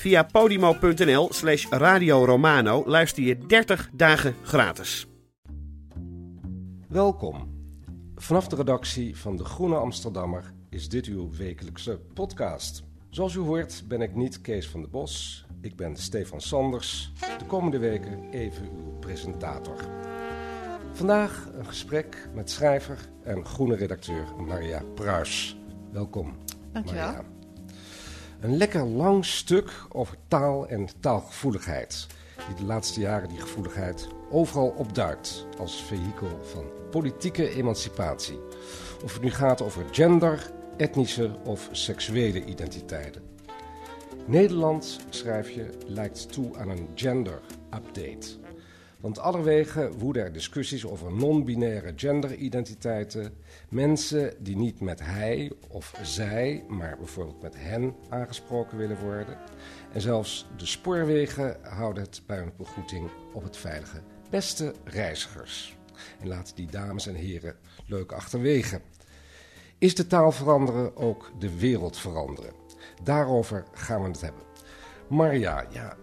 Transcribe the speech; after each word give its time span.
Via 0.00 0.24
podimo.nl 0.24 1.28
slash 1.32 1.66
Radio 1.68 2.24
Romano 2.24 2.82
luister 2.86 3.22
je 3.22 3.38
30 3.46 3.90
dagen 3.92 4.34
gratis. 4.42 5.06
Welkom. 6.88 7.48
Vanaf 8.14 8.48
de 8.48 8.56
redactie 8.56 9.16
van 9.16 9.36
De 9.36 9.44
Groene 9.44 9.76
Amsterdammer 9.76 10.52
is 10.70 10.88
dit 10.88 11.06
uw 11.06 11.30
wekelijkse 11.30 12.00
podcast. 12.14 12.82
Zoals 13.10 13.34
u 13.34 13.38
hoort 13.38 13.84
ben 13.88 14.00
ik 14.00 14.14
niet 14.14 14.40
Kees 14.40 14.68
van 14.68 14.80
der 14.80 14.90
Bos, 14.90 15.46
ik 15.60 15.76
ben 15.76 15.96
Stefan 15.96 16.40
Sanders. 16.40 17.12
De 17.38 17.46
komende 17.46 17.78
weken 17.78 18.30
even 18.30 18.64
uw 18.64 18.98
presentator. 19.00 19.76
Vandaag 20.92 21.48
een 21.52 21.66
gesprek 21.66 22.28
met 22.34 22.50
schrijver 22.50 22.98
en 23.22 23.44
groene 23.44 23.74
redacteur 23.76 24.24
Maria 24.46 24.82
Pruis. 24.94 25.56
Welkom. 25.92 26.36
Dankjewel. 26.72 27.06
Maria. 27.06 27.39
Een 28.40 28.56
lekker 28.56 28.84
lang 28.84 29.24
stuk 29.24 29.72
over 29.88 30.16
taal 30.28 30.68
en 30.68 30.88
taalgevoeligheid. 31.00 32.06
Die 32.46 32.56
de 32.56 32.64
laatste 32.64 33.00
jaren 33.00 33.28
die 33.28 33.40
gevoeligheid 33.40 34.08
overal 34.30 34.74
opduikt 34.76 35.46
als 35.58 35.82
vehikel 35.82 36.40
van 36.42 36.64
politieke 36.90 37.50
emancipatie. 37.50 38.38
Of 39.04 39.12
het 39.12 39.22
nu 39.22 39.30
gaat 39.30 39.62
over 39.62 39.84
gender, 39.90 40.50
etnische 40.76 41.30
of 41.44 41.68
seksuele 41.72 42.44
identiteiten. 42.44 43.22
Nederland, 44.26 45.00
schrijf 45.10 45.50
je, 45.50 45.68
lijkt 45.86 46.32
toe 46.32 46.56
aan 46.58 46.68
een 46.68 46.88
gender-update. 46.94 48.49
Want 49.00 49.18
allerwege 49.18 49.90
woeden 49.98 50.22
er 50.22 50.32
discussies 50.32 50.86
over 50.86 51.12
non-binaire 51.12 51.92
genderidentiteiten. 51.96 53.34
Mensen 53.68 54.34
die 54.38 54.56
niet 54.56 54.80
met 54.80 55.00
hij 55.00 55.52
of 55.68 55.94
zij, 56.02 56.64
maar 56.68 56.96
bijvoorbeeld 56.96 57.42
met 57.42 57.54
hen 57.56 57.94
aangesproken 58.08 58.78
willen 58.78 58.98
worden. 58.98 59.38
En 59.92 60.00
zelfs 60.00 60.46
de 60.56 60.66
spoorwegen 60.66 61.56
houden 61.62 62.02
het 62.02 62.22
bij 62.26 62.38
een 62.38 62.52
begroeting 62.56 63.10
op 63.32 63.42
het 63.42 63.56
veilige. 63.56 64.00
Beste 64.30 64.74
reizigers. 64.84 65.76
En 66.20 66.28
laten 66.28 66.56
die 66.56 66.70
dames 66.70 67.06
en 67.06 67.14
heren 67.14 67.56
leuk 67.86 68.12
achterwege. 68.12 68.80
Is 69.78 69.94
de 69.94 70.06
taal 70.06 70.32
veranderen 70.32 70.96
ook 70.96 71.30
de 71.38 71.58
wereld 71.58 71.96
veranderen? 71.96 72.52
Daarover 73.02 73.64
gaan 73.72 74.02
we 74.02 74.08
het 74.08 74.20
hebben. 74.20 74.42
Maria, 75.08 75.66
ja, 75.70 75.96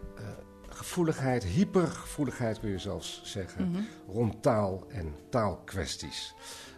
gevoeligheid, 0.87 1.43
hypergevoeligheid 1.43 2.59
kun 2.59 2.69
je 2.69 2.79
zelfs 2.79 3.21
zeggen, 3.23 3.87
rond 4.07 4.41
taal 4.41 4.85
en 4.89 5.15
taalkwesties. 5.29 6.33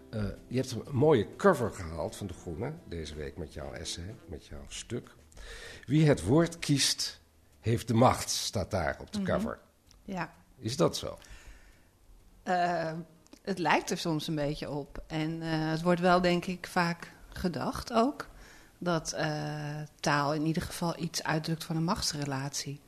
Eh, 0.10 0.24
je 0.48 0.56
hebt 0.56 0.72
een 0.72 0.96
mooie 0.96 1.36
cover 1.36 1.72
gehaald 1.72 2.16
van 2.16 2.28
De 2.28 2.34
Groene 2.34 2.74
deze 2.88 3.16
week 3.16 3.38
met 3.38 3.54
jouw 3.54 3.72
essay, 3.74 4.16
met 4.26 4.46
jouw 4.46 4.66
stuk. 4.68 5.16
Wie 5.86 6.08
het 6.08 6.24
woord 6.24 6.60
kiest, 6.60 7.22
heeft 7.60 7.88
de 7.88 7.94
macht, 7.94 8.30
staat 8.30 8.72
daar 8.72 8.98
op 9.00 9.14
de 9.14 9.22
cover. 9.22 9.60
Ja, 10.04 10.34
Is 10.58 10.78
dat 10.78 10.98
zo? 10.98 11.18
Eh, 12.44 12.94
het 13.42 13.60
lijkt 13.60 13.90
er 13.90 13.98
soms 13.98 14.28
een 14.28 14.36
beetje 14.36 14.70
op. 14.70 15.04
En 15.08 15.42
eh, 15.42 15.50
het 15.70 15.82
wordt 15.82 16.02
wel, 16.02 16.22
denk 16.22 16.46
ik, 16.46 16.68
vaak 16.68 17.14
gedacht 17.30 17.94
ook. 17.94 18.28
Dat 18.78 19.16
taal 20.00 20.34
in 20.34 20.46
ieder 20.46 20.62
geval 20.62 21.00
iets 21.00 21.24
uitdrukt 21.24 21.64
van 21.64 21.76
een 21.76 21.84
machtsrelatie. 21.84 22.82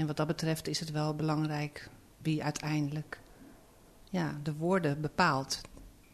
En 0.00 0.06
wat 0.06 0.16
dat 0.16 0.26
betreft 0.26 0.68
is 0.68 0.80
het 0.80 0.90
wel 0.90 1.14
belangrijk 1.14 1.88
wie 2.22 2.44
uiteindelijk 2.44 3.20
ja, 4.10 4.38
de 4.42 4.52
woorden 4.54 5.00
bepaalt 5.00 5.60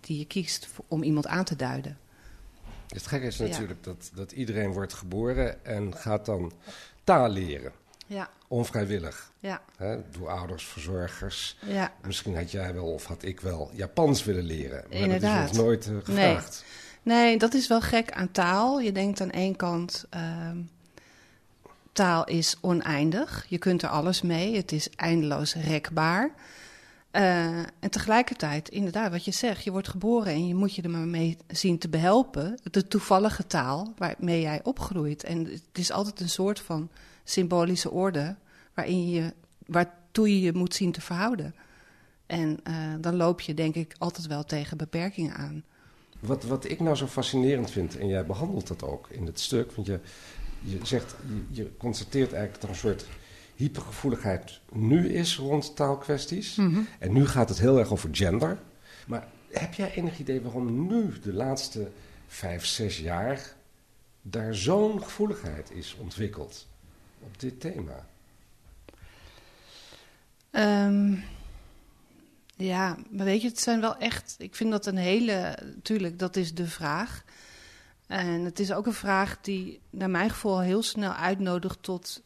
die 0.00 0.18
je 0.18 0.26
kiest 0.26 0.68
om 0.88 1.02
iemand 1.02 1.26
aan 1.26 1.44
te 1.44 1.56
duiden. 1.56 1.98
Het 2.88 3.06
gekke 3.06 3.26
is 3.26 3.36
Ja. 3.36 3.46
natuurlijk 3.46 3.84
dat, 3.84 4.10
dat 4.14 4.32
iedereen 4.32 4.72
wordt 4.72 4.92
geboren 4.92 5.64
en 5.64 5.96
gaat 5.96 6.24
dan 6.26 6.52
taal 7.04 7.28
leren. 7.28 7.72
Ja, 8.06 8.30
Onvrijwillig. 8.48 9.32
ja, 9.38 9.62
door 10.10 10.28
ouders, 10.28 10.64
verzorgers. 10.64 11.56
ja. 11.66 11.92
Misschien 12.06 12.36
had 12.36 12.50
jij 12.50 12.74
wel 12.74 12.92
of 12.92 13.04
had 13.04 13.22
ik 13.22 13.40
wel 13.40 13.70
Japans 13.72 14.24
willen 14.24 14.44
leren. 14.44 14.84
Maar 14.88 14.98
Inderdaad. 14.98 15.32
dat 15.40 15.42
is 15.44 15.48
ons 15.48 15.58
nooit 15.66 15.86
eh, 15.86 15.94
gevraagd. 16.04 16.64
Nee, 17.02 17.38
dat 17.38 17.54
is 17.54 17.68
wel 17.68 17.80
gek 17.80 18.10
aan 18.12 18.30
taal. 18.30 18.80
Je 18.80 18.92
denkt 18.92 19.20
aan 19.20 19.30
één 19.30 19.56
kant, 19.56 20.06
ehm, 20.10 20.58
taal 21.96 22.24
is 22.24 22.56
oneindig. 22.60 23.46
Je 23.48 23.58
kunt 23.58 23.82
er 23.82 23.88
alles 23.88 24.22
mee. 24.22 24.56
Het 24.56 24.72
is 24.72 24.90
eindeloos 24.90 25.54
rekbaar. 25.54 26.34
Eh, 27.10 27.58
en 27.58 27.90
tegelijkertijd, 27.90 28.68
inderdaad, 28.68 29.10
wat 29.10 29.24
je 29.24 29.30
zegt, 29.30 29.64
je 29.64 29.70
wordt 29.70 29.88
geboren 29.88 30.32
en 30.32 30.46
je 30.46 30.54
moet 30.54 30.74
je 30.74 30.82
er 30.82 30.90
maar 30.90 31.06
mee 31.06 31.36
zien 31.46 31.78
te 31.78 31.88
behelpen. 31.88 32.58
De 32.70 32.88
toevallige 32.88 33.46
taal 33.46 33.92
waarmee 33.96 34.40
jij 34.40 34.60
opgroeit. 34.62 35.24
En 35.24 35.44
het 35.44 35.62
is 35.72 35.92
altijd 35.92 36.20
een 36.20 36.28
soort 36.28 36.60
van 36.60 36.88
symbolische 37.24 37.90
orde 37.90 38.36
waarin 38.74 39.10
je, 39.10 39.32
waartoe 39.66 40.28
je 40.28 40.40
je 40.40 40.52
moet 40.52 40.74
zien 40.74 40.92
te 40.92 41.00
verhouden. 41.00 41.54
En 42.26 42.58
eh, 42.62 42.74
dan 43.00 43.16
loop 43.16 43.40
je, 43.40 43.54
denk 43.54 43.74
ik, 43.74 43.94
altijd 43.98 44.26
wel 44.26 44.44
tegen 44.44 44.76
beperkingen 44.76 45.34
aan. 45.34 45.64
Wat, 46.20 46.44
wat 46.44 46.64
ik 46.64 46.80
nou 46.80 46.96
zo 46.96 47.06
fascinerend 47.06 47.70
vind, 47.70 47.98
en 47.98 48.08
jij 48.08 48.26
behandelt 48.26 48.66
dat 48.66 48.82
ook 48.82 49.08
in 49.10 49.26
het 49.26 49.40
stuk, 49.40 49.72
want 49.72 49.86
je, 49.86 50.00
je 50.66 50.78
zegt, 50.82 51.14
je, 51.28 51.62
je 51.62 51.76
constateert 51.76 52.32
eigenlijk 52.32 52.60
dat 52.60 52.62
er 52.62 52.68
een 52.68 52.80
soort 52.80 53.06
hypergevoeligheid 53.56 54.60
nu 54.72 55.08
is 55.08 55.36
rond 55.36 55.76
taalkwesties. 55.76 56.56
En 56.98 57.12
nu 57.12 57.26
gaat 57.26 57.48
het 57.48 57.58
heel 57.58 57.78
erg 57.78 57.92
over 57.92 58.08
gender. 58.12 58.58
Maar 59.06 59.28
heb 59.50 59.74
jij 59.74 59.94
enig 59.94 60.18
idee 60.18 60.40
waarom 60.40 60.86
nu, 60.86 61.12
de 61.22 61.32
laatste 61.32 61.90
vijf, 62.26 62.66
zes 62.66 62.98
jaar, 62.98 63.54
daar 64.22 64.54
zo'n 64.54 65.02
gevoeligheid 65.02 65.70
is 65.70 65.96
ontwikkeld 66.00 66.66
op 67.20 67.40
dit 67.40 67.60
thema? 67.60 68.06
Ehm, 70.50 71.14
ja, 72.56 72.96
maar 73.10 73.24
weet 73.24 73.42
je, 73.42 73.48
het 73.48 73.60
zijn 73.60 73.80
wel 73.80 73.96
echt. 73.96 74.34
Ik 74.38 74.54
vind 74.54 74.70
dat 74.70 74.86
een 74.86 74.96
hele. 74.96 75.58
Tuurlijk, 75.82 76.18
dat 76.18 76.36
is 76.36 76.54
de 76.54 76.66
vraag. 76.66 77.24
En 78.06 78.44
het 78.44 78.58
is 78.58 78.72
ook 78.72 78.86
een 78.86 78.92
vraag 78.92 79.38
die, 79.40 79.80
naar 79.90 80.10
mijn 80.10 80.30
gevoel, 80.30 80.60
heel 80.60 80.82
snel 80.82 81.12
uitnodigt 81.12 81.82
tot 81.82 82.22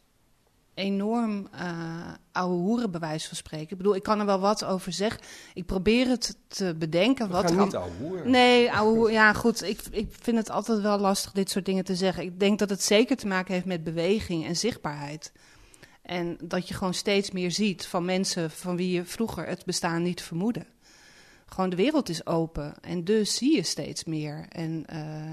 enorm 0.74 1.48
eh 1.52 2.12
oude 2.32 2.54
hoeren, 2.54 2.91
bij 2.91 3.00
wijze 3.00 3.28
van 3.28 3.36
spreken. 3.36 3.70
Ik 3.70 3.76
bedoel, 3.76 3.94
ik 3.94 4.02
kan 4.02 4.20
er 4.20 4.26
wel 4.26 4.41
wat 4.41 4.64
over 4.64 4.92
zeggen. 4.92 5.20
Ik 5.54 5.66
probeer 5.66 6.06
het 6.08 6.36
te 6.48 6.74
bedenken. 6.78 7.27
We 7.27 7.32
wat 7.32 7.50
gaan 7.50 7.65
niet 7.65 7.77
ouwe 7.77 7.92
hoeren. 7.98 8.30
Nee, 8.30 8.72
ouwe 8.72 8.97
hoer- 8.97 9.12
ja 9.21 9.32
goed, 9.32 9.62
ik, 9.62 9.80
ik 9.91 10.09
vind 10.21 10.36
het 10.36 10.50
altijd 10.50 10.80
wel 10.80 10.98
lastig 10.98 11.32
dit 11.32 11.50
soort 11.50 11.65
dingen 11.65 11.84
te 11.84 11.94
zeggen. 11.94 12.22
Ik 12.22 12.41
denk 12.41 12.59
dat 12.59 12.71
het 12.71 12.83
zeker 12.83 13.16
te 13.16 13.26
maken 13.26 13.54
heeft 13.54 13.66
met 13.66 13.84
beweging 13.84 14.47
en 14.47 14.56
zichtbaarheid. 14.56 15.33
En 16.03 16.38
dat 16.42 16.68
je 16.68 16.74
gewoon 16.74 16.94
steeds 16.94 17.30
meer 17.30 17.50
ziet 17.50 17.86
van 17.86 18.04
mensen 18.04 18.50
van 18.50 18.76
wie 18.76 18.91
je 18.91 19.04
vroeger 19.04 19.47
het 19.47 19.65
bestaan 19.65 20.03
niet 20.03 20.22
vermoedde. 20.22 20.66
Gewoon 21.47 21.71
de 21.71 21.76
wereld 21.76 22.09
is 22.09 22.26
open 22.26 22.74
en 22.80 23.04
dus 23.04 23.34
zie 23.34 23.56
je 23.56 23.62
steeds 23.62 24.04
meer. 24.04 24.47
En 24.48 24.84
eh, 24.86 25.33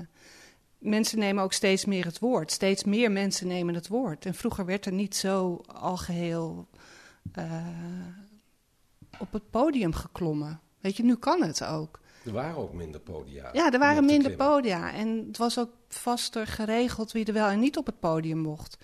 mensen 0.87 1.19
nemen 1.19 1.43
ook 1.43 1.53
steeds 1.53 1.85
meer 1.85 2.05
het 2.05 2.19
woord. 2.19 2.51
Steeds 2.51 2.83
meer 2.83 3.11
mensen 3.11 3.47
nemen 3.47 3.73
het 3.75 3.87
woord. 3.87 4.25
En 4.25 4.33
vroeger 4.33 4.65
werd 4.65 4.85
er 4.85 4.91
niet 4.91 5.15
zo 5.15 5.61
algeheel 5.73 6.67
eh, 7.31 7.67
op 9.19 9.33
het 9.33 9.49
podium 9.49 9.93
geklommen. 9.93 10.59
Weet 10.79 10.97
je, 10.97 11.03
nu 11.03 11.15
kan 11.15 11.43
het 11.43 11.63
ook. 11.63 11.99
Er 12.25 12.31
waren 12.31 12.57
ook 12.57 12.73
minder 12.73 12.99
podia. 12.99 13.49
Ja, 13.53 13.71
er 13.71 13.79
waren 13.79 14.05
minder 14.05 14.31
klimmen. 14.33 14.47
podia. 14.47 14.93
En 14.93 15.25
het 15.27 15.37
was 15.37 15.59
ook 15.59 15.69
vaster 15.87 16.47
geregeld 16.47 17.11
wie 17.11 17.25
er 17.25 17.33
wel 17.33 17.47
en 17.47 17.59
niet 17.59 17.77
op 17.77 17.85
het 17.85 17.99
podium 17.99 18.37
mocht. 18.37 18.77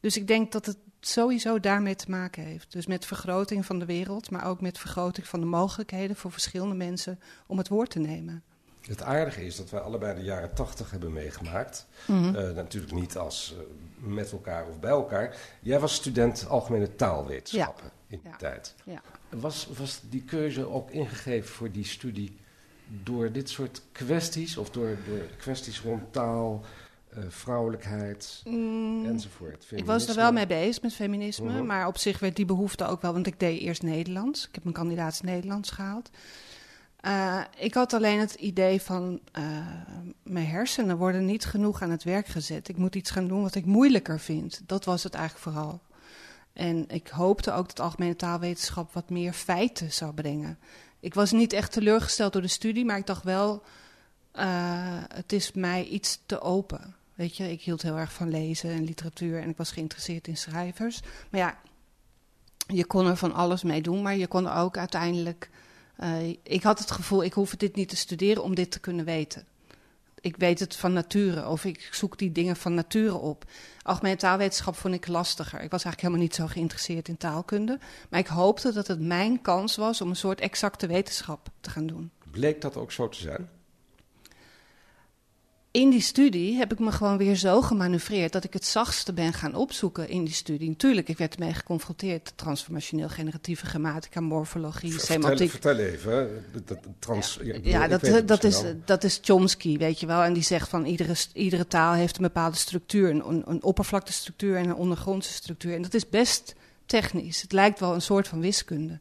Dus 0.00 0.16
ik 0.16 0.26
denk 0.26 0.52
dat 0.52 0.66
het 0.66 0.78
sowieso 1.00 1.60
daarmee 1.60 1.94
te 1.94 2.10
maken 2.10 2.42
heeft. 2.42 2.72
Dus 2.72 2.86
met 2.86 3.06
vergroting 3.06 3.66
van 3.66 3.78
de 3.78 3.84
wereld, 3.84 4.30
maar 4.30 4.46
ook 4.46 4.60
met 4.60 4.78
vergroting 4.78 5.26
van 5.26 5.40
de 5.40 5.46
mogelijkheden 5.46 6.16
voor 6.16 6.32
verschillende 6.32 6.74
mensen 6.74 7.20
om 7.46 7.58
het 7.58 7.68
woord 7.68 7.90
te 7.90 7.98
nemen. 7.98 8.44
Het 8.80 9.02
aardige 9.02 9.44
is 9.46 9.56
dat 9.56 9.70
wij 9.70 9.80
allebei 9.80 10.14
de 10.14 10.22
jaren 10.24 10.54
tachtig 10.54 10.90
hebben 10.90 11.12
meegemaakt. 11.12 11.86
Mhm. 12.06 12.34
Eh, 12.34 12.50
natuurlijk 12.54 12.92
niet 12.92 13.16
als 13.16 13.54
eh, 13.58 13.64
met 14.08 14.32
elkaar 14.32 14.66
of 14.68 14.80
bij 14.80 14.90
elkaar. 14.90 15.36
Jij 15.60 15.80
was 15.80 15.94
student 15.94 16.46
algemene 16.48 16.96
taalwetenschappen 16.96 17.90
in 18.06 18.20
die 18.22 18.30
Ja. 18.30 18.36
tijd. 18.36 18.74
Ja. 18.84 19.02
Was, 19.28 19.68
was 19.78 20.00
die 20.10 20.22
keuze 20.22 20.68
ook 20.68 20.90
ingegeven 20.90 21.48
voor 21.50 21.70
die 21.70 21.84
studie 21.84 22.36
door 23.02 23.32
dit 23.32 23.48
soort 23.50 23.82
kwesties? 23.92 24.56
Of 24.56 24.70
door, 24.70 24.96
door 25.08 25.20
kwesties 25.38 25.80
rond 25.80 26.12
taal, 26.12 26.64
eh, 27.08 27.22
vrouwelijkheid 27.28 28.40
Mm, 28.44 29.06
enzovoort? 29.06 29.66
ik 29.70 29.84
was 29.84 30.08
er 30.08 30.14
wel 30.14 30.32
mee 30.32 30.46
bezig 30.46 30.82
met 30.82 30.92
feminisme, 30.94 31.52
Mhm. 31.52 31.66
maar 31.66 31.86
op 31.86 31.98
zich 31.98 32.18
werd 32.18 32.36
die 32.36 32.44
behoefte 32.44 32.86
ook 32.86 33.02
wel, 33.02 33.12
want 33.12 33.26
ik 33.26 33.40
deed 33.40 33.60
eerst 33.60 33.82
Nederlands. 33.82 34.46
Ik 34.48 34.54
heb 34.54 34.62
mijn 34.62 34.76
kandidaat 34.76 35.22
Nederlands 35.22 35.70
gehaald. 35.70 36.10
Eh, 37.00 37.40
ik 37.56 37.74
had 37.74 37.92
alleen 37.92 38.18
het 38.18 38.34
idee 38.34 38.82
van 38.82 39.20
eh, 39.32 39.42
mijn 40.22 40.46
hersenen 40.46 40.96
worden 40.96 41.24
niet 41.24 41.44
genoeg 41.44 41.82
aan 41.82 41.90
het 41.90 42.04
werk 42.04 42.26
gezet. 42.26 42.68
Ik 42.68 42.76
moet 42.76 42.94
iets 42.94 43.10
gaan 43.10 43.28
doen 43.28 43.42
wat 43.42 43.54
ik 43.54 43.64
moeilijker 43.64 44.20
vind. 44.20 44.60
Dat 44.66 44.84
was 44.84 45.02
het 45.02 45.14
eigenlijk 45.14 45.44
vooral. 45.44 45.80
En 46.52 46.84
ik 46.88 47.08
hoopte 47.08 47.52
ook 47.52 47.66
dat 47.66 47.80
algemene 47.80 48.16
taalwetenschap 48.16 48.92
wat 48.92 49.10
meer 49.10 49.32
feiten 49.32 49.92
zou 49.92 50.12
brengen. 50.12 50.58
Ik 51.00 51.14
was 51.14 51.30
niet 51.30 51.52
echt 51.52 51.72
teleurgesteld 51.72 52.32
door 52.32 52.42
de 52.42 52.48
studie, 52.48 52.84
maar 52.84 52.98
ik 52.98 53.06
dacht 53.06 53.24
wel, 53.24 53.62
eh, 54.32 54.46
het 55.14 55.32
is 55.32 55.52
mij 55.52 55.84
iets 55.84 56.20
te 56.26 56.40
open. 56.40 56.94
Weet 57.14 57.36
je, 57.36 57.50
ik 57.50 57.62
hield 57.62 57.82
heel 57.82 57.96
erg 57.96 58.12
van 58.12 58.30
lezen 58.30 58.70
en 58.70 58.84
literatuur 58.84 59.40
en 59.42 59.48
ik 59.48 59.56
was 59.56 59.70
geïnteresseerd 59.70 60.28
in 60.28 60.36
schrijvers. 60.36 61.00
Maar 61.30 61.40
ja, 61.40 61.58
je 62.66 62.84
kon 62.84 63.06
er 63.06 63.16
van 63.16 63.34
alles 63.34 63.62
mee 63.62 63.82
doen, 63.82 64.02
maar 64.02 64.16
je 64.16 64.26
kon 64.26 64.48
er 64.48 64.56
ook 64.56 64.76
uiteindelijk. 64.76 65.50
Eh, 66.00 66.28
ik 66.42 66.62
had 66.62 66.78
het 66.78 66.90
gevoel, 66.90 67.24
ik 67.24 67.32
hoef 67.32 67.56
dit 67.56 67.76
niet 67.76 67.88
te 67.88 67.96
studeren 67.96 68.42
om 68.42 68.54
dit 68.54 68.70
te 68.70 68.80
kunnen 68.80 69.04
weten. 69.04 69.46
Ik 70.20 70.36
weet 70.36 70.58
het 70.58 70.76
van 70.76 70.92
nature 70.92 71.48
of 71.48 71.64
ik 71.64 71.88
zoek 71.92 72.18
die 72.18 72.32
dingen 72.32 72.56
van 72.56 72.74
nature 72.74 73.16
op. 73.16 73.44
Algemene 73.82 74.16
taalwetenschap 74.16 74.76
vond 74.76 74.94
ik 74.94 75.06
lastiger. 75.06 75.60
Ik 75.60 75.70
was 75.70 75.84
eigenlijk 75.84 76.00
helemaal 76.00 76.22
niet 76.22 76.34
zo 76.34 76.46
geïnteresseerd 76.46 77.08
in 77.08 77.16
taalkunde. 77.16 77.78
Maar 78.10 78.20
ik 78.20 78.26
hoopte 78.26 78.72
dat 78.72 78.86
het 78.86 79.00
mijn 79.00 79.42
kans 79.42 79.76
was 79.76 80.00
om 80.00 80.08
een 80.08 80.16
soort 80.16 80.40
exacte 80.40 80.86
wetenschap 80.86 81.48
te 81.60 81.70
gaan 81.70 81.86
doen. 81.86 82.10
Bleek 82.30 82.60
dat 82.60 82.76
ook 82.76 82.92
zo 82.92 83.08
te 83.08 83.18
zijn? 83.18 83.48
In 85.70 85.90
die 85.90 86.00
studie 86.00 86.56
heb 86.56 86.72
ik 86.72 86.78
me 86.78 86.92
gewoon 86.92 87.16
weer 87.16 87.36
zo 87.36 87.62
gemanoeuvreerd 87.62 88.32
dat 88.32 88.44
ik 88.44 88.52
het 88.52 88.64
zachtste 88.64 89.12
ben 89.12 89.32
gaan 89.32 89.54
opzoeken 89.54 90.08
in 90.08 90.24
die 90.24 90.34
studie. 90.34 90.68
Natuurlijk, 90.68 91.08
ik 91.08 91.18
werd 91.18 91.34
ermee 91.34 91.54
geconfronteerd. 91.54 92.32
Transformationeel 92.34 93.08
generatieve 93.08 93.66
grammatica, 93.66 94.20
morfologie, 94.20 94.90
Vertel, 94.90 95.06
semantiek. 95.06 95.50
vertel 95.50 95.76
even. 95.76 96.44
Dat, 96.64 96.78
trans, 96.98 97.38
ja, 97.62 97.88
bedoel, 97.88 98.12
dat, 98.12 98.28
dat, 98.28 98.44
is, 98.44 98.62
wel. 98.62 98.80
dat 98.84 99.04
is 99.04 99.18
Chomsky, 99.22 99.78
weet 99.78 100.00
je 100.00 100.06
wel. 100.06 100.22
En 100.22 100.32
die 100.32 100.42
zegt 100.42 100.68
van 100.68 100.84
iedere, 100.84 101.14
iedere 101.32 101.66
taal 101.66 101.92
heeft 101.92 102.16
een 102.16 102.22
bepaalde 102.22 102.56
structuur. 102.56 103.10
Een, 103.10 103.28
een, 103.28 103.42
een 103.46 103.62
oppervlaktestructuur 103.62 104.56
en 104.56 104.64
een 104.64 104.74
ondergrondse 104.74 105.32
structuur. 105.32 105.74
En 105.74 105.82
dat 105.82 105.94
is 105.94 106.08
best 106.08 106.54
technisch. 106.86 107.42
Het 107.42 107.52
lijkt 107.52 107.80
wel 107.80 107.94
een 107.94 108.02
soort 108.02 108.28
van 108.28 108.40
wiskunde. 108.40 108.98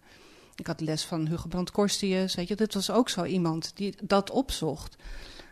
Ik 0.55 0.67
had 0.67 0.81
les 0.81 1.03
van 1.03 1.27
Hugo 1.27 1.47
Brandt 1.47 1.71
Korstius, 1.71 2.35
weet 2.35 2.47
je. 2.47 2.55
Dit 2.55 2.73
was 2.73 2.91
ook 2.91 3.09
zo 3.09 3.23
iemand 3.23 3.71
die 3.75 3.93
dat 4.03 4.31
opzocht. 4.31 4.95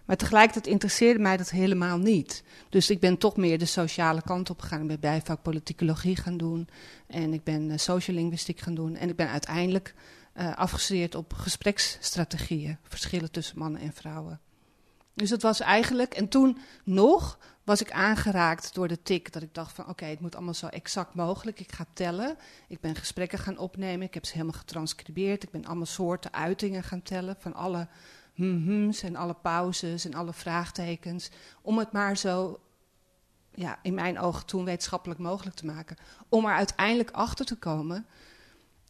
Maar 0.07 0.17
tegelijkertijd 0.17 0.67
interesseerde 0.67 1.19
mij 1.19 1.37
dat 1.37 1.49
helemaal 1.49 1.97
niet. 1.97 2.43
Dus 2.69 2.89
ik 2.89 2.99
ben 2.99 3.17
toch 3.17 3.37
meer 3.37 3.57
de 3.57 3.65
sociale 3.65 4.21
kant 4.21 4.49
op 4.49 4.61
gegaan. 4.61 4.81
Ik 4.81 4.87
ben 4.87 4.99
bijvak 4.99 5.41
politicologie 5.41 6.15
gaan 6.15 6.37
doen. 6.37 6.67
En 7.07 7.33
ik 7.33 7.43
ben 7.43 7.69
uh, 7.69 7.77
sociolinguïstiek 7.77 8.59
gaan 8.59 8.75
doen. 8.75 8.95
En 8.95 9.09
ik 9.09 9.15
ben 9.15 9.29
uiteindelijk 9.29 9.93
uh, 10.37 10.55
afgestudeerd 10.55 11.15
op 11.15 11.33
gespreksstrategieën. 11.33 12.77
Verschillen 12.83 13.31
tussen 13.31 13.59
mannen 13.59 13.81
en 13.81 13.93
vrouwen. 13.93 14.39
Dus 15.13 15.29
dat 15.29 15.41
was 15.41 15.59
eigenlijk... 15.59 16.13
En 16.13 16.27
toen 16.27 16.57
nog 16.83 17.39
was 17.63 17.81
ik 17.81 17.91
aangeraakt 17.91 18.73
door 18.73 18.87
de 18.87 19.01
tik. 19.01 19.33
Dat 19.33 19.41
ik 19.41 19.53
dacht 19.53 19.75
van 19.75 19.87
oké, 19.87 20.05
het 20.05 20.19
moet 20.19 20.35
allemaal 20.35 20.53
zo 20.53 20.67
exact 20.67 21.13
mogelijk. 21.13 21.59
Ik 21.59 21.71
ga 21.71 21.85
tellen. 21.93 22.37
Ik 22.67 22.79
ben 22.79 22.95
gesprekken 22.95 23.39
gaan 23.39 23.57
opnemen. 23.57 24.07
Ik 24.07 24.13
heb 24.13 24.25
ze 24.25 24.33
helemaal 24.33 24.59
getranscribeerd. 24.59 25.43
Ik 25.43 25.51
ben 25.51 25.65
allemaal 25.65 25.85
soorten 25.85 26.33
uitingen 26.33 26.83
gaan 26.83 27.01
tellen. 27.01 27.35
Van 27.39 27.53
alle 27.53 27.87
hm-hms 28.37 29.03
en 29.03 29.15
alle 29.15 29.33
pauzes 29.33 30.05
en 30.05 30.13
alle 30.13 30.33
vraagtekens. 30.33 31.29
Om 31.61 31.77
het 31.77 31.91
maar 31.91 32.17
zo, 32.17 32.59
ja, 33.53 33.79
in 33.81 33.93
mijn 33.93 34.19
ogen 34.19 34.45
toen 34.45 34.65
wetenschappelijk 34.65 35.19
mogelijk 35.19 35.55
te 35.55 35.65
maken. 35.65 35.97
Om 36.29 36.45
er 36.45 36.53
uiteindelijk 36.53 37.11
achter 37.11 37.45
te 37.45 37.55
komen 37.55 38.05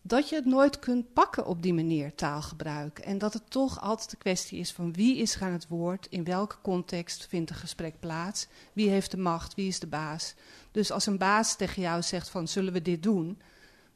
dat 0.02 0.30
je 0.30 0.36
het 0.36 0.46
nooit 0.46 0.80
kunt 0.80 1.14
pakken 1.14 1.46
op 1.46 1.62
die 1.62 1.74
manier, 1.74 2.16
taalgebruik. 2.16 3.00
En 3.00 3.18
dat 3.18 3.34
het 3.34 3.50
toch 3.50 3.82
altijd 3.82 4.10
de 4.10 4.18
kwestie 4.18 4.60
is 4.60 4.72
van 4.72 4.94
wie 4.94 5.18
is 5.18 5.36
er 5.36 5.42
aan 5.42 5.52
het 5.52 5.68
woord, 5.68 6.08
in 6.10 6.24
welke 6.24 6.56
context 6.62 7.28
vindt 7.28 7.50
een 7.50 7.56
gesprek 7.56 8.00
plaats, 8.00 8.48
wie 8.74 8.90
heeft 8.90 9.12
de 9.12 9.18
macht, 9.18 9.56
wie 9.56 9.68
is 9.68 9.80
de 9.80 9.88
baas. 9.88 10.36
Dus 10.72 10.92
als 10.92 11.06
een 11.06 11.18
baas 11.18 11.56
tegen 11.56 11.82
jou 11.82 12.02
zegt 12.02 12.30
van 12.30 12.48
zullen 12.48 12.74
we 12.74 12.82
dit 12.82 13.04
doen, 13.04 13.42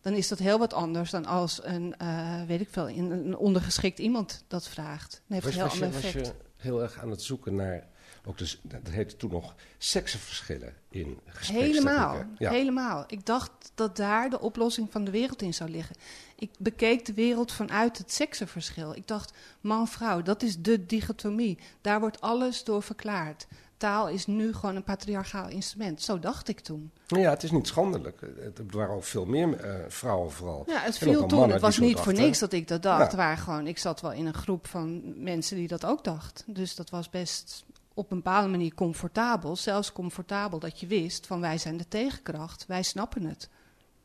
dan 0.02 0.14
is 0.14 0.28
dat 0.28 0.40
heel 0.40 0.60
wat 0.60 0.74
anders 0.74 1.10
dan 1.10 1.26
als 1.26 1.60
een, 1.64 1.96
uh, 2.02 2.44
weet 2.44 2.62
ik 2.62 2.70
veel, 2.72 2.90
een 2.90 3.38
ondergeschikt 3.38 4.00
iemand 4.00 4.44
dat 4.48 4.68
vraagt. 4.68 5.12
Dan 5.12 5.22
heeft 5.40 5.46
was, 5.46 5.54
een 5.56 5.62
heel 5.62 5.72
ander 5.72 5.88
je, 5.88 6.08
effect. 6.08 6.28
was 6.28 6.28
je 6.28 6.34
heel 6.58 6.82
erg 6.82 7.00
aan 7.00 7.10
het 7.10 7.22
zoeken 7.22 7.56
naar, 7.56 7.88
ook 8.26 8.38
dus, 8.38 8.60
dat 8.62 8.90
heette 8.90 9.16
toen 9.16 9.32
nog, 9.32 9.56
seksenverschillen 9.78 10.74
in 10.90 11.20
gesprekken? 11.26 11.68
Helemaal, 11.68 12.24
ja. 12.38 12.52
helemaal. 12.52 13.04
Ik 13.08 13.26
dacht 13.26 13.72
dat 13.76 13.96
daar 13.96 14.30
de 14.30 14.40
oplossing 14.40 14.92
van 14.92 15.04
de 15.04 15.12
wereld 15.12 15.42
in 15.42 15.54
zou 15.54 15.70
liggen. 15.70 15.96
Ik 16.36 16.52
bekeek 16.60 17.06
de 17.06 17.14
wereld 17.14 17.52
vanuit 17.52 17.98
het 17.98 18.12
seksenverschil. 18.12 18.96
Ik 18.96 19.08
dacht, 19.08 19.34
man-vrouw, 19.62 20.22
dat 20.22 20.44
is 20.44 20.62
de 20.62 20.86
dichotomie. 20.86 21.58
Daar 21.82 22.00
wordt 22.00 22.22
alles 22.22 22.64
door 22.64 22.84
verklaard 22.84 23.48
taal 23.82 24.10
is 24.10 24.26
nu 24.26 24.54
gewoon 24.54 24.76
een 24.76 24.84
patriarchaal 24.84 25.50
instrument. 25.50 26.02
Zo 26.02 26.20
dacht 26.20 26.48
ik 26.48 26.60
toen. 26.60 26.92
Ja, 27.08 27.30
het 27.30 27.44
is 27.44 27.52
niet 27.52 27.68
schandelijk. 27.68 28.22
Er 28.22 28.64
waren 28.70 28.96
ook 28.96 29.04
veel 29.04 29.26
meer 29.26 29.66
uh, 29.66 29.76
vrouwen 29.88 30.32
vooral. 30.32 30.64
Ja, 30.68 30.80
het 30.80 30.98
viel 30.98 31.26
toen. 31.26 31.52
Het 31.52 31.62
was 31.62 31.78
niet 31.78 32.00
voor 32.00 32.14
niks 32.14 32.40
dat 32.40 32.54
ik 32.54 32.68
dat 32.68 32.84
dacht. 32.84 33.12
Ja. 33.12 33.18
Waar 33.18 33.38
gewoon, 33.38 33.68
ik 33.68 33.78
zat 33.78 34.02
wel 34.02 34.12
in 34.12 34.26
een 34.26 34.34
groep 34.34 34.68
van 34.68 35.02
mensen 35.24 35.56
die 35.56 35.68
dat 35.68 35.86
ook 35.86 36.04
dachten. 36.04 36.54
Dus 36.54 36.76
dat 36.76 36.90
was 36.90 37.10
best 37.10 37.66
op 37.94 38.12
een 38.12 38.18
bepaalde 38.18 38.48
manier 38.48 38.74
comfortabel. 38.74 39.56
Zelfs 39.56 39.92
comfortabel 39.92 40.60
dat 40.60 40.80
je 40.80 40.88
wist 40.88 41.28
van 41.28 41.42
wij 41.42 41.58
zijn 41.58 41.78
de 41.78 41.88
tegenkracht. 41.88 42.66
Wij 42.68 42.84
snappen 42.84 43.24
het. 43.24 43.50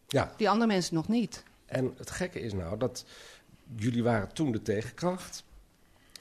Ja. 0.08 0.32
Die 0.36 0.50
andere 0.50 0.66
mensen 0.66 0.94
nog 0.94 1.08
niet. 1.08 1.42
En 1.66 1.94
het 1.96 2.10
gekke 2.10 2.40
is 2.40 2.52
nou 2.52 2.78
dat 2.78 3.04
jullie 3.76 4.02
waren 4.02 4.32
toen 4.32 4.52
de 4.52 4.62
tegenkracht. 4.62 5.44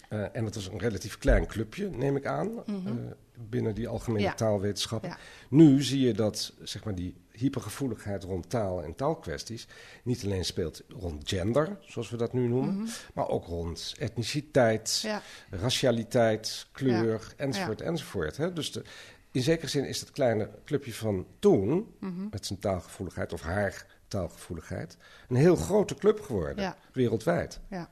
Uh, 0.09 0.25
en 0.31 0.43
dat 0.43 0.55
was 0.55 0.67
een 0.67 0.77
relatief 0.77 1.17
klein 1.17 1.47
clubje, 1.47 1.89
neem 1.89 2.15
ik 2.15 2.25
aan, 2.25 2.47
mm 2.47 2.63
-hmm. 2.65 2.87
uh, 2.87 3.11
binnen 3.37 3.75
die 3.75 3.87
algemene 3.87 4.23
ja. 4.23 4.33
taalwetenschappen. 4.33 5.09
Ja. 5.09 5.17
Nu 5.49 5.83
zie 5.83 6.01
je 6.01 6.13
dat 6.13 6.53
zeg 6.63 6.83
maar, 6.83 6.95
die 6.95 7.15
hypergevoeligheid 7.31 8.23
rond 8.23 8.49
taal 8.49 8.83
en 8.83 8.95
taalkwesties 8.95 9.67
niet 10.03 10.23
alleen 10.23 10.45
speelt 10.45 10.83
rond 10.89 11.29
gender, 11.29 11.77
zoals 11.81 12.09
we 12.09 12.17
dat 12.17 12.33
nu 12.33 12.47
noemen, 12.47 12.73
mm 12.73 12.79
-hmm. 12.79 12.89
maar 13.13 13.27
ook 13.27 13.45
rond 13.45 13.93
etniciteit, 13.99 14.99
ja. 15.01 15.21
racialiteit, 15.49 16.67
kleur, 16.71 17.33
enzovoort, 17.37 17.81
enzovoort. 17.81 18.37
Hè? 18.37 18.53
Dus 18.53 18.71
de, 18.71 18.83
in 19.31 19.41
zekere 19.41 19.67
zin 19.67 19.87
is 19.87 19.99
dat 19.99 20.11
kleine 20.11 20.49
clubje 20.65 20.93
van 20.93 21.27
toen, 21.39 21.69
mm 21.69 21.87
-hmm. 21.99 22.27
met 22.31 22.45
zijn 22.45 22.59
taalgevoeligheid 22.59 23.33
of 23.33 23.41
haar 23.41 23.85
taalgevoeligheid, 24.07 24.97
een 25.27 25.35
heel 25.35 25.55
grote 25.55 25.95
club 25.95 26.21
geworden, 26.21 26.75
wereldwijd. 26.93 27.59
Ja. 27.69 27.89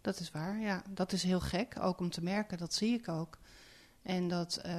Dat 0.00 0.20
is 0.20 0.30
waar, 0.30 0.60
ja. 0.60 0.82
Dat 0.90 1.12
is 1.12 1.22
heel 1.22 1.40
gek, 1.40 1.76
ook 1.80 2.00
om 2.00 2.10
te 2.10 2.22
merken, 2.22 2.58
dat 2.58 2.74
zie 2.74 2.94
ik 2.94 3.08
ook. 3.08 3.38
En 4.08 4.28
dat 4.28 4.60
uh, 4.66 4.72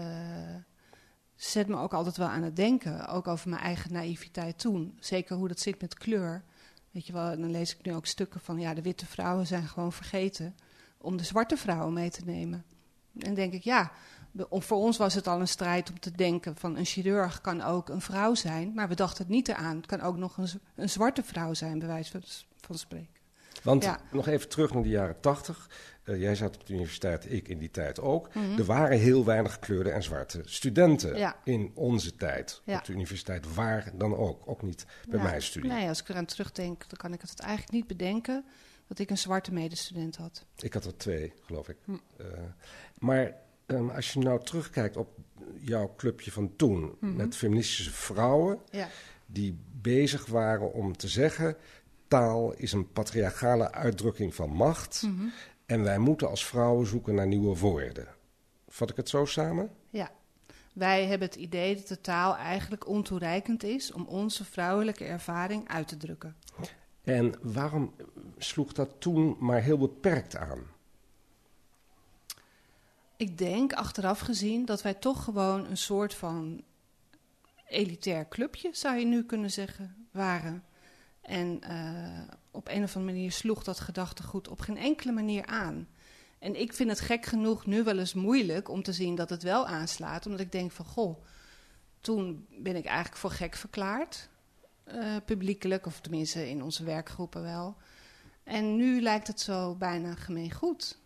zet 1.35 1.67
me 1.67 1.75
ook 1.75 1.93
altijd 1.93 2.17
wel 2.17 2.27
aan 2.27 2.43
het 2.43 2.55
denken, 2.55 3.07
ook 3.07 3.27
over 3.27 3.49
mijn 3.49 3.61
eigen 3.61 3.93
naïviteit 3.93 4.59
toen. 4.59 4.97
Zeker 4.99 5.35
hoe 5.35 5.47
dat 5.47 5.59
zit 5.59 5.81
met 5.81 5.97
kleur. 5.97 6.43
Weet 6.91 7.07
je 7.07 7.13
wel, 7.13 7.29
dan 7.29 7.51
lees 7.51 7.75
ik 7.75 7.85
nu 7.85 7.93
ook 7.93 8.05
stukken 8.05 8.39
van, 8.39 8.59
ja, 8.59 8.73
de 8.73 8.81
witte 8.81 9.05
vrouwen 9.05 9.47
zijn 9.47 9.67
gewoon 9.67 9.91
vergeten 9.91 10.55
om 10.97 11.17
de 11.17 11.23
zwarte 11.23 11.57
vrouwen 11.57 11.93
mee 11.93 12.09
te 12.09 12.25
nemen. 12.25 12.65
En 13.17 13.33
denk 13.33 13.53
ik, 13.53 13.63
ja, 13.63 13.91
voor 14.51 14.77
ons 14.77 14.97
was 14.97 15.13
het 15.13 15.27
al 15.27 15.39
een 15.39 15.47
strijd 15.47 15.89
om 15.89 15.99
te 15.99 16.11
denken 16.11 16.55
van 16.55 16.77
een 16.77 16.85
chirurg 16.85 17.41
kan 17.41 17.61
ook 17.61 17.89
een 17.89 18.01
vrouw 18.01 18.35
zijn, 18.35 18.73
maar 18.73 18.87
we 18.87 18.95
dachten 18.95 19.23
het 19.23 19.33
niet 19.33 19.47
eraan. 19.47 19.75
Het 19.75 19.85
kan 19.85 20.01
ook 20.01 20.17
nog 20.17 20.37
een, 20.37 20.49
een 20.75 20.89
zwarte 20.89 21.23
vrouw 21.23 21.53
zijn, 21.53 21.79
bij 21.79 21.87
wijze 21.87 22.21
van 22.59 22.77
spreken. 22.77 23.18
Want 23.63 23.83
ja. 23.83 23.99
nog 24.11 24.27
even 24.27 24.49
terug 24.49 24.73
naar 24.73 24.83
de 24.83 24.89
jaren 24.89 25.19
tachtig. 25.19 25.69
Uh, 26.03 26.21
jij 26.21 26.35
zat 26.35 26.55
op 26.55 26.65
de 26.65 26.73
universiteit, 26.73 27.31
ik 27.31 27.47
in 27.47 27.57
die 27.57 27.71
tijd 27.71 27.99
ook. 27.99 28.35
Mm 28.35 28.43
-hmm. 28.43 28.57
Er 28.57 28.65
waren 28.65 28.97
heel 28.97 29.25
weinig 29.25 29.53
gekleurde 29.53 29.89
en 29.89 30.03
zwarte 30.03 30.41
studenten 30.45 31.17
ja. 31.17 31.35
in 31.43 31.71
onze 31.73 32.15
tijd. 32.15 32.61
Ja. 32.63 32.77
Op 32.77 32.85
de 32.85 32.93
universiteit, 32.93 33.53
waar 33.53 33.91
dan 33.93 34.15
ook. 34.15 34.43
Ook 34.45 34.61
niet 34.61 34.85
bij 35.09 35.21
mijn 35.21 35.41
studie. 35.41 35.71
Nee, 35.71 35.87
als 35.87 36.01
ik 36.01 36.09
eraan 36.09 36.25
terugdenk, 36.25 36.89
dan 36.89 36.97
kan 36.97 37.13
ik 37.13 37.21
het 37.21 37.39
eigenlijk 37.39 37.71
niet 37.71 37.87
bedenken 37.87 38.45
dat 38.87 38.99
ik 38.99 39.09
een 39.09 39.17
zwarte 39.17 39.53
medestudent 39.53 40.15
had. 40.15 40.45
Ik 40.57 40.73
had 40.73 40.85
er 40.85 40.97
twee, 40.97 41.33
geloof 41.41 41.69
ik. 41.69 41.77
Hm. 41.85 41.91
Uh, 41.91 42.27
maar 42.97 43.35
um, 43.65 43.89
als 43.89 44.13
je 44.13 44.19
nou 44.19 44.43
terugkijkt 44.43 44.97
op 44.97 45.17
jouw 45.59 45.93
clubje 45.97 46.31
van 46.31 46.55
toen, 46.55 46.79
mm 46.79 46.95
-hmm. 46.99 47.15
met 47.15 47.35
feministische 47.35 47.91
vrouwen, 47.91 48.59
die 49.25 49.59
bezig 49.71 50.25
waren 50.25 50.73
om 50.73 50.97
te 50.97 51.07
zeggen: 51.07 51.57
taal 52.09 52.53
is 52.53 52.71
een 52.71 52.91
patriarchale 52.91 53.71
uitdrukking 53.71 54.35
van 54.35 54.49
macht. 54.49 55.01
Mhm. 55.05 55.27
En 55.65 55.83
wij 55.83 55.97
moeten 55.97 56.29
als 56.29 56.45
vrouwen 56.45 56.87
zoeken 56.87 57.15
naar 57.15 57.27
nieuwe 57.27 57.57
woorden. 57.57 58.07
Vat 58.67 58.89
ik 58.89 58.95
het 58.95 59.09
zo 59.09 59.25
samen? 59.25 59.69
Ja. 59.89 60.11
Wij 60.73 61.05
hebben 61.05 61.27
het 61.27 61.37
idee 61.37 61.75
dat 61.75 61.87
de 61.87 62.01
taal 62.01 62.35
eigenlijk 62.35 62.87
ontoereikend 62.87 63.63
is 63.63 63.91
om 63.91 64.05
onze 64.05 64.45
vrouwelijke 64.45 65.05
ervaring 65.05 65.67
uit 65.67 65.87
te 65.87 65.97
drukken. 65.97 66.35
En 67.03 67.33
waarom 67.41 67.93
sloeg 68.37 68.73
dat 68.73 68.89
toen 68.99 69.35
maar 69.39 69.61
heel 69.61 69.77
beperkt 69.77 70.35
aan? 70.35 70.59
Ik 73.17 73.37
denk 73.37 73.73
achteraf 73.73 74.19
gezien 74.19 74.65
dat 74.65 74.81
wij 74.81 74.93
toch 74.93 75.23
gewoon 75.23 75.65
een 75.65 75.77
soort 75.77 76.13
van 76.13 76.63
elitair 77.67 78.27
clubje, 78.27 78.69
zou 78.71 78.97
je 78.97 79.05
nu 79.05 79.23
kunnen 79.23 79.51
zeggen, 79.51 80.07
waren. 80.11 80.63
En 81.29 81.61
uh, 81.69 82.33
op 82.51 82.67
een 82.67 82.83
of 82.83 82.95
andere 82.95 83.13
manier 83.13 83.31
sloeg 83.31 83.63
dat 83.63 83.79
gedachtegoed 83.79 84.47
op 84.47 84.59
geen 84.59 84.77
enkele 84.77 85.11
manier 85.11 85.45
aan. 85.45 85.87
En 86.39 86.59
ik 86.59 86.73
vind 86.73 86.89
het 86.89 86.99
gek 86.99 87.25
genoeg 87.25 87.65
nu 87.65 87.83
wel 87.83 87.97
eens 87.97 88.13
moeilijk 88.13 88.69
om 88.69 88.83
te 88.83 88.93
zien 88.93 89.15
dat 89.15 89.29
het 89.29 89.43
wel 89.43 89.67
aanslaat. 89.67 90.25
Omdat 90.25 90.41
ik 90.41 90.51
denk 90.51 90.71
van, 90.71 90.85
goh, 90.85 91.23
toen 92.01 92.45
ben 92.49 92.75
ik 92.75 92.85
eigenlijk 92.85 93.17
voor 93.17 93.31
gek 93.31 93.55
verklaard. 93.55 94.29
Uh, 94.93 95.15
publiekelijk, 95.25 95.85
of 95.85 96.01
tenminste 96.01 96.49
in 96.49 96.63
onze 96.63 96.83
werkgroepen 96.83 97.41
wel. 97.41 97.77
En 98.43 98.75
nu 98.75 99.01
lijkt 99.01 99.27
het 99.27 99.39
zo 99.39 99.75
bijna 99.75 100.15
gemeen 100.15 100.51
goed. 100.51 100.99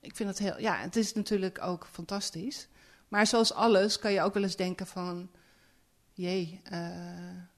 Ik 0.00 0.16
vind 0.16 0.28
het 0.28 0.38
heel, 0.38 0.60
ja, 0.60 0.76
het 0.76 0.96
is 0.96 1.12
natuurlijk 1.12 1.62
ook 1.62 1.86
fantastisch. 1.86 2.68
Maar 3.08 3.26
zoals 3.26 3.52
alles 3.52 3.98
kan 3.98 4.12
je 4.12 4.22
ook 4.22 4.34
wel 4.34 4.42
eens 4.42 4.56
denken 4.56 4.86
van, 4.86 5.30
jee, 6.12 6.60
uh, 6.72 7.51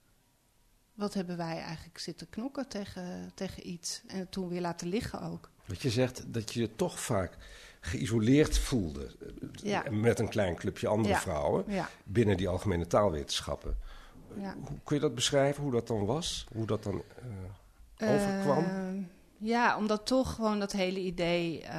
wat 0.95 1.15
hebben 1.15 1.37
wij 1.37 1.61
eigenlijk 1.61 1.99
zitten 1.99 2.31
knokken 2.31 2.69
tegen, 2.69 3.31
tegen 3.35 3.69
iets 3.69 4.03
en 4.07 4.29
toen 4.29 4.49
weer 4.49 4.61
laten 4.61 4.89
liggen 4.89 5.23
ook. 5.23 5.51
Wat 5.65 5.83
je 5.83 5.91
zegt, 5.91 6.25
dat 6.27 6.53
je 6.53 6.61
je 6.61 6.77
toch 6.77 7.01
vaak 7.01 7.37
geïsoleerd 7.81 8.59
voelde 8.59 9.11
ja. 9.53 9.85
met 9.91 10.19
een 10.19 10.29
klein 10.29 10.55
clubje 10.55 10.89
andere 10.89 11.15
ja. 11.15 11.21
vrouwen 11.21 11.65
Ja. 11.67 11.89
binnen 12.05 12.37
die 12.37 12.49
algemene 12.49 12.87
taalwetenschappen. 12.87 13.77
Ja. 14.41 14.55
Hoe 14.65 14.79
kun 14.85 14.97
je 14.97 15.03
dat 15.03 15.15
beschrijven, 15.15 15.63
hoe 15.63 15.73
dat 15.73 15.87
dan 15.87 16.05
was? 16.05 16.47
Hoe 16.53 16.67
dat 16.67 16.83
dan 16.83 17.03
uh, 17.99 18.13
overkwam? 18.13 18.65
Uh, 18.65 19.05
ja, 19.39 19.77
omdat 19.77 20.07
toch 20.07 20.35
gewoon 20.35 20.59
dat 20.59 20.73
hele 20.73 21.01
idee 21.01 21.63
uh, 21.63 21.71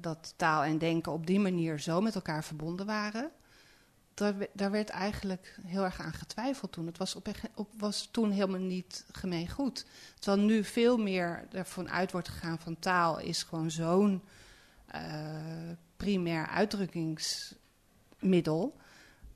dat 0.00 0.34
taal 0.36 0.64
en 0.64 0.78
denken 0.78 1.12
op 1.12 1.26
die 1.26 1.40
manier 1.40 1.80
zo 1.80 2.00
met 2.00 2.14
elkaar 2.14 2.44
verbonden 2.44 2.86
waren. 2.86 3.30
Daar, 4.14 4.34
daar, 4.52 4.70
werd 4.70 4.88
eigenlijk 4.88 5.58
heel 5.66 5.84
erg 5.84 6.00
aan 6.00 6.12
getwijfeld 6.12 6.72
toen. 6.72 6.86
Het 6.86 6.98
was, 6.98 7.14
op, 7.14 7.28
op, 7.54 7.68
was 7.78 8.08
toen 8.10 8.30
helemaal 8.30 8.60
niet 8.60 9.04
gemeen 9.12 9.48
goed. 9.48 9.86
Terwijl 10.18 10.46
nu 10.46 10.64
veel 10.64 10.96
meer 10.96 11.46
ervan 11.52 11.90
uit 11.90 12.12
wordt 12.12 12.28
gegaan 12.28 12.58
van 12.58 12.78
taal 12.78 13.18
is 13.18 13.42
gewoon 13.42 13.70
zo'n 13.70 14.22
uh, 14.94 15.70
primair 15.96 16.46
uitdrukkingsmiddel. 16.46 18.76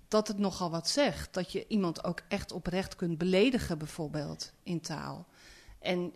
Dat 0.09 0.29
het 0.29 0.39
nogal 0.39 0.71
wat 0.71 0.89
zegt. 0.89 1.35
Dat 1.35 1.53
je 1.53 1.67
iemand 1.69 2.05
ook 2.05 2.21
echt 2.29 2.53
oprecht 2.53 2.97
kunt 2.97 3.19
beledigen, 3.19 3.79
bijvoorbeeld, 3.79 4.53
in 4.63 4.81
taal. 4.81 5.27
En 5.79 6.13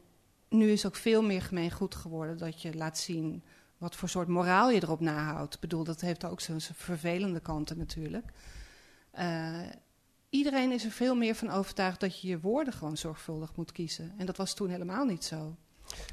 nu 0.48 0.70
is 0.70 0.86
ook 0.86 0.96
veel 0.96 1.22
meer 1.22 1.42
gemeen 1.42 1.70
goed 1.70 1.94
geworden 1.94 2.38
dat 2.38 2.62
je 2.62 2.74
laat 2.74 2.98
zien 2.98 3.42
wat 3.80 3.96
voor 3.96 4.08
soort 4.08 4.28
moraal 4.28 4.70
je 4.70 4.82
erop 4.82 5.00
nahoudt. 5.00 5.54
Ik 5.54 5.60
bedoel, 5.60 5.84
dat 5.84 6.00
heeft 6.00 6.24
ook 6.24 6.40
zijn 6.40 6.60
vervelende 6.60 7.40
kanten 7.40 7.78
natuurlijk. 7.78 8.32
Uh, 9.18 9.60
iedereen 10.30 10.72
is 10.72 10.84
er 10.84 10.90
veel 10.90 11.14
meer 11.14 11.34
van 11.34 11.50
overtuigd 11.50 12.00
dat 12.00 12.20
je 12.20 12.28
je 12.28 12.40
woorden 12.40 12.72
gewoon 12.72 12.96
zorgvuldig 12.96 13.56
moet 13.56 13.72
kiezen. 13.72 14.14
En 14.16 14.26
dat 14.26 14.36
was 14.36 14.54
toen 14.54 14.68
helemaal 14.68 15.04
niet 15.04 15.24
zo. 15.24 15.56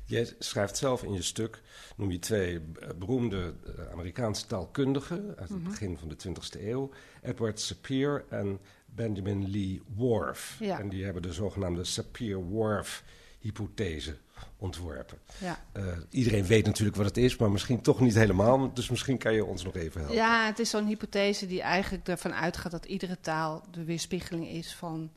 Jij 0.05 0.33
schrijft 0.39 0.77
zelf 0.77 1.03
in 1.03 1.13
je 1.13 1.21
stuk, 1.21 1.61
noem 1.95 2.11
je 2.11 2.19
twee 2.19 2.61
beroemde 2.97 3.53
Amerikaanse 3.91 4.45
taalkundigen 4.45 5.35
uit 5.37 5.49
het 5.49 5.63
begin 5.63 5.97
van 5.97 6.07
de 6.07 6.15
20e 6.27 6.61
eeuw, 6.61 6.89
Edward 7.21 7.59
Sapir 7.59 8.25
en 8.29 8.59
Benjamin 8.85 9.51
Lee 9.51 9.81
Whorf. 9.95 10.57
Ja. 10.59 10.79
En 10.79 10.89
die 10.89 11.03
hebben 11.03 11.21
de 11.21 11.33
zogenaamde 11.33 11.83
Sapir-Whorf-hypothese 11.83 14.17
ontworpen. 14.57 15.17
Ja. 15.39 15.59
Uh, 15.73 15.97
iedereen 16.09 16.45
weet 16.45 16.65
natuurlijk 16.65 16.97
wat 16.97 17.05
het 17.05 17.17
is, 17.17 17.37
maar 17.37 17.51
misschien 17.51 17.81
toch 17.81 17.99
niet 17.99 18.15
helemaal. 18.15 18.73
Dus 18.73 18.89
misschien 18.89 19.17
kan 19.17 19.33
je 19.33 19.45
ons 19.45 19.63
nog 19.63 19.75
even 19.75 19.99
helpen. 19.99 20.17
Ja, 20.17 20.45
het 20.45 20.59
is 20.59 20.69
zo'n 20.69 20.87
hypothese 20.87 21.47
die 21.47 21.61
eigenlijk 21.61 22.07
ervan 22.07 22.33
uitgaat 22.33 22.71
dat 22.71 22.85
iedere 22.85 23.19
taal 23.19 23.63
de 23.71 23.83
weerspiegeling 23.83 24.47
is 24.47 24.75
van 24.75 25.11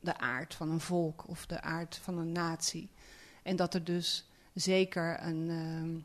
de 0.00 0.18
aard 0.18 0.54
van 0.54 0.70
een 0.70 0.80
volk 0.80 1.28
of 1.28 1.46
de 1.46 1.60
aard 1.60 1.98
van 2.02 2.18
een 2.18 2.32
natie. 2.32 2.90
En 3.42 3.56
dat 3.56 3.74
er 3.74 3.84
dus 3.84 4.28
zeker 4.54 5.22
een, 5.22 5.48
uh, 5.48 6.02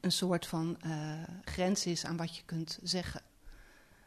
een 0.00 0.12
soort 0.12 0.46
van 0.46 0.78
uh, 0.86 1.22
grens 1.44 1.86
is 1.86 2.04
aan 2.04 2.16
wat 2.16 2.36
je 2.36 2.42
kunt 2.44 2.78
zeggen. 2.82 3.22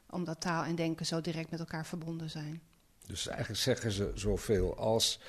Omdat 0.10 0.42
taal 0.42 0.64
en 0.64 0.76
denken 0.76 1.06
zo 1.06 1.22
direct 1.22 1.52
met 1.52 1.60
elkaar 1.60 1.86
verbonden 1.86 2.30
zijn. 2.30 2.62
Dus 3.06 3.28
eigenlijk 3.28 3.60
zeggen 3.60 3.92
ze 3.92 4.12
zoveel 4.16 4.78
als 4.78 5.20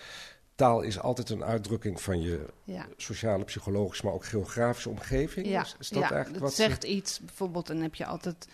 taal 0.58 0.80
is 0.80 1.00
altijd 1.00 1.30
een 1.30 1.44
uitdrukking 1.44 2.00
van 2.00 2.20
je 2.20 2.46
ja. 2.64 2.86
sociale, 2.96 3.44
psychologische, 3.44 4.04
maar 4.04 4.14
ook 4.14 4.24
geografische 4.24 4.88
omgeving. 4.88 5.46
Ja, 5.46 5.60
is, 5.60 5.76
is 5.78 5.88
dat 5.88 6.02
ja, 6.02 6.10
eigenlijk 6.10 6.30
het 6.30 6.40
wat 6.40 6.54
zegt 6.54 6.82
ze... 6.82 6.88
iets. 6.88 7.20
Bijvoorbeeld, 7.20 7.66
dan 7.66 7.76
heb 7.76 7.94
je 7.94 8.06
altijd 8.06 8.48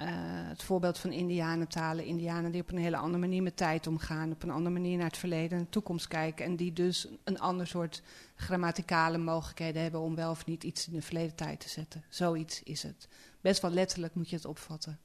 uh, 0.00 0.06
het 0.48 0.62
voorbeeld 0.62 0.98
van 0.98 1.12
Indianentalen. 1.12 2.04
Indianen 2.04 2.52
die 2.52 2.60
op 2.60 2.70
een 2.70 2.78
hele 2.78 2.96
andere 2.96 3.18
manier 3.18 3.42
met 3.42 3.56
tijd 3.56 3.86
omgaan, 3.86 4.32
op 4.32 4.42
een 4.42 4.50
andere 4.50 4.74
manier 4.74 4.96
naar 4.96 5.06
het 5.06 5.16
verleden 5.16 5.58
en 5.58 5.64
de 5.64 5.70
toekomst 5.70 6.08
kijken. 6.08 6.44
En 6.44 6.56
die 6.56 6.72
dus 6.72 7.08
een 7.24 7.40
ander 7.40 7.66
soort 7.66 8.02
grammaticale 8.34 9.18
mogelijkheden 9.18 9.82
hebben 9.82 10.00
om 10.00 10.14
wel 10.14 10.30
of 10.30 10.46
niet 10.46 10.64
iets 10.64 10.86
in 10.86 10.92
de 10.92 11.02
verleden 11.02 11.34
tijd 11.34 11.60
te 11.60 11.68
zetten. 11.68 12.04
Zoiets 12.08 12.62
is 12.62 12.82
het. 12.82 13.08
Best 13.40 13.62
wel 13.62 13.70
letterlijk 13.70 14.14
moet 14.14 14.30
je 14.30 14.36
het 14.36 14.44
opvatten. 14.44 14.98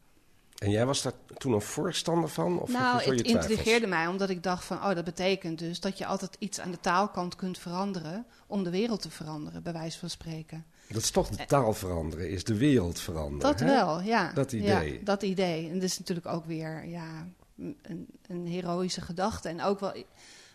En 0.57 0.71
jij 0.71 0.85
was 0.85 1.01
daar 1.01 1.13
toen 1.37 1.53
een 1.53 1.61
voorstander 1.61 2.29
van? 2.29 2.59
Of 2.59 2.69
nou, 2.69 3.01
het 3.01 3.21
intrigeerde 3.21 3.87
mij 3.87 4.07
omdat 4.07 4.29
ik 4.29 4.43
dacht 4.43 4.65
van, 4.65 4.77
oh, 4.77 4.95
dat 4.95 5.03
betekent 5.03 5.59
dus 5.59 5.79
dat 5.79 5.97
je 5.97 6.05
altijd 6.05 6.35
iets 6.39 6.59
aan 6.59 6.71
de 6.71 6.79
taalkant 6.79 7.35
kunt 7.35 7.57
veranderen 7.57 8.25
om 8.47 8.63
de 8.63 8.69
wereld 8.69 9.01
te 9.01 9.09
veranderen, 9.09 9.63
bij 9.63 9.73
wijze 9.73 9.99
van 9.99 10.09
spreken. 10.09 10.65
Dat 10.87 11.01
is 11.01 11.11
toch 11.11 11.29
de 11.29 11.45
taal 11.45 11.73
veranderen, 11.73 12.29
is 12.29 12.43
de 12.43 12.57
wereld 12.57 12.99
veranderen. 12.99 13.39
Dat 13.39 13.59
hè? 13.59 13.65
wel, 13.65 14.01
ja. 14.01 14.31
Dat 14.33 14.51
idee. 14.51 14.93
Ja, 14.93 14.99
dat 15.03 15.21
idee. 15.21 15.67
En 15.67 15.73
dat 15.73 15.83
is 15.83 15.99
natuurlijk 15.99 16.27
ook 16.27 16.45
weer 16.45 16.85
ja, 16.85 17.27
een, 17.57 18.07
een 18.27 18.47
heroïsche 18.47 19.01
gedachte 19.01 19.49
en 19.49 19.61
ook 19.61 19.79
wel 19.79 19.93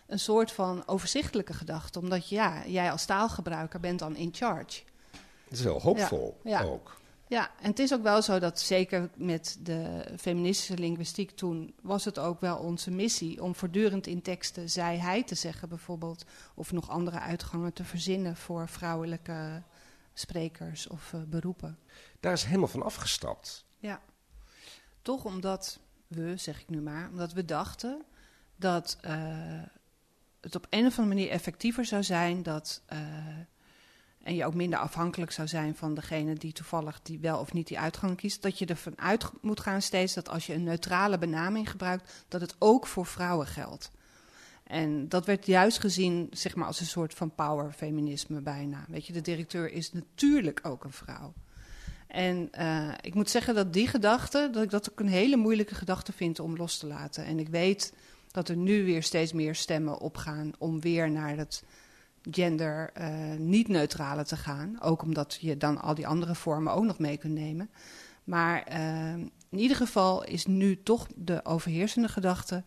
een 0.07 0.19
soort 0.19 0.51
van 0.51 0.83
overzichtelijke 0.85 1.53
gedachte, 1.53 1.99
omdat 1.99 2.29
ja, 2.29 2.67
jij 2.67 2.91
als 2.91 3.05
taalgebruiker 3.05 3.79
bent 3.79 3.99
dan 3.99 4.15
in 4.15 4.29
charge. 4.31 4.81
Dat 5.43 5.59
is 5.59 5.63
heel 5.63 5.81
hoopvol 5.81 6.39
Ja, 6.43 6.61
ja. 6.61 6.65
ook. 6.65 7.01
Ja, 7.33 7.51
en 7.59 7.69
het 7.69 7.79
is 7.79 7.93
ook 7.93 8.03
wel 8.03 8.21
zo 8.21 8.39
dat 8.39 8.59
zeker 8.59 9.09
met 9.15 9.57
de 9.61 10.05
feministische 10.17 10.77
linguïstiek 10.77 11.31
toen 11.31 11.73
was 11.81 12.05
het 12.05 12.19
ook 12.19 12.41
wel 12.41 12.57
onze 12.57 12.91
missie 12.91 13.43
om 13.43 13.55
voortdurend 13.55 14.07
in 14.07 14.21
teksten 14.21 14.69
zij 14.69 14.97
hij 14.97 15.23
te 15.23 15.35
zeggen 15.35 15.69
bijvoorbeeld, 15.69 16.25
of 16.55 16.71
nog 16.71 16.89
andere 16.89 17.19
uitgangen 17.19 17.73
te 17.73 17.83
verzinnen 17.83 18.35
voor 18.35 18.69
vrouwelijke 18.69 19.63
sprekers 20.13 20.87
of 20.87 21.13
uh, 21.13 21.21
beroepen. 21.21 21.79
Daar 22.19 22.33
is 22.33 22.43
helemaal 22.43 22.67
van 22.67 22.83
afgestapt. 22.83 23.65
Ja, 23.77 24.01
toch 25.01 25.25
omdat 25.25 25.79
we, 26.07 26.37
zeg 26.37 26.61
ik 26.61 26.69
nu 26.69 26.81
maar, 26.81 27.09
omdat 27.09 27.33
we 27.33 27.45
dachten 27.45 28.05
dat 28.55 28.97
uh, 29.05 29.11
het 30.41 30.55
op 30.55 30.67
een 30.69 30.85
of 30.85 30.99
andere 30.99 31.15
manier 31.15 31.29
effectiever 31.29 31.85
zou 31.85 32.03
zijn 32.03 32.43
dat 32.43 32.81
uh, 32.93 32.99
en 34.23 34.35
je 34.35 34.45
ook 34.45 34.53
minder 34.53 34.79
afhankelijk 34.79 35.31
zou 35.31 35.47
zijn 35.47 35.75
van 35.75 35.93
degene 35.93 36.33
die 36.33 36.53
toevallig 36.53 36.99
die 37.01 37.19
wel 37.19 37.39
of 37.39 37.53
niet 37.53 37.67
die 37.67 37.79
uitgang 37.79 38.17
kiest, 38.17 38.41
dat 38.41 38.59
je 38.59 38.65
ervan 38.65 38.99
uit 38.99 39.29
moet 39.41 39.59
gaan 39.59 39.81
steeds 39.81 40.13
dat 40.13 40.29
als 40.29 40.45
je 40.45 40.53
een 40.53 40.63
neutrale 40.63 41.17
benaming 41.17 41.69
gebruikt, 41.69 42.25
dat 42.27 42.41
het 42.41 42.55
ook 42.59 42.87
voor 42.87 43.05
vrouwen 43.05 43.47
geldt. 43.47 43.91
En 44.63 45.09
dat 45.09 45.25
werd 45.25 45.45
juist 45.45 45.79
gezien 45.79 46.27
zeg 46.31 46.55
maar, 46.55 46.67
als 46.67 46.79
een 46.79 46.85
soort 46.85 47.13
van 47.13 47.35
powerfeminisme 47.35 48.41
bijna. 48.41 48.85
Weet 48.87 49.07
je, 49.07 49.13
de 49.13 49.21
directeur 49.21 49.71
is 49.71 49.91
natuurlijk 49.91 50.59
ook 50.63 50.83
een 50.83 50.91
vrouw. 50.91 51.33
En 52.07 52.49
uh, 52.59 52.93
ik 53.01 53.13
moet 53.13 53.29
zeggen 53.29 53.55
dat 53.55 53.73
die 53.73 53.87
gedachte, 53.87 54.49
dat 54.51 54.63
ik 54.63 54.69
dat 54.69 54.91
ook 54.91 54.99
een 54.99 55.07
hele 55.07 55.35
moeilijke 55.35 55.75
gedachte 55.75 56.11
vind 56.11 56.39
om 56.39 56.57
los 56.57 56.77
te 56.77 56.87
laten. 56.87 57.25
En 57.25 57.39
ik 57.39 57.47
weet 57.47 57.93
dat 58.31 58.49
er 58.49 58.55
nu 58.55 58.85
weer 58.85 59.03
steeds 59.03 59.33
meer 59.33 59.55
stemmen 59.55 59.99
opgaan 59.99 60.51
om 60.57 60.81
weer 60.81 61.11
naar 61.11 61.37
het 61.37 61.63
gender 62.31 62.91
uh, 62.97 63.37
niet 63.37 63.67
neutrale 63.67 64.23
te 64.23 64.37
gaan. 64.37 64.81
Ook 64.81 65.01
omdat 65.01 65.37
je 65.41 65.57
dan 65.57 65.81
al 65.81 65.95
die 65.95 66.07
andere 66.07 66.35
vormen 66.35 66.73
ook 66.73 66.83
nog 66.83 66.99
mee 66.99 67.17
kunt 67.17 67.33
nemen. 67.33 67.69
Maar 68.23 68.71
uh, 68.71 69.13
in 69.49 69.59
ieder 69.59 69.77
geval 69.77 70.23
is 70.23 70.45
nu 70.45 70.83
toch 70.83 71.07
de 71.15 71.45
overheersende 71.45 72.07
gedachte 72.07 72.63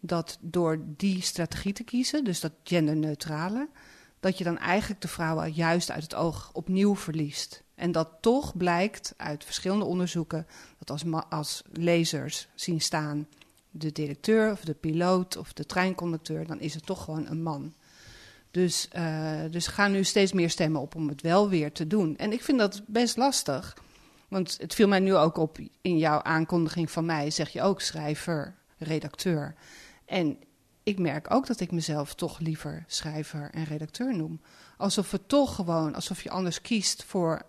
dat 0.00 0.38
door 0.40 0.78
die 0.96 1.22
strategie 1.22 1.72
te 1.72 1.84
kiezen, 1.84 2.24
dus 2.24 2.40
dat 2.40 2.52
genderneutrale, 2.64 3.68
dat 4.20 4.38
je 4.38 4.44
dan 4.44 4.58
eigenlijk 4.58 5.00
de 5.00 5.08
vrouwen 5.08 5.52
juist 5.52 5.90
uit 5.90 6.02
het 6.02 6.14
oog 6.14 6.50
opnieuw 6.52 6.96
verliest. 6.96 7.62
En 7.74 7.92
dat 7.92 8.08
toch 8.20 8.56
blijkt 8.56 9.14
uit 9.16 9.44
verschillende 9.44 9.84
onderzoeken 9.84 10.46
dat 10.78 10.90
als, 10.90 11.04
als 11.28 11.62
lezers 11.72 12.48
zien 12.54 12.80
staan 12.80 13.26
de 13.70 13.92
directeur 13.92 14.52
of 14.52 14.60
de 14.60 14.74
piloot 14.74 15.36
of 15.36 15.52
de 15.52 15.66
treinconducteur, 15.66 16.46
dan 16.46 16.60
is 16.60 16.74
het 16.74 16.86
toch 16.86 17.04
gewoon 17.04 17.26
een 17.26 17.42
man. 17.42 17.74
Dus, 18.56 18.88
uh, 18.96 19.40
dus 19.50 19.66
gaan 19.66 19.92
nu 19.92 20.04
steeds 20.04 20.32
meer 20.32 20.50
stemmen 20.50 20.80
op 20.80 20.94
om 20.94 21.08
het 21.08 21.22
wel 21.22 21.48
weer 21.48 21.72
te 21.72 21.86
doen. 21.86 22.16
En 22.16 22.32
ik 22.32 22.42
vind 22.42 22.58
dat 22.58 22.82
best 22.86 23.16
lastig. 23.16 23.76
Want 24.28 24.56
het 24.60 24.74
viel 24.74 24.88
mij 24.88 25.00
nu 25.00 25.14
ook 25.14 25.36
op 25.36 25.58
in 25.80 25.98
jouw 25.98 26.22
aankondiging 26.22 26.90
van 26.90 27.04
mij, 27.04 27.30
zeg 27.30 27.48
je 27.48 27.62
ook 27.62 27.80
schrijver, 27.80 28.54
redacteur. 28.78 29.54
En 30.04 30.38
ik 30.82 30.98
merk 30.98 31.34
ook 31.34 31.46
dat 31.46 31.60
ik 31.60 31.70
mezelf 31.70 32.14
toch 32.14 32.38
liever 32.38 32.84
schrijver 32.86 33.50
en 33.52 33.64
redacteur 33.64 34.16
noem. 34.16 34.40
Alsof 34.76 35.10
het 35.10 35.28
toch 35.28 35.54
gewoon, 35.54 35.94
alsof 35.94 36.22
je 36.22 36.30
anders 36.30 36.60
kiest 36.60 37.04
voor, 37.04 37.42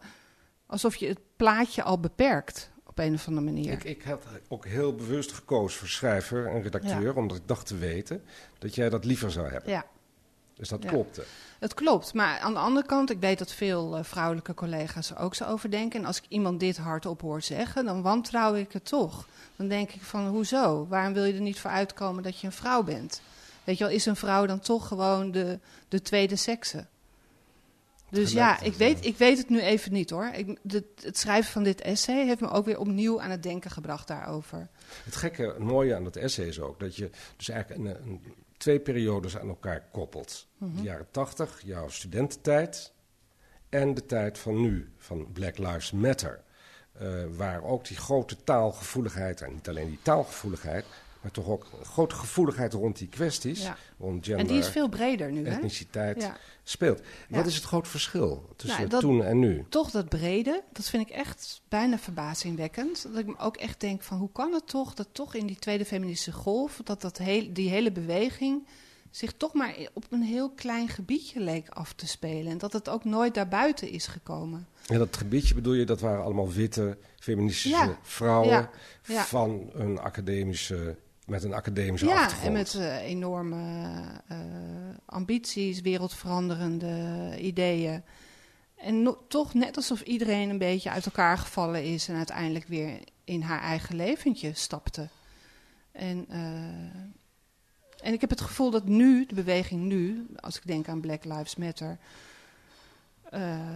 alsof 0.66 0.96
je 0.96 1.08
het 1.08 1.20
plaatje 1.36 1.84
al 1.84 2.00
beperkt 2.00 2.70
op 2.86 3.00
een 3.00 3.14
of 3.14 3.28
andere 3.28 3.46
manier. 3.46 3.72
Ik, 3.72 3.84
ik 3.84 4.04
had 4.04 4.26
ook 4.48 4.66
heel 4.66 4.96
bewust 4.96 5.32
gekozen 5.32 5.80
voor 5.80 5.88
schrijver 5.88 6.48
en 6.48 6.62
redacteur, 6.62 7.16
omdat 7.16 7.38
ik 7.38 7.48
dacht 7.48 7.66
te 7.66 7.78
weten 7.78 8.24
dat 8.60 8.76
jij 8.76 8.90
dat 8.90 9.06
liever 9.06 9.32
zou 9.32 9.50
hebben. 9.50 9.72
Ja. 9.72 9.86
Dus 10.58 10.70
dat 10.70 10.86
klopte. 10.86 11.24
Het 11.60 11.74
klopt, 11.74 12.14
maar 12.14 12.40
aan 12.40 12.54
de 12.54 12.60
andere 12.60 12.86
kant, 12.86 13.10
ik 13.10 13.20
weet 13.20 13.40
dat 13.40 13.52
veel 13.52 13.98
uh, 13.98 14.04
vrouwelijke 14.04 14.54
collega's 14.54 15.10
er 15.10 15.18
ook 15.18 15.36
zo 15.36 15.46
over 15.46 15.72
denken. 15.72 16.00
En 16.00 16.06
als 16.06 16.18
ik 16.18 16.24
iemand 16.28 16.60
dit 16.60 16.78
hardop 16.78 17.22
hoor 17.22 17.42
zeggen, 17.42 17.86
dan 17.86 18.02
wantrouw 18.02 18.56
ik 18.56 18.72
het 18.72 18.86
toch. 18.86 19.28
Dan 19.56 19.68
denk 19.68 19.92
ik 19.92 20.02
van, 20.02 20.28
hoezo? 20.28 20.88
Waarom 20.88 21.14
wil 21.14 21.24
je 21.24 21.34
er 21.34 21.42
niet 21.42 21.60
voor 21.60 21.72
uitkomen 21.72 22.24
dat 22.24 22.40
je 22.40 22.48
een 22.48 22.54
vrouw 22.54 22.84
bent? 22.84 23.22
Weet 23.64 23.78
je 23.78 23.84
wel, 23.84 23.94
is 23.94 24.06
een 24.06 24.16
vrouw 24.16 24.46
dan 24.46 24.60
toch 24.60 24.88
gewoon 24.88 25.32
de, 25.32 25.60
de 25.88 26.02
tweede 26.02 26.36
sekse? 26.36 26.86
Dus 28.10 28.32
ja, 28.32 28.62
ik 28.62 28.74
weet, 28.74 29.06
ik 29.06 29.18
weet 29.18 29.38
het 29.38 29.50
nu 29.50 29.60
even 29.60 29.94
niet 29.94 30.10
hoor. 30.10 30.30
Ik, 30.34 30.60
de, 30.62 30.84
het 31.02 31.18
schrijven 31.18 31.52
van 31.52 31.64
dit 31.64 31.82
essay 31.82 32.26
heeft 32.26 32.42
me 32.42 32.50
ook 32.50 32.66
weer 32.66 32.80
opnieuw 32.80 33.22
aan 33.22 33.30
het 33.30 33.44
denken 33.44 33.72
gebracht 33.72 34.08
daarover. 34.08 34.68
Het 35.04 35.16
gekke, 35.16 35.44
het 35.44 35.60
mooie 35.60 35.96
aan 35.96 36.04
dat 36.04 36.16
essay 36.16 36.46
is 36.46 36.60
ook 36.60 36.80
dat 36.80 36.96
je 36.96 37.10
dus 37.36 37.50
eigenlijk 37.50 37.82
een, 37.82 38.10
een, 38.10 38.22
twee 38.58 38.80
periodes 38.80 39.38
aan 39.38 39.48
elkaar 39.48 39.88
koppelt. 39.92 40.48
De 40.58 40.66
mhm. 40.66 40.84
jaren 40.84 41.12
tachtig, 41.12 41.62
jouw 41.66 41.90
studententijd, 41.90 42.94
en 43.70 43.94
de 43.94 44.06
tijd 44.06 44.38
van 44.38 44.62
nu, 44.62 44.92
van 44.98 45.32
Black 45.32 45.58
Lives 45.58 45.92
Matter. 45.92 46.46
Uh, 47.02 47.24
waar 47.36 47.64
ook 47.64 47.88
die 47.88 47.98
grote 47.98 48.44
taalgevoeligheid, 48.44 49.42
en 49.42 49.54
niet 49.54 49.70
alleen 49.70 49.88
die 49.88 50.00
taalgevoeligheid, 50.02 50.86
maar 51.22 51.32
toch 51.32 51.48
ook 51.48 51.66
een 51.80 51.86
grote 51.86 52.16
gevoeligheid 52.16 52.74
rond 52.74 52.98
die 52.98 53.08
kwesties. 53.08 53.64
Ja. 53.64 53.78
Rond 54.00 54.26
gender, 54.26 54.46
en 54.46 54.52
die 54.52 54.62
is 54.62 54.70
veel 54.70 54.90
breder 54.90 55.32
nu, 55.32 55.44
etniciteit, 55.44 56.32
speelt. 56.64 57.02
Wat 57.30 57.46
is 57.46 57.56
het 57.56 57.64
groot 57.64 57.88
verschil 57.88 58.50
tussen 58.56 58.88
nou, 58.90 59.02
toen 59.02 59.24
en 59.24 59.40
nu? 59.40 59.66
Toch 59.70 59.92
dat 59.92 60.10
brede, 60.10 60.64
dat 60.74 60.90
vind 60.90 61.10
ik 61.10 61.16
echt 61.16 61.62
bijna 61.68 61.98
verbazingwekkend. 61.98 63.04
Dat 63.04 63.18
ik 63.18 63.26
me 63.26 63.38
ook 63.38 63.58
echt 63.58 63.80
denk 63.80 64.04
van 64.04 64.18
hoe 64.18 64.32
kan 64.32 64.54
het 64.54 64.68
toch 64.68 64.94
dat 64.94 65.08
toch 65.12 65.36
in 65.36 65.46
die 65.46 65.60
tweede 65.60 65.86
feministische 65.86 66.32
golf... 66.32 66.82
dat, 66.84 67.02
dat 67.02 67.18
heel, 67.18 67.54
die 67.54 67.70
hele 67.70 67.92
beweging 67.92 68.68
zich 69.12 69.34
toch 69.34 69.54
maar 69.54 69.76
op 69.94 70.06
een 70.10 70.22
heel 70.22 70.50
klein 70.50 70.90
gebiedje 70.90 71.40
leek 71.40 71.70
af 71.70 71.94
te 71.94 72.08
spelen. 72.08 72.52
En 72.52 72.58
dat 72.58 72.74
het 72.74 72.90
ook 72.90 73.04
nooit 73.04 73.34
daarbuiten 73.34 73.90
is 73.90 74.08
gekomen. 74.08 74.68
En 74.88 74.98
dat 74.98 75.18
gebiedje 75.18 75.54
bedoel 75.54 75.74
je, 75.74 75.86
dat 75.86 76.00
waren 76.00 76.24
allemaal 76.24 76.52
witte 76.52 76.98
feministische 77.20 77.96
vrouwen... 78.02 78.70
van 79.04 79.70
een 79.74 80.00
academische 80.00 80.98
met 81.28 81.44
een 81.44 81.54
academische 81.54 82.08
ja, 82.08 82.24
achtergrond. 82.24 82.44
Ja, 82.44 82.48
en 82.48 82.54
met 82.54 82.74
uh, 82.74 83.10
enorme 83.10 84.02
uh, 84.32 84.38
ambities, 85.06 85.82
wereldveranderende 85.82 87.36
ideeën. 87.40 88.04
En 88.76 89.02
no 89.02 89.26
toch 89.28 89.54
net 89.54 89.76
alsof 89.76 90.02
iedereen 90.02 90.50
een 90.50 90.58
beetje 90.58 90.90
uit 90.90 91.06
elkaar 91.06 91.38
gevallen 91.38 91.84
is... 91.84 92.08
en 92.08 92.16
uiteindelijk 92.16 92.68
weer 92.68 93.00
in 93.24 93.42
haar 93.42 93.62
eigen 93.62 93.96
leventje 93.96 94.54
stapte. 94.54 95.08
En, 95.92 96.26
uh, 96.30 96.38
en 98.02 98.14
ik 98.14 98.22
heb 98.22 98.30
het 98.30 98.42
gevoel 98.42 98.72
dat 98.72 98.86
nu, 98.86 99.26
de 99.26 99.36
beweging 99.36 99.82
nu... 99.82 100.28
als 100.36 100.58
ik 100.58 100.68
denk 100.68 100.88
aan 100.88 101.02
Black 101.02 101.24
Lives 101.24 101.56
Matter... 101.56 101.98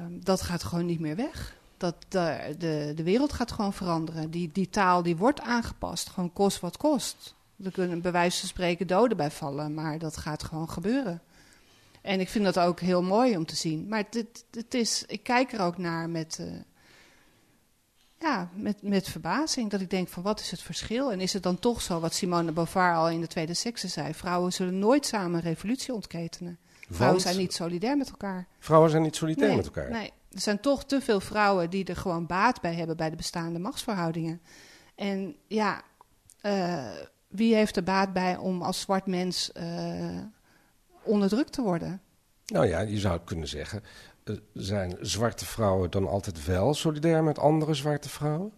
dat 0.10 0.42
gaat 0.42 0.64
gewoon 0.64 0.86
niet 0.86 1.00
meer 1.00 1.16
weg 1.16 1.60
dat 1.82 1.96
de, 2.08 2.56
de, 2.58 2.92
de 2.96 3.04
wereld 3.04 3.34
gaat 3.34 3.52
gewoon 3.52 3.74
veranderen. 3.74 4.32
Die, 4.32 4.50
die 4.52 4.70
taal 4.70 5.04
die 5.04 5.18
wordt 5.18 5.42
aangepast, 5.42 6.10
gewoon 6.10 6.34
kost 6.34 6.60
wat 6.60 6.78
kost. 6.78 7.36
Er 7.64 7.72
kunnen 7.72 8.02
bij 8.02 8.12
wijze 8.12 8.40
van 8.40 8.48
spreken 8.48 8.88
doden 8.88 9.18
bij 9.18 9.32
vallen, 9.32 9.74
maar 9.74 10.00
dat 10.00 10.18
gaat 10.18 10.44
gewoon 10.44 10.70
gebeuren. 10.70 11.22
En 12.02 12.20
ik 12.20 12.30
vind 12.30 12.46
dat 12.46 12.60
ook 12.60 12.80
heel 12.80 13.02
mooi 13.02 13.38
om 13.38 13.46
te 13.46 13.56
zien. 13.56 13.88
Maar 13.88 14.04
het, 14.10 14.46
het 14.52 14.74
is, 14.74 15.04
ik 15.08 15.24
kijk 15.24 15.54
er 15.54 15.62
ook 15.62 15.78
naar 15.78 16.10
met, 16.10 16.38
uh, 16.42 16.48
ja, 18.20 18.50
met, 18.54 18.82
met 18.82 19.10
verbazing. 19.10 19.70
Dat 19.70 19.82
ik 19.82 19.90
denk 19.90 20.08
van 20.08 20.24
wat 20.24 20.40
is 20.40 20.52
het 20.52 20.62
verschil? 20.62 21.12
En 21.12 21.22
is 21.22 21.34
het 21.34 21.44
dan 21.44 21.60
toch 21.60 21.82
zo 21.82 22.00
wat 22.00 22.14
Simone 22.14 22.52
Beauvoir 22.52 22.96
al 22.96 23.10
in 23.10 23.22
de 23.22 23.28
Tweede 23.28 23.54
Sekse 23.54 23.88
zei? 23.88 24.14
Vrouwen 24.14 24.54
zullen 24.54 24.80
nooit 24.80 25.06
samen 25.06 25.34
een 25.34 25.42
revolutie 25.42 25.94
ontketenen. 25.94 26.60
Vrouwen 26.90 27.22
zijn 27.22 27.38
niet 27.38 27.54
solidair 27.54 27.98
met 27.98 28.10
elkaar. 28.10 28.48
Vrouwen 28.60 28.90
zijn 28.90 29.02
niet 29.02 29.16
solidair 29.16 29.56
met 29.56 29.66
elkaar? 29.66 29.90
Nee, 29.90 30.12
er 30.32 30.40
zijn 30.40 30.60
toch 30.60 30.86
te 30.86 31.02
veel 31.02 31.20
vrouwen 31.20 31.70
die 31.70 31.86
er 31.86 31.96
gewoon 31.96 32.26
baat 32.26 32.62
bij 32.62 32.74
hebben 32.74 32.98
bij 32.98 33.10
de 33.10 33.16
bestaande 33.16 33.60
machtsverhoudingen. 33.60 34.42
En 34.96 35.36
ja, 35.48 35.82
uh, 36.46 36.92
wie 37.32 37.56
heeft 37.56 37.76
er 37.76 37.84
baat 37.84 38.14
bij 38.14 38.38
om 38.38 38.62
als 38.62 38.80
zwart 38.80 39.06
mens 39.06 39.52
uh, 39.58 40.18
onderdrukt 41.04 41.54
te 41.54 41.62
worden? 41.62 42.02
Nou 42.46 42.68
ja, 42.68 42.80
je 42.80 43.00
zou 43.00 43.20
kunnen 43.24 43.48
zeggen, 43.48 43.84
uh, 44.24 44.38
zijn 44.54 44.98
zwarte 45.02 45.46
vrouwen 45.46 45.92
dan 45.92 46.08
altijd 46.08 46.46
wel 46.46 46.74
solidair 46.74 47.24
met 47.24 47.40
andere 47.40 47.74
zwarte 47.74 48.10
vrouwen? 48.10 48.52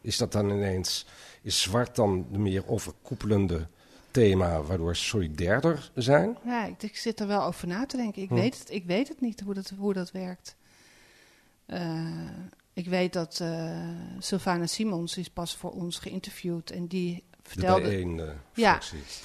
Is 0.00 0.16
dat 0.16 0.32
dan 0.32 0.50
ineens, 0.50 1.06
is 1.42 1.62
zwart 1.62 1.96
dan 1.96 2.26
de 2.30 2.38
meer 2.38 2.68
overkoepelende 2.68 3.66
thema 4.10 4.62
waardoor 4.62 4.96
ze 4.96 5.04
solidairder 5.04 5.90
zijn? 5.94 6.38
Ja, 6.44 6.64
ik, 6.64 6.82
ik, 6.82 6.96
zit 6.96 7.20
er 7.20 7.26
wel 7.26 7.42
over 7.42 7.68
na 7.68 7.86
te 7.86 7.96
denken. 7.96 8.22
Ik, 8.22 8.28
hm. 8.28 8.34
weet, 8.34 8.58
het, 8.58 8.70
ik 8.70 8.84
weet 8.84 9.08
het 9.08 9.20
niet 9.20 9.40
hoe 9.40 9.54
dat, 9.54 9.72
hoe 9.78 9.92
dat 9.92 10.10
werkt. 10.10 10.56
Uh, 11.66 12.28
ik 12.72 12.86
weet 12.86 13.12
dat 13.12 13.38
uh, 13.42 13.88
Sylvana 14.18 14.66
Simons 14.66 15.16
is 15.16 15.30
pas 15.30 15.56
voor 15.56 15.70
ons 15.70 15.98
geïnterviewd 15.98 16.70
en 16.70 16.86
die 16.86 17.24
vertelde. 17.42 17.88
De 17.88 18.00
een, 18.00 18.18
uh, 18.18 18.30
ja, 18.54 18.80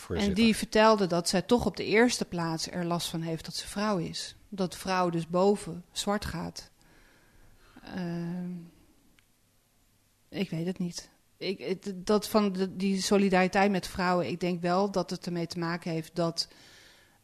en 0.10 0.34
die 0.34 0.56
vertelde 0.56 1.08
dat 1.08 1.30
zij 1.30 1.42
toch 1.42 1.66
op 1.66 1.78
de 1.78 1.86
eerste 1.86 2.26
plaats 2.26 2.72
er 2.72 2.86
last 2.86 3.08
van 3.08 3.22
heeft 3.22 3.46
dat 3.46 3.56
ze 3.56 3.68
vrouw 3.68 3.98
is. 3.98 4.36
Dat 4.50 4.78
vrouw 4.78 5.10
dus 5.10 5.28
boven 5.28 5.84
zwart 5.92 6.26
gaat. 6.26 6.72
Uh, 7.96 8.50
ik 10.30 10.50
weet 10.50 10.66
het 10.66 10.80
niet. 10.80 11.10
Ik, 11.38 11.84
dat 12.06 12.28
van 12.28 12.52
de, 12.52 12.76
die 12.76 13.02
solidariteit 13.02 13.72
met 13.72 13.88
vrouwen, 13.88 14.28
ik 14.28 14.40
denk 14.40 14.62
wel 14.62 14.92
dat 14.92 15.10
het 15.10 15.26
ermee 15.26 15.48
te 15.48 15.60
maken 15.60 15.92
heeft 15.92 16.16
dat 16.16 16.48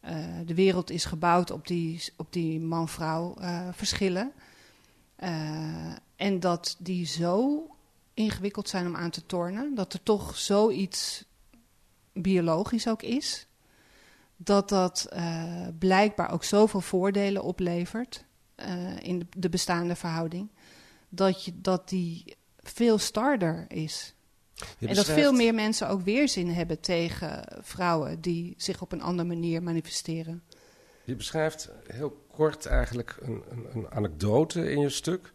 uh, 0.04 0.26
de 0.44 0.54
wereld 0.54 0.90
is 0.90 1.04
gebouwd 1.04 1.50
op 1.50 1.66
die, 1.66 2.12
op 2.16 2.32
die 2.32 2.60
man-vrouw 2.60 3.36
uh, 3.40 3.68
verschillen. 3.72 4.32
Uh, 5.22 5.92
en 6.16 6.40
dat 6.40 6.76
die 6.78 7.06
zo 7.06 7.66
ingewikkeld 8.14 8.68
zijn 8.68 8.86
om 8.86 8.96
aan 8.96 9.10
te 9.10 9.26
tornen. 9.26 9.74
Dat 9.74 9.92
er 9.92 10.02
toch 10.02 10.36
zoiets 10.36 11.24
biologisch 12.12 12.88
ook 12.88 13.02
is. 13.02 13.46
Dat 14.36 14.68
dat 14.68 15.08
uh, 15.12 15.66
blijkbaar 15.78 16.32
ook 16.32 16.44
zoveel 16.44 16.80
voordelen 16.80 17.42
oplevert 17.42 18.24
uh, 18.56 18.96
in 19.02 19.28
de, 19.36 19.48
bestaande 19.48 19.94
verhouding. 19.94 20.50
Dat, 21.08 21.44
je, 21.44 21.52
dat 21.60 21.88
die 21.88 22.36
veel 22.58 22.98
starder 22.98 23.64
is. 23.68 24.14
en 24.78 24.94
dat 24.94 25.06
veel 25.06 25.32
meer 25.32 25.54
mensen 25.54 25.88
ook 25.88 26.02
weerzin 26.02 26.48
hebben 26.48 26.80
tegen 26.80 27.44
vrouwen 27.60 28.20
die 28.20 28.54
zich 28.56 28.82
op 28.82 28.92
een 28.92 29.02
andere 29.02 29.28
manier 29.28 29.62
manifesteren. 29.62 30.42
Je 31.04 31.14
beschrijft 31.14 31.70
heel 31.86 32.24
kort 32.30 32.66
eigenlijk 32.66 33.16
een, 33.20 33.42
een, 33.50 33.66
een 33.72 33.90
anekdote 33.90 34.70
in 34.70 34.80
je 34.80 34.88
stuk 34.88 35.32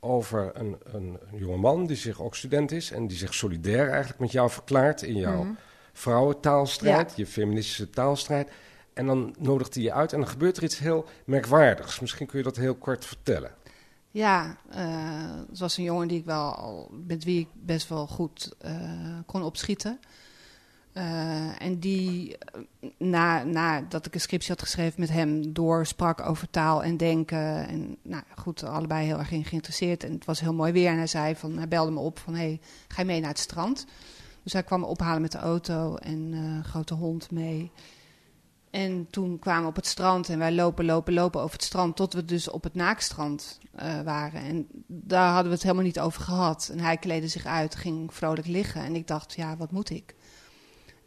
over 0.00 0.50
een, 0.54 0.76
een, 0.82 1.18
een 1.32 1.38
jongeman 1.38 1.86
die 1.86 1.96
zich 1.96 2.22
ook 2.22 2.36
student 2.36 2.72
is 2.72 2.90
en 2.90 3.06
die 3.06 3.16
zich 3.16 3.34
solidair 3.34 3.88
eigenlijk 3.88 4.20
met 4.20 4.32
jou 4.32 4.50
verklaart 4.50 5.02
in 5.02 5.16
jouw 5.16 5.42
mm 5.42 5.56
vrouwentaalstrijd, 5.98 7.12
je 7.16 7.26
feministische 7.26 7.90
taalstrijd. 7.90 8.50
En 8.92 9.06
dan 9.06 9.34
nodigt 9.38 9.74
hij 9.74 9.82
je 9.82 9.92
uit 9.92 10.12
en 10.12 10.18
dan 10.18 10.28
gebeurt 10.28 10.56
er 10.56 10.62
iets 10.62 10.78
heel 10.78 11.06
merkwaardigs. 11.24 12.00
Misschien 12.00 12.26
kun 12.26 12.38
je 12.38 12.44
dat 12.44 12.56
heel 12.56 12.74
kort 12.74 13.04
vertellen. 13.04 13.50
Ja, 14.10 14.56
uh, 14.70 14.76
het 15.48 15.58
was 15.58 15.76
een 15.76 15.84
jongen 15.84 16.08
die 16.08 16.18
ik 16.18 16.24
wel, 16.24 16.90
met 17.06 17.24
wie 17.24 17.40
ik 17.40 17.48
best 17.52 17.88
wel 17.88 18.06
goed 18.06 18.54
uh, 18.64 18.72
kon 19.26 19.42
opschieten. 19.42 20.00
Uh, 20.98 21.62
en 21.62 21.78
die, 21.78 22.36
na, 22.96 23.42
nadat 23.42 24.06
ik 24.06 24.14
een 24.14 24.20
scriptie 24.20 24.50
had 24.50 24.62
geschreven 24.62 25.00
met 25.00 25.08
hem, 25.08 25.52
doorsprak 25.52 26.20
over 26.20 26.50
taal 26.50 26.82
en 26.82 26.96
denken. 26.96 27.68
En 27.68 27.96
nou 28.02 28.22
goed, 28.36 28.64
allebei 28.64 29.06
heel 29.06 29.18
erg 29.18 29.30
in 29.30 29.44
geïnteresseerd. 29.44 30.04
En 30.04 30.12
het 30.12 30.24
was 30.24 30.40
heel 30.40 30.54
mooi 30.54 30.72
weer. 30.72 30.90
En 30.90 30.96
hij 30.96 31.06
zei 31.06 31.36
van, 31.36 31.56
hij 31.56 31.68
belde 31.68 31.90
me 31.90 31.98
op 31.98 32.18
van, 32.18 32.34
hey, 32.34 32.60
ga 32.88 33.00
je 33.00 33.06
mee 33.06 33.20
naar 33.20 33.28
het 33.28 33.38
strand? 33.38 33.86
Dus 34.42 34.52
hij 34.52 34.62
kwam 34.62 34.80
me 34.80 34.86
ophalen 34.86 35.22
met 35.22 35.32
de 35.32 35.38
auto 35.38 35.96
en 35.96 36.32
uh, 36.32 36.64
grote 36.64 36.94
hond 36.94 37.30
mee. 37.30 37.70
En 38.70 39.06
toen 39.10 39.38
kwamen 39.38 39.62
we 39.62 39.68
op 39.68 39.76
het 39.76 39.86
strand 39.86 40.28
en 40.28 40.38
wij 40.38 40.52
lopen, 40.52 40.84
lopen, 40.84 41.14
lopen 41.14 41.40
over 41.40 41.56
het 41.56 41.64
strand... 41.64 41.96
tot 41.96 42.12
we 42.12 42.24
dus 42.24 42.50
op 42.50 42.62
het 42.62 42.74
naakstrand 42.74 43.58
waren. 44.04 44.40
En 44.40 44.66
daar 44.86 45.28
hadden 45.28 45.46
we 45.46 45.54
het 45.54 45.62
helemaal 45.62 45.84
niet 45.84 46.00
over 46.00 46.22
gehad. 46.22 46.68
En 46.72 46.80
hij 46.80 46.96
kleedde 46.96 47.28
zich 47.28 47.46
uit, 47.46 47.74
ging 47.74 48.14
vrolijk 48.14 48.46
liggen. 48.46 48.82
En 48.82 48.94
ik 48.94 49.06
dacht, 49.06 49.34
ja, 49.34 49.56
wat 49.56 49.70
moet 49.70 49.90
ik? 49.90 50.14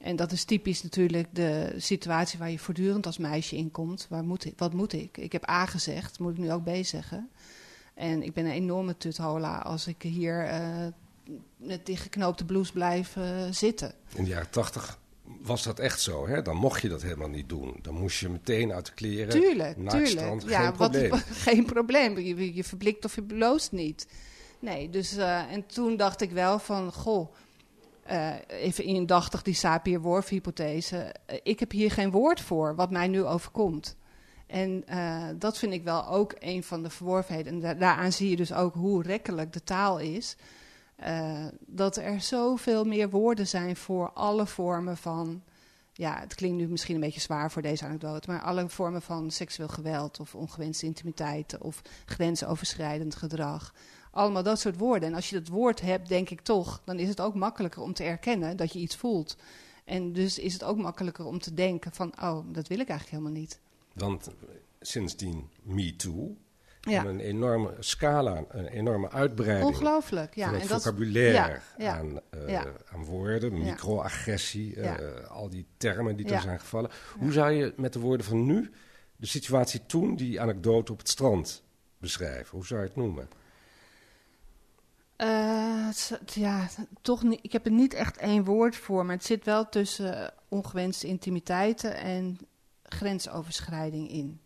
En 0.01 0.15
dat 0.15 0.31
is 0.31 0.43
typisch 0.43 0.83
natuurlijk 0.83 1.27
de 1.31 1.73
situatie 1.77 2.39
waar 2.39 2.51
je 2.51 2.59
voortdurend 2.59 3.05
als 3.05 3.17
meisje 3.17 3.57
in 3.57 3.71
komt. 3.71 4.05
Waar 4.09 4.23
moet 4.23 4.45
ik, 4.45 4.53
wat 4.57 4.73
moet 4.73 4.93
ik? 4.93 5.17
Ik 5.17 5.31
heb 5.31 5.49
A 5.49 5.65
gezegd, 5.65 6.19
moet 6.19 6.31
ik 6.31 6.37
nu 6.37 6.51
ook 6.51 6.63
B 6.63 6.69
zeggen? 6.81 7.29
En 7.93 8.23
ik 8.23 8.33
ben 8.33 8.45
een 8.45 8.51
enorme 8.51 8.97
tuthola 8.97 9.57
als 9.57 9.87
ik 9.87 10.01
hier 10.01 10.47
uh, 10.47 10.87
met 11.57 11.85
die 11.85 11.97
geknoopte 11.97 12.45
blouse 12.45 12.71
blijf 12.71 13.15
uh, 13.15 13.25
zitten. 13.51 13.93
In 14.15 14.23
de 14.23 14.29
jaren 14.29 14.49
tachtig 14.49 14.99
was 15.41 15.63
dat 15.63 15.79
echt 15.79 16.01
zo, 16.01 16.27
hè? 16.27 16.41
Dan 16.41 16.55
mocht 16.55 16.81
je 16.81 16.89
dat 16.89 17.01
helemaal 17.01 17.29
niet 17.29 17.49
doen. 17.49 17.75
Dan 17.81 17.93
moest 17.93 18.19
je 18.19 18.29
meteen 18.29 18.73
uit 18.73 18.85
de 18.85 18.93
kleren 18.93 19.29
tuurlijk, 19.29 19.77
naar 19.77 19.91
tuurlijk. 19.91 20.09
het 20.09 20.19
strand. 20.19 20.43
Ja, 20.43 20.61
geen 20.61 20.73
probleem. 20.73 21.09
Wat, 21.09 21.23
geen 21.47 21.65
probleem. 21.65 22.19
Je, 22.19 22.55
je 22.55 22.63
verblikt 22.63 23.05
of 23.05 23.15
je 23.15 23.23
bloost 23.23 23.71
niet. 23.71 24.07
Nee, 24.59 24.89
dus 24.89 25.17
uh, 25.17 25.51
en 25.51 25.65
toen 25.65 25.97
dacht 25.97 26.21
ik 26.21 26.31
wel 26.31 26.59
van, 26.59 26.93
goh, 26.93 27.33
uh, 28.11 28.33
even 28.47 28.83
indachtig 28.83 29.41
die 29.41 29.53
Sapir-Whorf-hypothese. 29.53 31.15
Uh, 31.31 31.37
ik 31.43 31.59
heb 31.59 31.71
hier 31.71 31.91
geen 31.91 32.11
woord 32.11 32.41
voor 32.41 32.75
wat 32.75 32.91
mij 32.91 33.07
nu 33.07 33.23
overkomt. 33.23 33.95
En 34.47 34.83
uh, 34.89 35.27
dat 35.35 35.57
vind 35.57 35.73
ik 35.73 35.83
wel 35.83 36.07
ook 36.07 36.35
een 36.39 36.63
van 36.63 36.83
de 36.83 36.89
verworvenheden. 36.89 37.53
En 37.53 37.59
da 37.59 37.73
daaraan 37.73 38.11
zie 38.11 38.29
je 38.29 38.35
dus 38.35 38.53
ook 38.53 38.73
hoe 38.73 39.03
rekkelijk 39.03 39.53
de 39.53 39.63
taal 39.63 39.99
is. 39.99 40.35
Dat 41.59 41.97
er 41.97 42.21
zoveel 42.21 42.83
meer 42.83 43.09
woorden 43.09 43.47
zijn 43.47 43.75
voor 43.75 44.11
alle 44.13 44.45
vormen 44.45 44.97
van. 44.97 45.43
Ja, 45.93 46.19
het 46.19 46.35
klinkt 46.35 46.57
nu 46.57 46.67
misschien 46.67 46.95
een 46.95 47.01
beetje 47.01 47.19
zwaar 47.19 47.51
voor 47.51 47.61
deze 47.61 47.85
anekdote, 47.85 48.31
maar 48.31 48.41
alle 48.41 48.69
vormen 48.69 49.01
van 49.01 49.31
seksueel 49.31 49.67
geweld 49.67 50.19
of 50.19 50.35
ongewenste 50.35 50.85
intimiteiten 50.85 51.61
of 51.61 51.81
grensoverschrijdend 52.05 53.15
gedrag. 53.15 53.73
Allemaal 54.11 54.43
dat 54.43 54.59
soort 54.59 54.77
woorden. 54.77 55.09
En 55.09 55.15
als 55.15 55.29
je 55.29 55.39
dat 55.39 55.47
woord 55.47 55.81
hebt, 55.81 56.07
denk 56.07 56.29
ik 56.29 56.41
toch, 56.41 56.81
dan 56.85 56.99
is 56.99 57.07
het 57.07 57.21
ook 57.21 57.35
makkelijker 57.35 57.81
om 57.81 57.93
te 57.93 58.03
erkennen 58.03 58.57
dat 58.57 58.73
je 58.73 58.79
iets 58.79 58.95
voelt. 58.95 59.37
En 59.85 60.13
dus 60.13 60.39
is 60.39 60.53
het 60.53 60.63
ook 60.63 60.77
makkelijker 60.77 61.25
om 61.25 61.39
te 61.39 61.53
denken 61.53 61.91
van, 61.91 62.13
oh, 62.21 62.45
dat 62.53 62.67
wil 62.67 62.79
ik 62.79 62.89
eigenlijk 62.89 63.09
helemaal 63.09 63.41
niet. 63.41 63.59
Want 63.93 64.29
sindsdien 64.81 65.49
MeToo, 65.63 66.35
Ja. 66.81 67.05
een 67.05 67.19
enorme 67.19 67.75
scala, 67.79 68.45
een 68.49 68.67
enorme 68.67 69.09
uitbreiding 69.09 69.69
Ongelooflijk, 69.69 70.35
ja. 70.35 70.45
van 70.45 70.53
het 70.53 70.61
en 70.63 70.67
dat, 70.67 70.81
vocabulaire 70.83 71.59
ja, 71.77 71.97
aan, 71.97 72.19
uh, 72.35 72.49
ja. 72.49 72.65
aan 72.91 73.03
woorden, 73.05 73.53
microagressie, 73.53 74.75
uh, 74.75 74.93
al 75.29 75.49
die 75.49 75.65
termen 75.77 76.15
die 76.15 76.25
er 76.33 76.41
zijn 76.41 76.59
gevallen. 76.59 76.89
Hoe 77.19 77.31
zou 77.31 77.51
je 77.51 77.73
met 77.77 77.93
de 77.93 77.99
woorden 77.99 78.25
van 78.25 78.45
nu 78.45 78.71
de 79.15 79.27
situatie 79.27 79.85
toen, 79.85 80.15
die 80.15 80.41
anekdote 80.41 80.91
op 80.91 80.97
het 80.97 81.09
strand, 81.09 81.63
beschrijven? 81.97 82.57
Hoe 82.57 82.65
zou 82.65 82.81
je 82.81 82.87
het 82.87 82.95
noemen? 82.95 83.29
Uh, 85.23 85.89
ja, 86.25 86.67
toch 87.01 87.23
niet. 87.23 87.39
Ik 87.41 87.51
heb 87.51 87.65
er 87.65 87.71
niet 87.71 87.93
echt 87.93 88.17
één 88.17 88.43
woord 88.43 88.75
voor, 88.75 89.05
maar 89.05 89.15
het 89.15 89.25
zit 89.25 89.45
wel 89.45 89.69
tussen 89.69 90.17
eh, 90.17 90.27
ongewenste 90.47 91.07
intimiteiten 91.07 91.95
en 91.95 92.37
grensoverschrijding 92.83 94.11
in. 94.11 94.39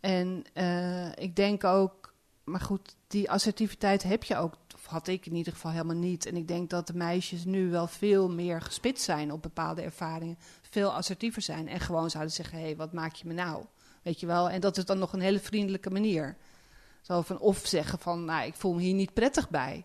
En 0.00 0.44
eh, 0.52 1.16
ik 1.16 1.36
denk 1.36 1.64
ook, 1.64 2.14
maar 2.44 2.60
goed, 2.60 2.96
die 3.06 3.30
assertiviteit 3.30 4.02
heb 4.02 4.24
je 4.24 4.36
ook, 4.36 4.54
of 4.74 4.86
had 4.86 5.08
ik 5.08 5.26
in 5.26 5.34
ieder 5.34 5.52
geval 5.52 5.70
helemaal 5.70 5.96
niet. 5.96 6.26
En 6.26 6.36
ik 6.36 6.48
denk 6.48 6.70
dat 6.70 6.86
de 6.86 6.94
meisjes 6.94 7.44
nu 7.44 7.70
wel 7.70 7.86
veel 7.86 8.30
meer 8.30 8.60
gespitst 8.60 9.04
zijn 9.04 9.32
op 9.32 9.42
bepaalde 9.42 9.82
ervaringen, 9.82 10.38
veel 10.60 10.92
assertiever 10.92 11.42
zijn 11.42 11.68
en 11.68 11.80
gewoon 11.80 12.10
zouden 12.10 12.32
zeggen: 12.32 12.58
hé, 12.58 12.64
hey, 12.64 12.76
wat 12.76 12.92
maak 12.92 13.14
je 13.14 13.26
me 13.26 13.34
nou? 13.34 13.64
Weet 14.02 14.20
je 14.20 14.26
wel? 14.26 14.50
En 14.50 14.60
dat 14.60 14.76
is 14.76 14.84
dan 14.84 14.98
nog 14.98 15.12
een 15.12 15.20
hele 15.20 15.40
vriendelijke 15.40 15.90
manier. 15.90 16.36
Zo 17.00 17.20
van, 17.22 17.38
of 17.38 17.66
zeggen 17.66 17.98
van, 17.98 18.24
nou, 18.24 18.46
ik 18.46 18.54
voel 18.54 18.74
me 18.74 18.80
hier 18.80 18.94
niet 18.94 19.14
prettig 19.14 19.48
bij. 19.48 19.84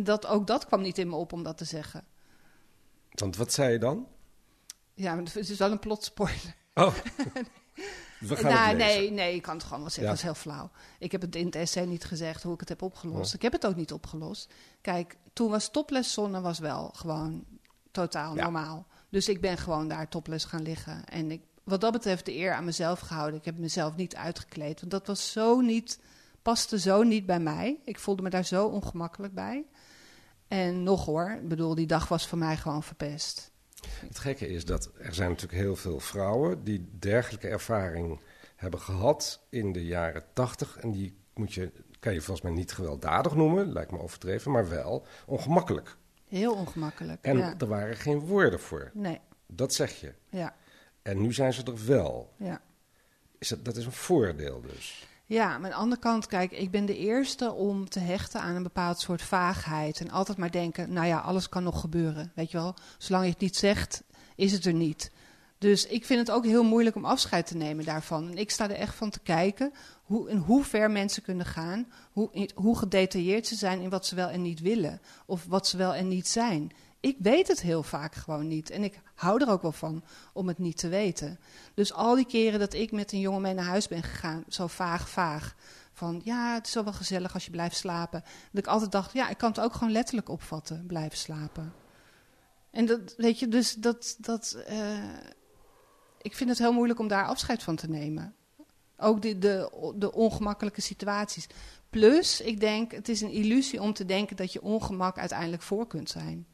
Dat, 0.00 0.26
ook 0.26 0.46
dat 0.46 0.66
kwam 0.66 0.80
niet 0.82 0.98
in 0.98 1.08
me 1.08 1.16
op 1.16 1.32
om 1.32 1.42
dat 1.42 1.58
te 1.58 1.64
zeggen. 1.64 2.04
Want 3.10 3.36
wat 3.36 3.52
zei 3.52 3.72
je 3.72 3.78
dan? 3.78 4.06
Ja, 4.94 5.14
maar 5.14 5.24
het 5.24 5.36
is 5.36 5.58
wel 5.58 5.70
een 5.70 5.78
plotspoiler. 5.78 6.54
Oh, 6.74 6.94
we 8.20 8.36
gaan 8.36 8.52
nou, 8.52 8.76
nee, 8.76 9.10
nee, 9.10 9.34
ik 9.34 9.42
kan 9.42 9.54
het 9.54 9.64
gewoon 9.64 9.80
wel 9.80 9.90
zeggen. 9.90 10.04
Ja. 10.04 10.08
Dat 10.08 10.18
is 10.18 10.24
heel 10.24 10.52
flauw. 10.52 10.70
Ik 10.98 11.12
heb 11.12 11.20
het 11.20 11.36
in 11.36 11.46
het 11.46 11.54
essay 11.54 11.84
niet 11.84 12.04
gezegd 12.04 12.42
hoe 12.42 12.54
ik 12.54 12.60
het 12.60 12.68
heb 12.68 12.82
opgelost. 12.82 13.30
Ja. 13.30 13.36
Ik 13.36 13.42
heb 13.42 13.52
het 13.52 13.66
ook 13.66 13.76
niet 13.76 13.92
opgelost. 13.92 14.52
Kijk, 14.80 15.16
toen 15.32 15.50
was 15.50 15.70
topleszonne 15.70 16.40
was 16.40 16.58
wel 16.58 16.90
gewoon 16.94 17.44
totaal 17.90 18.36
Ja. 18.36 18.42
normaal. 18.42 18.86
Dus 19.08 19.28
ik 19.28 19.40
ben 19.40 19.58
gewoon 19.58 19.88
daar 19.88 20.08
topless 20.08 20.44
gaan 20.44 20.62
liggen. 20.62 21.04
En 21.04 21.30
ik, 21.30 21.42
wat 21.70 21.80
dat 21.80 21.92
betreft 21.92 22.24
de 22.24 22.36
eer 22.36 22.52
aan 22.52 22.64
mezelf 22.64 23.00
gehouden. 23.00 23.38
Ik 23.38 23.44
heb 23.44 23.58
mezelf 23.58 23.96
niet 23.96 24.16
uitgekleed. 24.16 24.80
Want 24.80 24.92
dat 24.92 25.06
was 25.06 25.32
zo 25.32 25.60
niet, 25.60 25.98
paste 26.42 26.78
zo 26.78 27.02
niet 27.02 27.26
bij 27.26 27.40
mij. 27.40 27.80
Ik 27.84 27.98
voelde 27.98 28.22
me 28.22 28.30
daar 28.30 28.44
zo 28.44 28.66
ongemakkelijk 28.66 29.34
bij. 29.34 29.64
En 30.48 30.82
nog 30.82 31.04
hoor, 31.04 31.30
ik 31.30 31.48
bedoel, 31.48 31.74
die 31.74 31.86
dag 31.86 32.08
was 32.08 32.26
voor 32.26 32.38
mij 32.38 32.56
gewoon 32.56 32.82
verpest. 32.82 33.50
Het 33.88 34.18
gekke 34.18 34.48
is 34.48 34.64
dat 34.64 34.90
er 34.98 35.14
zijn 35.14 35.28
natuurlijk 35.28 35.62
heel 35.62 35.76
veel 35.76 36.00
vrouwen 36.00 36.64
die 36.64 36.88
dergelijke 36.98 37.48
ervaring 37.48 38.20
hebben 38.56 38.80
gehad 38.80 39.46
in 39.50 39.72
de 39.72 39.84
jaren 39.84 40.24
tachtig. 40.32 40.76
En 40.76 40.90
die 40.90 41.16
moet 41.34 41.52
je, 41.54 41.72
kan 42.00 42.12
je 42.12 42.20
volgens 42.20 42.46
mij 42.46 42.56
niet 42.56 42.72
gewelddadig 42.72 43.34
noemen, 43.34 43.72
lijkt 43.72 43.90
me 43.90 44.00
overdreven, 44.00 44.50
maar 44.50 44.68
wel 44.68 45.06
ongemakkelijk. 45.26 45.96
Heel 46.28 46.54
ongemakkelijk. 46.54 47.24
En 47.24 47.36
ja. 47.38 47.54
er 47.58 47.66
waren 47.66 47.96
geen 47.96 48.20
woorden 48.20 48.60
voor. 48.60 48.90
Nee, 48.94 49.20
Dat 49.46 49.74
zeg 49.74 50.00
je. 50.00 50.14
ja, 50.28 50.54
En 51.02 51.20
nu 51.20 51.32
zijn 51.32 51.52
ze 51.52 51.62
er 51.64 51.86
wel. 51.86 52.32
ja. 52.36 52.60
Is 53.38 53.48
dat, 53.48 53.64
dat 53.64 53.76
is 53.76 53.84
een 53.84 53.92
voordeel 53.92 54.60
dus. 54.60 55.06
Ja, 55.26 55.46
maar 55.46 55.56
aan 55.56 55.76
de 55.76 55.82
andere 55.82 56.00
kant, 56.00 56.26
kijk, 56.26 56.52
ik 56.52 56.70
ben 56.70 56.86
de 56.86 56.96
eerste 56.96 57.52
om 57.52 57.88
te 57.88 58.00
hechten 58.00 58.40
aan 58.40 58.54
een 58.56 58.62
bepaald 58.62 59.00
soort 59.00 59.22
vaagheid. 59.22 60.00
En 60.00 60.10
altijd 60.10 60.38
maar 60.38 60.50
denken, 60.50 60.92
nou 60.92 61.06
ja, 61.06 61.18
alles 61.18 61.48
kan 61.48 61.62
nog 61.62 61.80
gebeuren. 61.80 62.32
Weet 62.34 62.50
je 62.50 62.56
wel, 62.56 62.74
zolang 62.98 63.24
je 63.24 63.30
het 63.30 63.40
niet 63.40 63.56
zegt, 63.56 64.02
is 64.34 64.52
het 64.52 64.64
er 64.64 64.72
niet. 64.72 65.10
Dus 65.58 65.86
ik 65.86 66.04
vind 66.04 66.20
het 66.20 66.30
ook 66.30 66.44
heel 66.44 66.64
moeilijk 66.64 66.96
om 66.96 67.04
afscheid 67.04 67.46
te 67.46 67.56
nemen 67.56 67.84
daarvan. 67.84 68.30
En 68.30 68.38
ik 68.38 68.50
sta 68.50 68.64
er 68.64 68.76
echt 68.76 68.94
van 68.94 69.10
te 69.10 69.20
kijken 69.20 69.72
hoe, 70.02 70.30
in 70.30 70.36
hoe 70.36 70.64
ver 70.64 70.90
mensen 70.90 71.22
kunnen 71.22 71.46
gaan. 71.46 71.92
Hoe, 72.12 72.48
hoe 72.54 72.78
gedetailleerd 72.78 73.46
ze 73.46 73.54
zijn 73.54 73.80
in 73.80 73.90
wat 73.90 74.06
ze 74.06 74.14
wel 74.14 74.28
en 74.28 74.42
niet 74.42 74.60
willen. 74.60 75.00
Of 75.26 75.44
wat 75.44 75.66
ze 75.66 75.76
wel 75.76 75.94
en 75.94 76.08
niet 76.08 76.28
zijn. 76.28 76.72
Ik 77.00 77.16
weet 77.18 77.48
het 77.48 77.60
heel 77.60 77.82
vaak 77.82 78.14
gewoon 78.14 78.48
niet. 78.48 78.70
En 78.70 78.82
ik 78.82 79.00
hou 79.14 79.42
er 79.42 79.50
ook 79.50 79.62
wel 79.62 79.72
van 79.72 80.04
om 80.32 80.48
het 80.48 80.58
niet 80.58 80.76
te 80.76 80.88
weten. 80.88 81.38
Dus 81.74 81.92
al 81.92 82.14
die 82.14 82.26
keren 82.26 82.58
dat 82.58 82.74
ik 82.74 82.92
met 82.92 83.12
een 83.12 83.20
jongen 83.20 83.40
mee 83.40 83.54
naar 83.54 83.64
huis 83.64 83.88
ben 83.88 84.02
gegaan, 84.02 84.44
zo 84.48 84.66
vaag, 84.66 85.08
vaag. 85.08 85.54
Van 85.92 86.20
ja, 86.24 86.54
het 86.54 86.66
is 86.66 86.74
wel 86.74 86.84
wel 86.84 86.92
gezellig 86.92 87.34
als 87.34 87.44
je 87.44 87.50
blijft 87.50 87.76
slapen. 87.76 88.24
Dat 88.52 88.62
ik 88.62 88.66
altijd 88.66 88.92
dacht, 88.92 89.12
ja, 89.12 89.28
ik 89.28 89.38
kan 89.38 89.48
het 89.50 89.60
ook 89.60 89.72
gewoon 89.72 89.92
letterlijk 89.92 90.28
opvatten, 90.28 90.86
blijven 90.86 91.18
slapen. 91.18 91.72
En 92.70 92.86
dat, 92.86 93.14
weet 93.16 93.38
je, 93.38 93.48
dus 93.48 93.74
dat, 93.74 94.16
dat 94.18 94.52
eh, 94.66 95.04
ik 96.22 96.34
vind 96.34 96.50
het 96.50 96.58
heel 96.58 96.72
moeilijk 96.72 96.98
om 96.98 97.08
daar 97.08 97.26
afscheid 97.26 97.62
van 97.62 97.76
te 97.76 97.88
nemen. 97.88 98.34
Ook 98.96 99.22
de, 99.22 99.38
de, 99.38 99.92
de 99.96 100.12
ongemakkelijke 100.12 100.80
situaties. 100.80 101.46
Plus, 101.90 102.40
ik 102.40 102.60
denk, 102.60 102.92
het 102.92 103.08
is 103.08 103.20
een 103.20 103.30
illusie 103.30 103.82
om 103.82 103.92
te 103.92 104.04
denken 104.04 104.36
dat 104.36 104.52
je 104.52 104.62
ongemak 104.62 105.18
uiteindelijk 105.18 105.62
voor 105.62 105.86
kunt 105.86 106.10
zijn. 106.10 106.46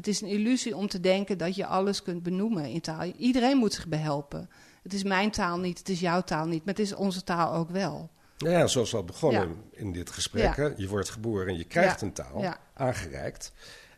Het 0.00 0.08
is 0.08 0.20
een 0.20 0.28
illusie 0.28 0.76
om 0.76 0.88
te 0.88 1.00
denken 1.00 1.38
dat 1.38 1.54
je 1.54 1.66
alles 1.66 2.02
kunt 2.02 2.22
benoemen 2.22 2.64
in 2.64 2.80
taal. 2.80 3.12
Iedereen 3.16 3.56
moet 3.56 3.72
zich 3.74 3.88
behelpen. 3.88 4.48
Het 4.82 4.92
is 4.92 5.02
mijn 5.02 5.30
taal 5.30 5.58
niet, 5.58 5.78
het 5.78 5.88
is 5.88 6.00
jouw 6.00 6.20
taal 6.20 6.46
niet, 6.46 6.64
maar 6.64 6.74
het 6.74 6.82
is 6.82 6.94
onze 6.94 7.24
taal 7.24 7.52
ook 7.54 7.70
wel. 7.70 8.10
Nou 8.38 8.52
ja, 8.54 8.66
zoals 8.66 8.90
we 8.90 8.96
al 8.96 9.04
begonnen 9.04 9.48
Ja. 9.48 9.78
in 9.78 9.92
dit 9.92 10.10
gesprek. 10.10 10.56
Ja. 10.56 10.72
Je 10.76 10.88
wordt 10.88 11.10
geboren 11.10 11.46
en 11.48 11.56
je 11.56 11.64
krijgt 11.64 12.00
Ja. 12.00 12.06
een 12.06 12.12
taal 12.12 12.54
aangereikt. 12.74 13.52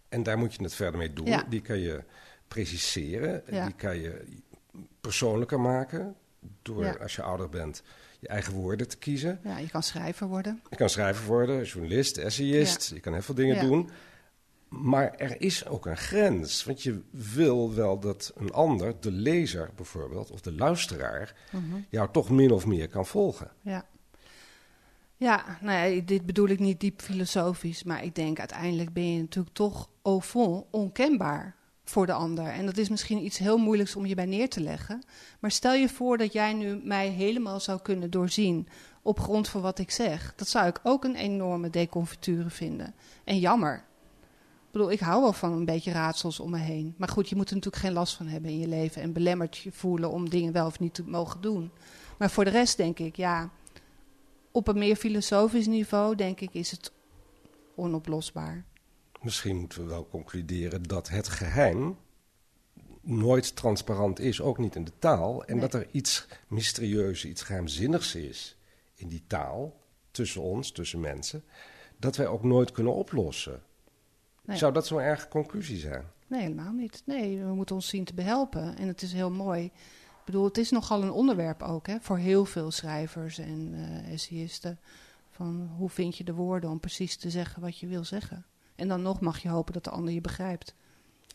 En 0.09 0.23
daar 0.23 0.39
moet 0.39 0.55
je 0.55 0.63
het 0.63 0.75
verder 0.75 0.99
mee 0.99 1.13
doen. 1.13 1.43
Die 1.49 1.61
kan 1.61 1.79
je 1.79 2.05
preciseren. 2.49 3.43
Die 3.65 3.75
kan 3.77 3.97
je 3.97 4.25
persoonlijker 5.01 5.61
maken. 5.61 6.15
Door, 6.63 6.99
als 7.03 7.17
je 7.17 7.23
ouder 7.23 7.49
bent, 7.49 7.83
je 8.21 8.29
eigen 8.29 8.53
woorden 8.53 8.89
te 8.89 8.97
kiezen. 8.97 9.41
Ja, 9.45 9.59
je 9.59 9.69
kan 9.69 9.83
schrijver 9.83 10.27
worden. 10.27 10.63
Je 10.71 10.77
kan 10.77 10.89
schrijver 10.89 11.27
worden, 11.27 11.65
journalist, 11.65 12.17
essayist. 12.17 12.91
Je 12.95 13.01
kan 13.01 13.13
heel 13.13 13.23
veel 13.23 13.35
dingen 13.35 13.67
doen. 13.67 13.91
Maar 14.81 15.15
er 15.15 15.41
is 15.41 15.67
ook 15.67 15.87
een 15.87 15.97
grens. 15.97 16.65
Want 16.65 16.83
je 16.83 17.01
wil 17.11 17.75
wel 17.75 17.99
dat 17.99 18.33
een 18.37 18.53
ander, 18.53 18.95
de 19.01 19.11
lezer 19.11 19.71
bijvoorbeeld, 19.77 20.31
of 20.31 20.41
de 20.41 20.53
luisteraar, 20.53 21.35
Mhm. 21.53 21.81
jou 21.89 22.09
toch 22.13 22.31
min 22.31 22.51
of 22.51 22.67
meer 22.67 22.89
kan 22.89 23.07
volgen. 23.07 23.51
Ja. 23.61 23.87
Ja, 25.17 25.59
nou 25.61 25.89
ja, 25.89 26.01
dit 26.05 26.27
bedoel 26.27 26.49
ik 26.49 26.59
niet 26.59 26.81
diep 26.81 27.01
filosofisch, 27.01 27.83
maar 27.83 28.05
ik 28.05 28.15
denk 28.15 28.39
uiteindelijk 28.39 28.93
ben 28.93 29.13
je 29.13 29.21
natuurlijk 29.21 29.55
toch 29.55 29.89
au 30.03 30.21
fond 30.21 30.65
onkenbaar 30.71 31.55
voor 31.85 32.07
de 32.07 32.13
ander. 32.13 32.47
En 32.47 32.67
dat 32.67 32.77
is 32.77 32.89
misschien 32.89 33.25
iets 33.25 33.39
heel 33.39 33.59
moeilijks 33.59 33.97
om 33.97 34.07
je 34.07 34.15
bij 34.15 34.27
neer 34.27 34.49
te 34.49 34.61
leggen. 34.61 35.03
Maar 35.41 35.51
stel 35.51 35.75
je 35.75 35.89
voor 35.89 36.19
dat 36.19 36.33
jij 36.33 36.53
nu 36.53 36.81
mij 36.85 37.09
helemaal 37.09 37.61
zou 37.61 37.81
kunnen 37.83 38.11
doorzien 38.11 38.69
op 39.03 39.21
grond 39.21 39.49
van 39.49 39.61
wat 39.61 39.79
ik 39.79 39.91
zeg. 39.91 40.33
Dat 40.37 40.49
zou 40.49 40.67
ik 40.67 40.81
ook 40.83 41.05
een 41.05 41.17
enorme 41.17 41.71
deconfiture 41.71 42.51
vinden. 42.51 42.95
En 43.25 43.39
jammer. 43.39 43.85
Ik 44.73 44.79
bedoel, 44.79 44.93
ik 44.93 45.01
hou 45.01 45.23
wel 45.23 45.33
van 45.33 45.53
een 45.53 45.65
beetje 45.65 45.93
raadsels 45.93 46.41
om 46.41 46.51
me 46.51 46.59
heen. 46.59 46.95
Maar 46.99 47.09
goed, 47.09 47.29
je 47.29 47.37
moet 47.37 47.49
er 47.49 47.55
natuurlijk 47.55 47.83
geen 47.83 47.93
last 47.93 48.15
van 48.15 48.27
hebben 48.27 48.51
in 48.51 48.59
je 48.59 48.69
leven 48.69 49.03
en 49.03 49.13
belemmerd 49.13 49.57
je 49.57 49.73
voelen 49.73 50.11
om 50.11 50.29
dingen 50.29 50.53
wel 50.53 50.67
of 50.67 50.79
niet 50.79 50.95
te 50.95 51.03
mogen 51.03 51.41
doen. 51.41 51.71
Maar 52.19 52.31
voor 52.31 52.45
de 52.45 52.51
rest 52.51 52.77
denk 52.77 52.99
ik, 52.99 53.17
ja, 53.17 53.51
op 54.51 54.69
een 54.69 54.79
meer 54.79 54.97
filosofisch 54.97 55.67
niveau, 55.67 56.15
denk 56.15 56.41
ik, 56.41 56.55
is 56.55 56.71
het 56.71 56.93
onoplosbaar. 57.75 58.65
Misschien 59.21 59.57
moeten 59.57 59.81
we 59.83 59.89
wel 59.89 60.09
concluderen 60.09 60.83
dat 60.83 61.09
het 61.09 61.29
geheim 61.29 61.97
nooit 63.01 63.57
transparant 63.57 64.19
is, 64.19 64.41
ook 64.41 64.59
niet 64.59 64.77
in 64.77 64.85
de 64.85 64.99
taal. 64.99 65.45
En 65.45 65.61
dat 65.61 65.75
er 65.75 65.87
iets 65.91 66.27
mysterieus, 66.49 67.25
iets 67.25 67.43
geheimzinnigs 67.43 68.15
is 68.15 68.57
in 68.95 69.09
die 69.09 69.25
taal, 69.27 69.81
tussen 70.11 70.43
ons, 70.43 70.73
tussen 70.73 71.01
mensen, 71.01 71.45
dat 71.97 72.17
wij 72.17 72.27
ook 72.27 72.43
nooit 72.43 72.73
kunnen 72.73 72.95
oplossen. 72.95 73.63
Zou 74.47 74.73
dat 74.73 74.87
zo'n 74.87 75.01
erge 75.01 75.29
conclusie 75.29 75.79
zijn? 75.79 76.05
Nee, 76.27 76.41
helemaal 76.41 76.73
niet. 76.73 77.03
Nee, 77.07 77.39
we 77.39 77.55
moeten 77.55 77.75
ons 77.75 77.89
zien 77.89 78.05
te 78.05 78.15
behelpen. 78.15 78.77
En 78.77 78.89
het 78.89 79.03
is 79.03 79.13
heel 79.13 79.31
mooi. 79.31 79.65
Ik 79.65 80.25
bedoel, 80.25 80.45
het 80.45 80.59
is 80.59 80.71
nogal 80.71 81.03
een 81.03 81.11
onderwerp 81.11 81.63
ook 81.63 81.87
hè, 81.87 81.97
voor 82.01 82.19
heel 82.19 82.45
veel 82.45 82.71
schrijvers 82.71 83.39
en 83.39 83.73
uh, 83.75 84.13
essayisten. 84.13 84.79
Van 85.31 85.71
hoe 85.77 85.89
vind 85.89 86.17
je 86.17 86.25
de 86.25 86.35
woorden 86.35 86.71
om 86.71 86.81
precies 86.81 87.17
te 87.17 87.31
zeggen 87.31 87.63
wat 87.63 87.79
je 87.79 87.87
wil 87.87 88.05
zeggen? 88.05 88.47
En 88.75 88.89
dan 88.89 89.03
nog 89.03 89.21
mag 89.21 89.39
je 89.39 89.49
hopen 89.49 89.73
dat 89.73 89.85
de 89.85 89.91
ander 89.91 90.15
je 90.15 90.21
begrijpt. 90.21 90.75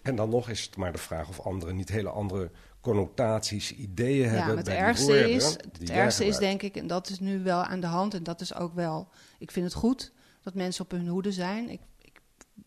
En 0.04 0.16
dan 0.16 0.30
nog 0.30 0.50
is 0.50 0.64
het 0.64 0.78
maar 0.78 0.92
de 0.92 0.98
vraag 0.98 1.30
of 1.30 1.40
anderen 1.40 1.76
niet 1.76 1.90
hele 1.90 2.10
andere 2.10 2.52
connotaties, 2.82 3.76
ideeën 3.76 4.26
ja, 4.26 4.30
hebben. 4.30 4.56
Het 4.56 4.66
bij 4.66 4.78
ergste 4.78 5.06
woorden, 5.06 5.30
is, 5.30 5.46
het 5.52 5.90
ergste 5.90 6.26
is 6.26 6.38
denk 6.38 6.62
ik, 6.62 6.76
en 6.76 6.88
dat 6.88 7.10
is 7.10 7.20
nu 7.20 7.44
wel 7.44 7.64
aan 7.64 7.80
de 7.80 7.88
hand, 7.88 8.14
en 8.14 8.24
dat 8.24 8.42
is 8.42 8.56
ook 8.56 8.74
wel. 8.74 9.10
Ik 9.40 9.52
vind 9.52 9.66
het 9.66 9.76
goed 9.76 10.12
dat 10.42 10.54
mensen 10.54 10.84
op 10.84 10.92
hun 10.92 11.08
hoede 11.08 11.32
zijn. 11.32 11.70
Ik 11.70 11.80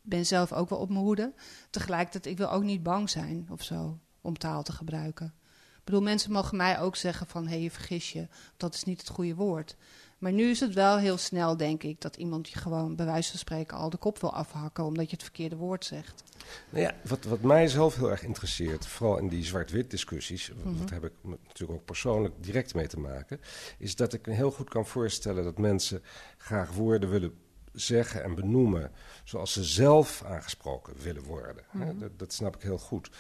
ben 0.03 0.27
zelf 0.27 0.53
ook 0.53 0.69
wel 0.69 0.79
op 0.79 0.89
mijn 0.89 1.01
hoede. 1.01 1.35
Tegelijkertijd, 1.71 2.27
ik 2.27 2.39
wil 2.39 2.51
ook 2.51 2.63
niet 2.63 2.83
bang 2.83 3.11
zijn 3.11 3.47
of 3.51 3.63
zo 3.63 3.99
om 4.21 4.39
taal 4.39 4.63
te 4.63 4.73
gebruiken. 4.73 5.35
Ik 5.79 5.85
bedoel, 5.85 6.03
mensen 6.03 6.33
mogen 6.33 6.57
mij 6.57 6.81
ook 6.81 6.97
zeggen 6.97 7.27
van, 7.27 7.45
hé, 7.45 7.51
hey, 7.51 7.61
je 7.61 7.71
vergis 7.71 8.13
je, 8.13 8.29
dat 8.57 8.75
is 8.75 8.85
niet 8.85 9.01
het 9.01 9.09
goede 9.09 9.35
woord. 9.35 9.77
Maar 10.21 10.33
nu 10.33 10.51
is 10.51 10.61
het 10.61 10.75
wel 10.75 10.99
heel 10.99 11.17
snel, 11.17 11.57
denk 11.57 11.83
ik, 11.83 12.01
dat 12.01 12.17
iemand 12.17 12.49
je 12.49 12.59
gewoon 12.59 12.97
bij 12.97 13.07
wijze 13.07 13.31
van 13.31 13.39
spreken 13.39 13.77
al 13.77 13.91
de 13.91 13.97
kop 13.97 14.19
wil 14.21 14.33
afhakken 14.33 14.85
omdat 14.85 15.05
je 15.05 15.13
het 15.13 15.23
verkeerde 15.23 15.57
woord 15.57 15.85
zegt. 15.85 16.23
Nou 16.71 16.85
ja, 16.85 16.95
wat, 17.05 17.25
wat 17.25 17.41
mij 17.41 17.69
zelf 17.69 17.97
heel 17.97 18.11
erg 18.11 18.23
interesseert, 18.23 18.87
vooral 18.87 19.19
in 19.19 19.29
die 19.29 19.45
zwart-wit 19.45 19.91
discussies, 19.91 20.53
mm 20.65 20.79
dat 20.79 20.91
heb 20.91 21.05
ik 21.05 21.13
natuurlijk 21.23 21.79
ook 21.79 21.85
persoonlijk 21.85 22.35
direct 22.43 22.75
mee 22.75 22.87
te 22.87 22.99
maken, 22.99 23.41
is 23.79 23.97
dat 23.97 24.13
ik 24.13 24.27
me 24.27 24.33
heel 24.33 24.51
goed 24.51 24.69
kan 24.69 24.87
voorstellen 24.87 25.45
dat 25.45 25.59
mensen 25.59 26.03
graag 26.39 26.73
woorden 26.73 27.11
willen 27.11 27.35
zeggen 27.73 28.23
en 28.23 28.35
benoemen 28.35 28.91
zoals 29.25 29.53
ze 29.53 29.65
zelf 29.65 30.25
aangesproken 30.25 30.95
willen 31.03 31.23
worden. 31.23 31.65
Mhm. 31.71 31.99
dat, 31.99 32.19
dat, 32.19 32.33
snap 32.33 32.57
ik 32.57 32.63
heel 32.63 32.79
goed. 32.79 33.11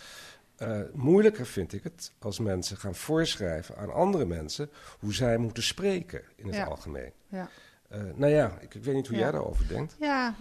Uh, 0.58 0.80
moeilijker 0.92 1.46
vind 1.46 1.72
ik 1.72 1.82
het 1.82 2.12
als 2.18 2.38
mensen 2.38 2.76
gaan 2.76 2.94
voorschrijven 2.94 3.76
aan 3.76 3.92
andere 3.92 4.24
mensen 4.24 4.70
hoe 4.98 5.14
zij 5.14 5.36
moeten 5.36 5.62
spreken 5.62 6.22
in 6.36 6.52
het 6.52 6.68
algemeen. 6.68 7.12
Ja. 7.28 7.48
Uh, 7.92 8.02
nou 8.14 8.32
ja, 8.32 8.58
ik, 8.60 8.74
ik, 8.74 8.84
weet 8.84 8.94
niet 8.94 9.08
hoe 9.08 9.16
jij 9.16 9.30
daarover 9.30 9.68
denkt. 9.68 9.96
Ja, 10.00 10.34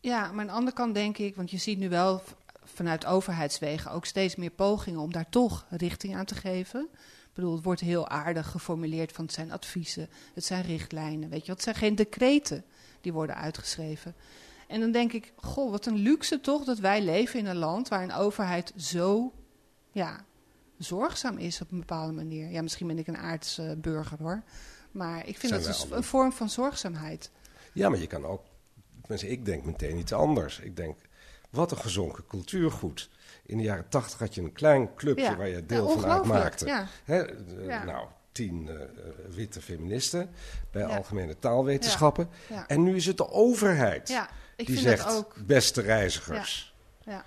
ja, 0.00 0.32
maar 0.32 0.40
aan 0.40 0.46
de 0.46 0.52
andere 0.52 0.76
kant 0.76 0.94
denk 0.94 1.18
ik, 1.18 1.36
want 1.36 1.50
je 1.50 1.56
ziet 1.56 1.78
nu 1.78 1.88
wel 1.88 2.22
vanuit 2.64 3.06
overheidswegen 3.06 3.90
ook 3.90 4.04
steeds 4.04 4.36
meer 4.36 4.50
pogingen 4.50 5.00
om 5.00 5.12
daar 5.12 5.28
toch 5.28 5.66
richting 5.70 6.16
aan 6.16 6.24
te 6.24 6.34
geven. 6.34 6.88
Ik 6.92 7.40
bedoel, 7.40 7.54
het 7.54 7.64
wordt 7.64 7.80
heel 7.80 8.08
aardig 8.08 8.50
geformuleerd 8.50 9.12
van 9.12 9.24
het 9.24 9.34
zijn 9.34 9.52
adviezen, 9.52 10.08
het 10.34 10.44
zijn 10.44 10.62
richtlijnen, 10.62 11.28
weet 11.30 11.46
je, 11.46 11.52
het 11.52 11.62
zijn 11.62 11.74
geen 11.74 11.94
decreten 11.94 12.64
die 13.04 13.12
worden 13.12 13.36
uitgeschreven. 13.36 14.14
En 14.68 14.80
dan 14.80 14.92
denk 14.92 15.12
ik, 15.12 15.32
goh, 15.36 15.70
wat 15.70 15.86
een 15.86 15.96
luxe 15.96 16.40
toch 16.40 16.64
dat 16.64 16.78
wij 16.78 17.02
leven 17.02 17.38
in 17.38 17.46
een 17.46 17.56
land 17.56 17.88
waar 17.88 18.02
een 18.02 18.12
overheid 18.12 18.72
zo 18.76 19.32
ja, 19.92 20.24
zorgzaam 20.78 21.38
is 21.38 21.60
op 21.60 21.72
een 21.72 21.78
bepaalde 21.78 22.12
manier. 22.12 22.50
Ja, 22.50 22.62
misschien 22.62 22.86
ben 22.86 22.98
ik 22.98 23.06
een 23.06 23.16
aardse 23.16 23.76
burger 23.80 24.18
hoor. 24.18 24.42
Maar 24.90 25.26
ik 25.26 25.38
vind 25.38 25.52
dat 25.52 25.64
dus 25.64 25.86
een 25.90 26.02
vorm 26.02 26.32
van 26.32 26.50
zorgzaamheid. 26.50 27.30
Ja, 27.72 27.88
maar 27.88 27.98
je 27.98 28.06
kan 28.06 28.24
ook. 28.24 28.42
Mensen, 29.06 29.30
ik 29.30 29.44
denk 29.44 29.64
meteen 29.64 29.98
iets 29.98 30.12
anders. 30.12 30.58
Ik 30.58 30.76
denk, 30.76 30.98
wat 31.50 31.70
een 31.70 31.78
gezonken 31.78 32.26
cultuurgoed. 32.26 33.10
In 33.46 33.56
de 33.56 33.62
jaren 33.62 33.88
tachtig 33.88 34.18
had 34.18 34.34
je 34.34 34.40
een 34.40 34.52
klein 34.52 34.94
clubje 34.94 35.36
waar 35.36 35.48
je 35.48 35.66
deel 35.66 35.88
van 35.88 36.10
uitmaakte. 36.10 36.66
Ja. 36.66 37.84
nou, 37.84 38.08
tien 38.34 38.66
uh, 38.66 38.80
witte 39.30 39.62
feministen 39.62 40.30
bij 40.70 40.84
algemene 40.84 41.38
taalwetenschappen. 41.38 42.28
En 42.66 42.82
nu 42.82 42.96
is 42.96 43.06
het 43.06 43.16
de 43.16 43.30
overheid 43.30 44.26
die 44.56 44.78
zegt, 44.78 45.16
ook... 45.16 45.46
beste 45.46 45.80
reizigers. 45.80 46.74
Ja 47.04 47.24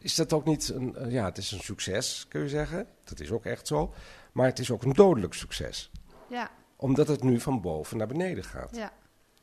is 0.00 0.14
dat 0.14 0.32
ook 0.32 0.44
niet 0.44 0.68
een, 0.68 0.96
eh, 0.96 1.12
ja, 1.12 1.24
het 1.24 1.38
is 1.38 1.52
een 1.52 1.60
succes, 1.60 2.26
kun 2.28 2.40
je 2.40 2.48
zeggen. 2.48 2.86
Dat 3.04 3.20
is 3.20 3.30
ook 3.30 3.44
echt 3.44 3.66
zo. 3.66 3.94
Maar 4.32 4.46
het 4.46 4.58
is 4.58 4.70
ook 4.70 4.82
een 4.82 4.92
dodelijk 4.92 5.34
succes. 5.34 5.90
Ja. 6.28 6.50
Omdat 6.76 7.08
het 7.08 7.22
nu 7.22 7.40
van 7.40 7.60
boven 7.60 7.96
naar 7.96 8.06
beneden 8.06 8.44
gaat. 8.44 8.76
Ja, 8.76 8.92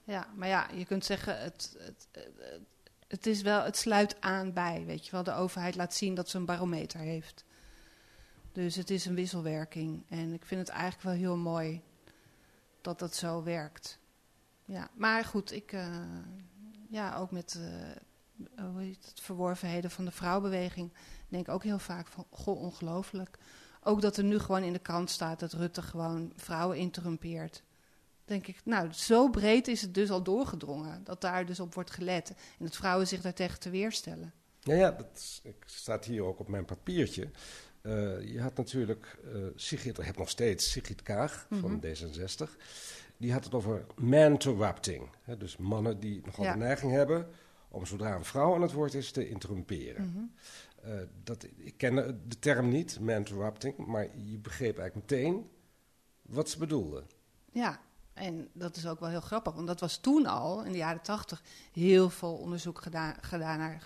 ja 0.04 0.28
maar 0.36 0.48
ja, 0.48 0.68
je 0.74 0.86
kunt 0.86 1.06
zeggen, 1.06 1.42
het, 1.42 1.76
het, 1.78 2.08
het, 2.12 2.62
het 3.08 3.26
is 3.26 3.42
wel, 3.42 3.64
het 3.64 3.78
sluit 3.78 4.22
aan 4.22 4.54
bij, 4.54 4.84
weet 4.86 5.06
je 5.06 5.12
wel. 5.12 5.24
De 5.24 5.34
overheid 5.34 5.76
laat 5.76 5.94
zien 5.94 6.16
dat 6.16 6.30
ze 6.30 6.38
een 6.38 6.46
barometer 6.46 7.00
heeft. 7.00 7.44
Dus 8.56 8.76
het 8.76 8.90
is 8.90 9.06
een 9.06 9.16
wisselwerking. 9.16 10.04
En 10.10 10.34
ik 10.34 10.46
vind 10.46 10.60
het 10.60 10.70
eigenlijk 10.70 11.02
wel 11.02 11.14
heel 11.14 11.38
mooi 11.38 11.82
dat 12.82 13.00
dat 13.00 13.16
zo 13.16 13.44
werkt. 13.44 14.00
Ja, 14.66 14.90
maar 14.94 15.26
goed, 15.26 15.52
ik, 15.52 15.72
uh, 15.74 15.88
ja, 16.90 17.18
ook 17.18 17.32
met... 17.32 17.60
Uh, 17.60 18.72
hoe 18.72 18.82
heet 18.82 19.06
het, 19.06 19.22
verworvenheden 19.22 19.92
van 19.92 20.06
de 20.06 20.12
vrouwbeweging, 20.12 20.94
denk 21.28 21.48
ik 21.48 21.54
ook 21.54 21.64
heel 21.64 21.80
vaak 21.80 22.08
van, 22.08 22.26
goh, 22.30 22.62
ongelooflijk. 22.62 23.38
Ook 23.82 24.02
dat 24.02 24.18
er 24.18 24.24
nu 24.24 24.40
gewoon 24.40 24.64
in 24.64 24.74
de 24.74 24.80
krant 24.80 25.10
staat 25.10 25.40
dat 25.40 25.54
Rutte 25.54 25.82
gewoon 25.82 26.34
vrouwen 26.36 26.78
interrumpeert. 26.78 27.64
Denk 28.26 28.48
ik, 28.48 28.62
nou, 28.64 28.94
zo 28.94 29.30
breed 29.30 29.68
is 29.68 29.82
het 29.82 29.94
dus 29.94 30.10
al 30.10 30.24
doorgedrongen, 30.24 31.04
dat 31.04 31.22
daar 31.22 31.46
dus 31.46 31.60
op 31.60 31.74
wordt 31.74 31.92
gelet. 31.92 32.30
En 32.30 32.66
dat 32.66 32.76
vrouwen 32.76 33.08
zich 33.08 33.22
daartegen 33.22 33.60
te 33.60 33.70
weerstellen. 33.70 34.34
Ja, 34.60 34.76
ja 34.76 34.92
dat 34.92 35.42
staat 35.66 36.06
hier 36.06 36.24
ook 36.24 36.40
op 36.40 36.48
mijn 36.48 36.66
papiertje. 36.66 37.30
Uh, 37.86 38.34
je 38.34 38.42
had 38.42 38.56
natuurlijk 38.56 39.18
uh, 39.26 39.46
Sigrid, 39.56 39.96
je 39.96 40.04
hebt 40.04 40.18
nog 40.18 40.30
steeds 40.30 40.72
Sigrid 40.72 41.02
Kaag 41.02 41.48
van 41.50 41.72
mhm. 41.72 41.86
D66. 41.86 42.50
Die 43.18 43.34
had 43.34 43.44
het 43.44 43.54
over 43.54 43.86
man-interrupting. 43.96 45.10
Dus 45.38 45.58
mannen 45.58 46.00
die 46.00 46.22
nogal 46.26 46.46
ja. 46.46 46.54
de 46.54 46.60
neiging 46.60 46.92
hebben 46.92 47.28
om 47.70 47.86
zodra 47.86 48.16
een 48.16 48.26
vrouw 48.26 48.56
aan 48.56 48.62
het 48.62 48.72
woord 48.72 48.94
is 48.94 49.12
te 49.12 49.30
interrumperen. 49.30 50.12
Mm 50.16 50.32
dat, 51.24 51.48
ik 51.56 51.74
ken 51.78 51.96
de 52.28 52.40
term 52.40 52.70
niet, 52.70 53.00
man-interrupting, 53.00 53.78
maar 53.78 54.08
je 54.18 54.38
begreep 54.38 54.78
eigenlijk 54.78 55.12
meteen 55.12 55.50
wat 56.22 56.50
ze 56.50 56.58
bedoelde. 56.58 57.04
Ja, 57.52 57.80
en 58.14 58.50
dat 58.54 58.76
is 58.76 58.88
ook 58.88 59.00
wel 59.00 59.10
heel 59.10 59.22
grappig, 59.22 59.54
want 59.54 59.68
dat 59.68 59.80
was 59.80 59.98
toen 59.98 60.26
al, 60.26 60.64
in 60.64 60.72
de 60.72 60.78
jaren 60.78 61.02
tachtig, 61.02 61.44
heel 61.72 62.10
veel 62.10 62.34
onderzoek 62.34 62.82
gedaan, 62.82 63.16
gedaan 63.22 63.58
naar 63.58 63.82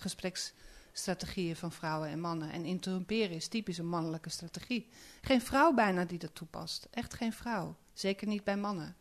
gespreksstrategieën 0.90 1.56
van 1.56 1.72
vrouwen 1.72 2.08
en 2.08 2.20
mannen. 2.20 2.52
En 2.52 2.64
interrumperen 2.64 3.36
is 3.36 3.48
typisch 3.48 3.78
een 3.78 3.88
mannelijke 3.88 4.30
strategie. 4.30 4.88
Geen 5.20 5.40
vrouw 5.40 5.72
bijna 5.74 6.04
die 6.04 6.18
dat 6.18 6.34
toepast. 6.34 6.88
Echt 6.90 7.14
geen 7.14 7.32
vrouw. 7.32 7.76
Zeker 7.92 8.26
niet 8.26 8.44
bij 8.44 8.56
mannen. 8.56 8.94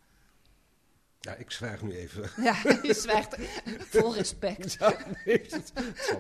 Ja, 1.21 1.35
ik 1.35 1.51
zwijg 1.51 1.81
nu 1.81 1.95
even. 1.95 2.29
Ja, 2.43 2.55
je 2.81 2.93
zwijgt 2.93 3.35
vol 3.79 4.15
respect. 4.15 4.73
Ja, 4.79 4.97
nee, 5.25 5.41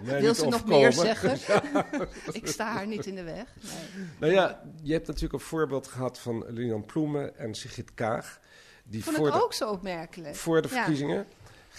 Wil 0.21 0.35
ze 0.35 0.47
nog 0.47 0.65
meer 0.65 0.93
zeggen? 0.93 1.39
ik 2.39 2.47
sta 2.47 2.71
haar 2.71 2.87
niet 2.87 3.05
in 3.05 3.15
de 3.15 3.23
weg. 3.23 3.45
Nee. 3.61 4.07
Nou 4.19 4.33
ja, 4.33 4.63
je 4.81 4.93
hebt 4.93 5.07
natuurlijk 5.07 5.33
een 5.33 5.47
voorbeeld 5.47 5.87
gehad 5.87 6.19
van 6.19 6.45
Lilian 6.47 6.85
Ploemen 6.85 7.37
en 7.37 7.53
Sigrid 7.53 7.93
Kaag. 7.93 8.39
Die 8.83 9.03
Vond 9.03 9.15
voor 9.15 9.27
ik 9.27 9.35
ook 9.35 9.53
zo 9.53 9.69
opmerkelijk. 9.69 10.35
Voor 10.35 10.61
de 10.61 10.67
verkiezingen 10.67 11.27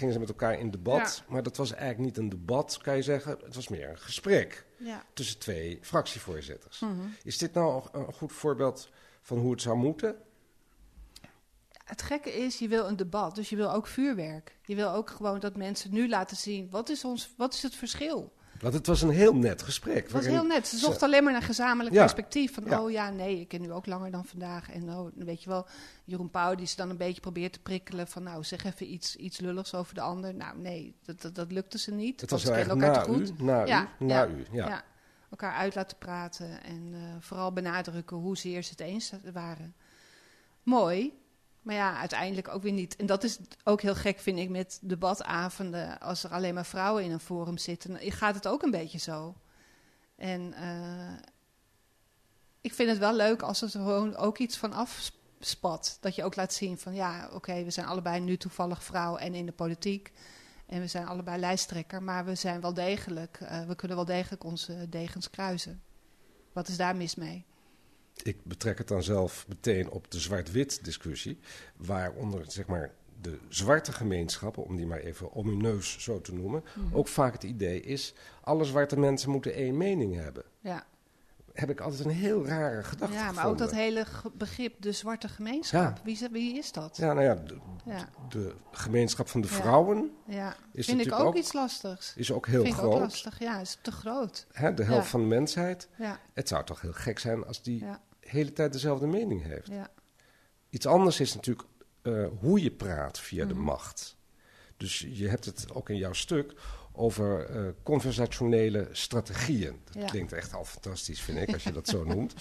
gingen 0.01 0.15
ze 0.15 0.21
met 0.21 0.29
elkaar 0.29 0.59
in 0.59 0.71
debat. 0.71 1.23
Maar 1.29 1.43
dat 1.43 1.57
was 1.57 1.73
eigenlijk 1.73 2.01
niet 2.01 2.17
een 2.17 2.29
debat, 2.29 2.79
kan 2.83 2.97
je 2.97 3.03
zeggen. 3.03 3.39
Het 3.45 3.55
was 3.55 3.69
meer 3.69 3.89
een 3.89 3.99
gesprek 3.99 4.67
tussen 5.13 5.39
twee 5.39 5.79
fractievoorzitters. 5.83 6.81
Mhm. 6.81 6.93
Is 7.23 7.39
dit 7.39 7.55
nou 7.55 7.89
een 7.93 8.13
goed 8.13 8.33
voorbeeld 8.33 8.91
van 9.23 9.39
hoe 9.39 9.51
het 9.51 9.63
zou 9.63 9.77
moeten? 9.77 10.17
het 11.91 12.03
gekke 12.03 12.33
is, 12.33 12.59
je 12.59 12.69
wil 12.69 12.87
een 12.87 12.97
debat, 12.97 13.35
dus 13.35 13.49
je 13.49 13.57
wil 13.57 13.73
ook 13.73 13.87
vuurwerk. 13.87 14.57
Je 14.65 14.75
wil 14.75 14.91
ook 14.91 15.11
gewoon 15.11 15.41
dat 15.41 15.57
mensen 15.57 15.93
nu 15.93 16.09
laten 16.09 16.37
zien, 16.37 16.71
wat 16.71 16.89
is, 16.89 17.05
ons, 17.05 17.35
wat 17.37 17.55
is 17.55 17.63
het 17.63 17.75
verschil? 17.75 18.33
Want 18.61 18.75
het 18.75 18.87
was 18.87 19.03
een 19.03 19.11
heel 19.11 19.35
net 19.35 19.63
gesprek. 19.63 20.03
Het 20.03 20.13
was 20.13 20.27
heel 20.27 20.45
net. 20.45 20.69
Ze 20.69 20.79
zocht 20.79 21.03
alleen 21.03 21.25
maar 21.25 21.33
naar 21.33 21.43
gezamenlijk 21.43 21.95
perspectief. 21.95 22.55
Van, 22.55 22.79
oh 22.79 22.91
ja, 22.91 23.11
nee, 23.11 23.41
ik 23.41 23.49
ken 23.49 23.61
nu 23.61 23.73
ook 23.73 23.87
langer 23.87 24.11
dan 24.11 24.25
vandaag. 24.25 24.71
En 24.71 24.91
oh, 24.91 25.09
weet 25.15 25.43
je 25.43 25.49
wel, 25.49 25.67
Jeroen 26.05 26.31
Pauw 26.31 26.55
die 26.55 26.67
ze 26.67 26.77
dan 26.77 26.91
een 26.91 26.97
beetje 26.97 27.21
probeert 27.21 27.53
te 27.53 27.61
prikkelen. 27.61 28.09
Van 28.09 28.23
nou, 28.23 28.45
zeg 28.45 28.65
even 28.65 28.93
iets, 28.93 29.17
iets 29.17 29.41
lulligs 29.41 29.75
over 29.75 29.95
de 29.95 30.01
ander. 30.01 30.35
Nou 30.35 30.59
nee, 30.59 30.95
dat, 31.03 31.21
dat, 31.21 31.35
dat 31.35 31.53
lukte 31.53 31.79
ze 31.79 31.91
niet. 31.91 32.21
Het 32.21 32.31
was 32.31 32.45
wel 32.45 32.55
elkaar 32.55 33.05
te 33.05 33.11
goed. 33.11 33.33
U, 33.41 33.43
na 33.43 33.65
ja, 33.65 33.89
u, 33.99 34.05
na 34.05 34.27
u, 34.27 34.45
ja. 34.53 34.85
Elkaar 35.31 35.55
uit 35.55 35.75
laten 35.75 35.99
praten. 35.99 36.63
En 36.63 36.93
uh, 36.93 36.99
vooral 37.21 37.53
benadrukken 37.53 38.17
hoezeer 38.17 38.63
ze 38.63 38.71
het 38.71 38.81
eens 38.81 39.13
waren. 39.33 39.75
Mooi, 40.63 41.13
maar 41.63 41.75
ja, 41.75 41.99
uiteindelijk 41.99 42.49
ook 42.49 42.63
weer 42.63 42.73
niet. 42.73 42.97
En 42.97 43.07
dat 43.07 43.25
is 43.25 43.39
ook 43.65 43.81
heel 43.81 43.95
gek, 43.95 44.21
vind 44.21 44.39
ik, 44.39 44.49
met 44.49 44.79
debatavonden. 44.83 46.01
Als 46.01 46.25
er 46.25 46.31
alleen 46.31 46.55
maar 46.55 46.67
vrouwen 46.67 47.05
in 47.05 47.11
een 47.11 47.21
forum 47.21 47.59
zitten, 47.59 48.13
gaat 48.13 48.35
het 48.35 48.49
ook 48.49 48.63
een 48.63 48.71
beetje 48.71 48.99
zo. 48.99 49.35
En 50.17 50.55
uh, 50.61 51.13
ik 52.61 52.75
vind 52.75 52.89
het 52.89 52.99
wel 52.99 53.15
leuk 53.15 53.43
als 53.43 53.63
er 53.63 53.69
gewoon 53.69 54.17
ook 54.17 54.39
iets 54.39 54.57
van 54.57 54.73
afspat. 54.73 55.99
Dat 56.01 56.15
je 56.15 56.25
ook 56.25 56.37
laat 56.37 56.53
zien 56.53 56.79
van 56.79 56.95
ja, 56.95 57.29
oké, 57.33 57.65
we 57.65 57.71
zijn 57.71 57.87
allebei 57.87 58.21
nu 58.21 58.37
toevallig 58.37 58.85
vrouw 58.85 59.17
en 59.17 59.35
in 59.35 59.47
de 59.47 59.53
politiek. 59.53 60.13
En 60.67 60.81
we 60.81 60.87
zijn 60.87 61.07
allebei 61.07 61.39
lijsttrekker, 61.39 62.03
maar 62.03 62.25
we 62.25 62.35
zijn 62.35 62.61
wel 62.61 62.75
degelijk, 62.75 63.41
uh, 63.43 63.67
we 63.67 63.75
kunnen 63.75 63.97
wel 63.97 64.07
degelijk 64.07 64.45
onze 64.45 64.89
degens 64.89 65.31
kruisen. 65.31 65.83
Wat 66.53 66.69
is 66.69 66.77
daar 66.77 66.97
mis 66.97 67.15
mee? 67.15 67.45
Ik 68.23 68.45
betrek 68.45 68.79
het 68.79 68.89
dan 68.89 69.03
zelf 69.03 69.45
meteen 69.49 69.91
op 69.91 70.11
de 70.11 70.19
zwart-wit 70.21 70.85
discussie, 70.85 71.39
waaronder 71.77 72.45
zeg 72.49 72.67
maar 72.67 72.91
de 73.21 73.39
zwarte 73.49 73.93
gemeenschappen, 73.93 74.65
om 74.65 74.77
die 74.77 74.87
maar 74.87 74.99
even 74.99 75.35
omineus 75.35 75.97
zo 75.99 76.21
te 76.21 76.35
noemen, 76.35 76.65
Mhm. 76.75 76.97
ook 76.97 77.09
vaak 77.09 77.33
het 77.33 77.43
idee 77.43 77.81
is: 77.83 78.15
alle 78.41 78.65
zwarte 78.65 78.99
mensen 78.99 79.31
moeten 79.31 79.55
één 79.55 79.77
mening 79.77 80.15
hebben. 80.15 80.43
Ja, 80.61 80.85
Heb 81.53 81.71
ik 81.71 81.81
altijd 81.81 82.05
een 82.05 82.11
heel 82.11 82.47
rare 82.47 82.83
gedachte 82.85 83.15
ja 83.15 83.33
maar 83.33 83.47
ook 83.47 83.59
dat 83.59 83.71
hele 83.71 84.05
begrip 84.35 84.75
de 84.83 84.93
zwarte 84.93 85.29
gemeenschap. 85.29 85.97
Ja. 85.97 86.03
Wie, 86.05 86.13
is, 86.13 86.29
wie 86.31 86.59
is 86.59 86.73
dat? 86.73 86.97
Ja, 86.97 87.13
nou 87.13 87.25
ja, 87.27 87.35
de, 87.35 87.57
Ja. 87.85 88.09
de 88.29 88.55
gemeenschap 88.73 89.29
van 89.29 89.41
de 89.41 89.49
vrouwen 89.49 90.11
Ja, 90.27 90.57
Is 90.73 90.87
vind 90.87 91.07
ik 91.07 91.13
ook, 91.13 91.21
ook 91.21 91.37
iets 91.37 91.53
lastigs. 91.53 92.13
is 92.17 92.33
ook 92.33 92.47
heel 92.47 92.63
vind 92.63 92.75
ik 92.75 92.81
groot. 92.81 92.93
ook 92.95 93.01
lastig, 93.01 93.39
ja, 93.39 93.61
is 93.61 93.79
te 93.83 93.93
groot. 93.93 94.47
Hè, 94.53 94.75
de 94.75 94.85
helft 94.85 95.09
van 95.09 95.21
de 95.21 95.27
mensheid. 95.27 95.89
Ja, 95.99 96.21
Het 96.35 96.49
zou 96.49 96.65
toch 96.65 96.81
heel 96.81 96.93
gek 96.93 97.19
zijn 97.19 97.47
als 97.47 97.63
die 97.63 97.85
hele 98.31 98.53
tijd 98.53 98.73
dezelfde 98.73 99.07
mening 99.07 99.43
heeft. 99.43 99.69
ja. 99.69 99.91
Iets 100.71 100.87
anders 100.87 101.21
is 101.21 101.35
natuurlijk 101.35 101.69
eh, 102.03 102.27
hoe 102.41 102.63
je 102.63 102.71
praat 102.71 103.19
via 103.21 103.45
de 103.45 103.55
Mhm. 103.55 103.63
macht. 103.63 104.17
Dus 104.77 105.07
je 105.13 105.29
hebt 105.29 105.45
het 105.45 105.73
ook 105.73 105.89
in 105.91 105.97
jouw 105.97 106.13
stuk 106.13 106.55
over 106.93 107.45
eh, 107.47 107.69
conversationele 107.83 108.89
strategieën. 108.93 109.81
Dat 109.85 109.95
Ja. 109.95 110.07
klinkt 110.07 110.33
echt 110.33 110.55
al 110.55 110.65
fantastisch, 110.65 111.21
vind 111.21 111.39
ik, 111.39 111.53
als 111.53 111.63
je 111.63 111.73
dat 111.73 111.89
zo 111.89 112.05
noemt. 112.15 112.35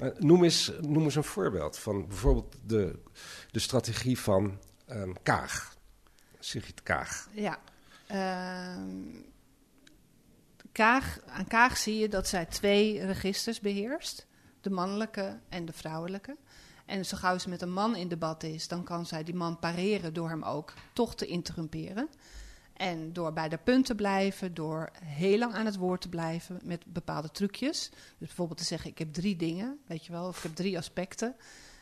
Maar 0.00 0.12
noem, 0.18 0.44
eens, 0.44 0.72
noem 0.80 1.04
eens 1.04 1.14
een 1.14 1.24
voorbeeld 1.24 1.78
van 1.78 2.06
bijvoorbeeld 2.08 2.56
de, 2.64 2.98
de 3.50 3.58
strategie 3.58 4.18
van 4.18 4.58
ehm, 4.86 5.12
Kaag. 5.22 5.76
Sigrid 6.38 6.82
Kaag. 6.82 7.28
Ja. 7.32 7.58
Ehm, 8.06 9.22
Kaag, 10.72 11.18
aan 11.26 11.46
Kaag 11.46 11.76
zie 11.76 11.98
je 11.98 12.08
dat 12.08 12.28
zij 12.28 12.46
twee 12.46 13.04
registers 13.06 13.60
beheerst: 13.60 14.26
de 14.68 14.74
mannelijke 14.74 15.38
en 15.48 15.64
de 15.64 15.72
vrouwelijke. 15.72 16.36
En 16.86 17.06
zo 17.06 17.16
gauw 17.16 17.38
ze 17.38 17.48
met 17.48 17.62
een 17.62 17.72
man 17.72 17.96
in 17.96 18.08
debat 18.08 18.42
is, 18.42 18.68
dan 18.68 18.84
kan 18.84 19.06
zij 19.06 19.24
die 19.24 19.34
man 19.34 19.58
pareren 19.58 20.14
door 20.14 20.28
hem 20.28 20.42
ook 20.42 20.74
toch 20.92 21.14
te 21.14 21.26
interrumperen. 21.26 22.08
En 22.72 23.12
door 23.12 23.32
bij 23.32 23.48
de 23.48 23.58
punt 23.64 23.86
te 23.86 23.94
blijven, 23.94 24.54
door 24.54 24.90
heel 25.04 25.38
lang 25.38 25.54
aan 25.54 25.66
het 25.66 25.76
woord 25.76 26.00
te 26.00 26.08
blijven 26.08 26.60
met 26.62 26.84
bepaalde 26.86 27.30
trucjes. 27.30 27.90
Dus 27.90 28.28
bijvoorbeeld 28.28 28.58
te 28.58 28.64
zeggen: 28.64 28.90
Ik 28.90 28.98
heb 28.98 29.12
drie 29.12 29.36
dingen, 29.36 29.78
weet 29.86 30.06
je 30.06 30.12
wel, 30.12 30.26
of 30.26 30.36
ik 30.36 30.42
heb 30.42 30.54
drie 30.54 30.78
aspecten. 30.78 31.36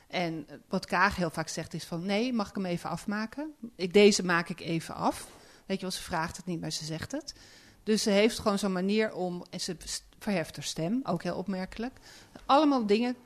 En 0.09 0.47
wat 0.69 0.87
Kaag 0.87 1.17
heel 1.17 1.31
vaak 1.31 1.49
zegt 1.49 1.75
is 1.75 1.85
van 1.85 2.07
nee, 2.07 2.33
mag 2.33 2.49
ik 2.49 2.55
hem 2.55 2.65
even 2.65 2.91
afmaken? 2.91 3.55
Ik, 3.77 3.93
deze 3.93 4.25
maak 4.25 4.49
ik 4.49 4.61
even 4.61 4.95
af. 4.95 5.29
Weet 5.67 5.77
je 5.77 5.83
wel, 5.83 5.91
ze 5.91 6.03
vraagt 6.03 6.37
het 6.37 6.47
niet, 6.47 6.61
maar 6.61 6.71
ze 6.71 6.85
zegt 6.85 7.13
het. 7.13 7.35
Dus 7.83 8.03
ze 8.03 8.11
heeft 8.11 8.39
gewoon 8.39 8.59
zo'n 8.59 8.73
manier 8.73 9.13
om, 9.13 9.45
en 9.51 9.61
ze 9.61 9.77
st- 10.25 10.31
verheft 10.31 10.57
haar 10.57 10.65
stem, 10.65 11.01
ook 11.03 11.23
heel 11.23 11.37
opmerkelijk. 11.37 11.99
Allemaal 12.47 12.87
dingen, 12.87 13.17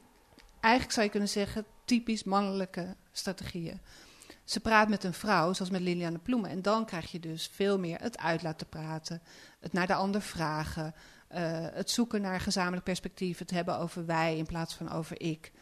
eigenlijk 0.61 0.93
zou 0.93 1.05
je 1.07 1.11
kunnen 1.13 1.29
zeggen, 1.29 1.65
typisch 1.85 2.25
mannelijke 2.25 2.97
strategieën. 3.13 3.81
Ze 4.45 4.61
praat 4.61 4.89
met 4.89 5.05
een 5.05 5.13
vrouw, 5.15 5.53
zoals 5.53 5.71
met 5.71 5.81
Liliane 5.81 6.19
Ploemen. 6.19 6.51
En 6.51 6.63
dan 6.63 6.87
krijg 6.87 7.13
je 7.13 7.21
dus 7.21 7.51
veel 7.53 7.79
meer 7.79 8.01
het 8.01 8.19
uit 8.19 8.43
laten 8.43 8.69
praten, 8.69 9.23
het 9.61 9.73
naar 9.73 9.87
de 9.87 9.95
ander 9.95 10.23
vragen, 10.23 10.95
eh, 11.29 11.41
het 11.73 11.91
zoeken 11.91 12.21
naar 12.21 12.41
gezamenlijk 12.41 12.85
perspectief, 12.85 13.39
het 13.39 13.51
hebben 13.51 13.79
over 13.79 14.07
wij 14.07 14.37
in 14.37 14.47
plaats 14.47 14.75
van 14.75 14.91
over 14.91 15.21
ik. 15.21 15.53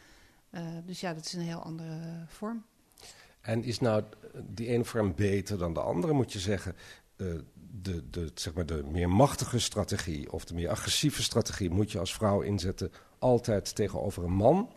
Eh, 0.49 0.61
dus 0.85 0.99
ja, 0.99 1.13
dat 1.13 1.25
is 1.25 1.33
een 1.33 1.41
heel 1.41 1.63
andere 1.63 2.25
vorm. 2.27 2.65
En 3.41 3.63
is 3.63 3.79
nou 3.79 4.03
die 4.33 4.67
ene 4.67 4.85
vorm 4.85 5.15
beter 5.15 5.57
dan 5.57 5.73
de 5.73 5.79
andere, 5.79 6.13
moet 6.13 6.33
je 6.33 6.39
zeggen? 6.39 6.75
eh, 7.17 7.27
de, 7.71 8.09
de, 8.09 8.31
zeg 8.33 8.53
maar 8.53 8.65
de 8.65 8.83
meer 8.91 9.09
machtige 9.09 9.59
strategie 9.59 10.31
of 10.31 10.45
de 10.45 10.53
meer 10.53 10.69
agressieve 10.69 11.23
strategie 11.23 11.69
moet 11.69 11.91
je 11.91 11.99
als 11.99 12.13
vrouw 12.13 12.41
inzetten 12.41 12.91
altijd 13.19 13.75
tegenover 13.75 14.23
een 14.23 14.33
man? 14.35 14.69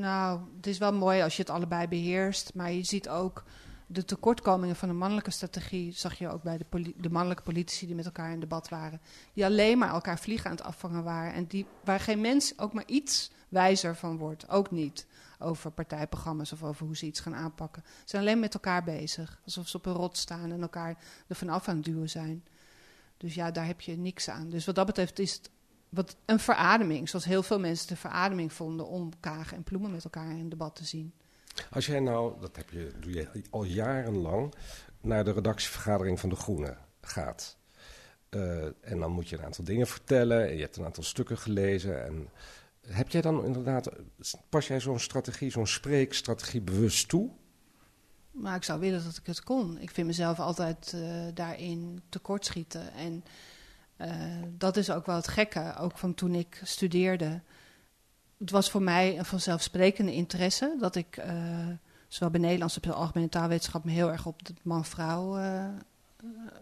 Nou, 0.00 0.40
het 0.56 0.66
is 0.66 0.78
wel 0.78 0.92
mooi 0.92 1.22
als 1.22 1.36
je 1.36 1.42
het 1.42 1.50
allebei 1.50 1.88
beheerst. 1.88 2.54
Maar 2.54 2.72
je 2.72 2.84
ziet 2.84 3.08
ook 3.08 3.44
de 3.86 4.04
tekortkomingen 4.04 4.76
van 4.76 4.88
de 4.88 4.94
mannelijke 4.94 5.30
strategie. 5.30 5.92
Zag 5.92 6.18
je 6.18 6.28
ook 6.28 6.42
bij 6.42 6.58
de, 6.58 6.92
de 6.96 7.10
mannelijke 7.10 7.42
politici 7.42 7.86
die 7.86 7.94
met 7.94 8.04
elkaar 8.04 8.32
in 8.32 8.40
debat 8.40 8.68
waren. 8.68 9.00
Die 9.32 9.44
alleen 9.44 9.78
maar 9.78 9.90
elkaar 9.90 10.18
vliegen 10.18 10.50
aan 10.50 10.56
het 10.56 10.64
afvangen 10.64 11.04
waren. 11.04 11.32
En 11.32 11.46
die, 11.46 11.66
waar 11.84 12.00
geen 12.00 12.20
mens 12.20 12.58
ook 12.58 12.72
maar 12.72 12.86
iets 12.86 13.30
wijzer 13.48 13.96
van 13.96 14.16
wordt. 14.16 14.48
Ook 14.48 14.70
niet 14.70 15.06
over 15.38 15.70
partijprogramma's 15.70 16.52
of 16.52 16.62
over 16.62 16.86
hoe 16.86 16.96
ze 16.96 17.06
iets 17.06 17.20
gaan 17.20 17.34
aanpakken. 17.34 17.82
Ze 17.86 18.02
zijn 18.04 18.22
alleen 18.22 18.40
met 18.40 18.54
elkaar 18.54 18.84
bezig. 18.84 19.40
Alsof 19.44 19.68
ze 19.68 19.76
op 19.76 19.86
een 19.86 19.92
rot 19.92 20.16
staan 20.16 20.52
en 20.52 20.62
elkaar 20.62 20.98
er 21.26 21.36
vanaf 21.36 21.68
aan 21.68 21.76
het 21.76 21.84
duwen 21.84 22.10
zijn. 22.10 22.44
Dus 23.16 23.34
ja, 23.34 23.50
daar 23.50 23.66
heb 23.66 23.80
je 23.80 23.96
niks 23.96 24.28
aan. 24.28 24.50
Dus 24.50 24.64
wat 24.64 24.74
dat 24.74 24.86
betreft 24.86 25.18
is 25.18 25.32
het 25.32 25.50
wat 25.88 26.16
een 26.24 26.38
verademing. 26.40 27.08
Zoals 27.08 27.24
heel 27.24 27.42
veel 27.42 27.60
mensen 27.60 27.88
de 27.88 27.96
verademing 27.96 28.52
vonden 28.52 28.86
om 28.86 29.10
kagen 29.20 29.56
en 29.56 29.62
ploemen 29.62 29.90
met 29.90 30.04
elkaar 30.04 30.30
in 30.30 30.48
debat 30.48 30.76
te 30.76 30.84
zien. 30.84 31.12
Als 31.70 31.86
jij 31.86 32.00
nou, 32.00 32.40
dat 32.40 32.56
heb 32.56 32.70
je, 32.70 32.92
doe 33.00 33.12
je 33.12 33.28
al 33.50 33.64
jarenlang, 33.64 34.54
naar 35.00 35.24
de 35.24 35.32
redactievergadering 35.32 36.20
van 36.20 36.28
De 36.28 36.36
Groene 36.36 36.76
gaat. 37.00 37.56
eh, 38.28 38.64
en 38.64 38.98
dan 38.98 39.12
moet 39.12 39.28
je 39.28 39.38
een 39.38 39.44
aantal 39.44 39.64
dingen 39.64 39.86
vertellen 39.86 40.48
en 40.48 40.54
je 40.54 40.60
hebt 40.62 40.76
een 40.76 40.84
aantal 40.84 41.02
stukken 41.02 41.38
gelezen. 41.38 42.04
En 42.04 42.28
heb 42.88 43.10
jij 43.10 43.20
dan 43.20 43.44
inderdaad, 43.44 43.88
pas 44.48 44.66
jij 44.66 44.80
zo'n 44.80 44.98
strategie, 44.98 45.50
zo'n 45.50 45.66
spreekstrategie 45.66 46.60
bewust 46.60 47.08
toe? 47.08 47.30
Maar 48.30 48.56
ik 48.56 48.64
zou 48.64 48.80
willen 48.80 49.04
dat 49.04 49.16
ik 49.16 49.26
het 49.26 49.42
kon. 49.42 49.78
Ik 49.78 49.90
vind 49.90 50.06
mezelf 50.06 50.40
altijd 50.40 50.92
eh, 50.94 51.00
daarin 51.34 52.02
tekortschieten. 52.08 52.92
En 52.92 53.24
eh, 53.96 54.10
dat 54.48 54.76
is 54.76 54.90
ook 54.90 55.06
wel 55.06 55.16
het 55.16 55.28
gekke, 55.28 55.74
ook 55.78 55.98
van 55.98 56.14
toen 56.14 56.34
ik 56.34 56.60
studeerde. 56.62 57.40
Het 58.38 58.50
was 58.50 58.70
voor 58.70 58.82
mij 58.82 59.18
een 59.18 59.24
vanzelfsprekende 59.24 60.12
interesse 60.12 60.76
dat 60.78 60.96
ik, 60.96 61.16
eh, 61.16 61.68
zowel 62.08 62.30
bij 62.30 62.40
Nederlands 62.40 62.74
als 62.74 62.82
bij 62.84 62.92
de 62.92 62.98
algemene 62.98 63.28
taalwetenschap, 63.28 63.84
me 63.84 63.90
heel 63.90 64.10
erg 64.10 64.26
op 64.26 64.44
de 64.44 64.54
man-vrouw 64.62 65.38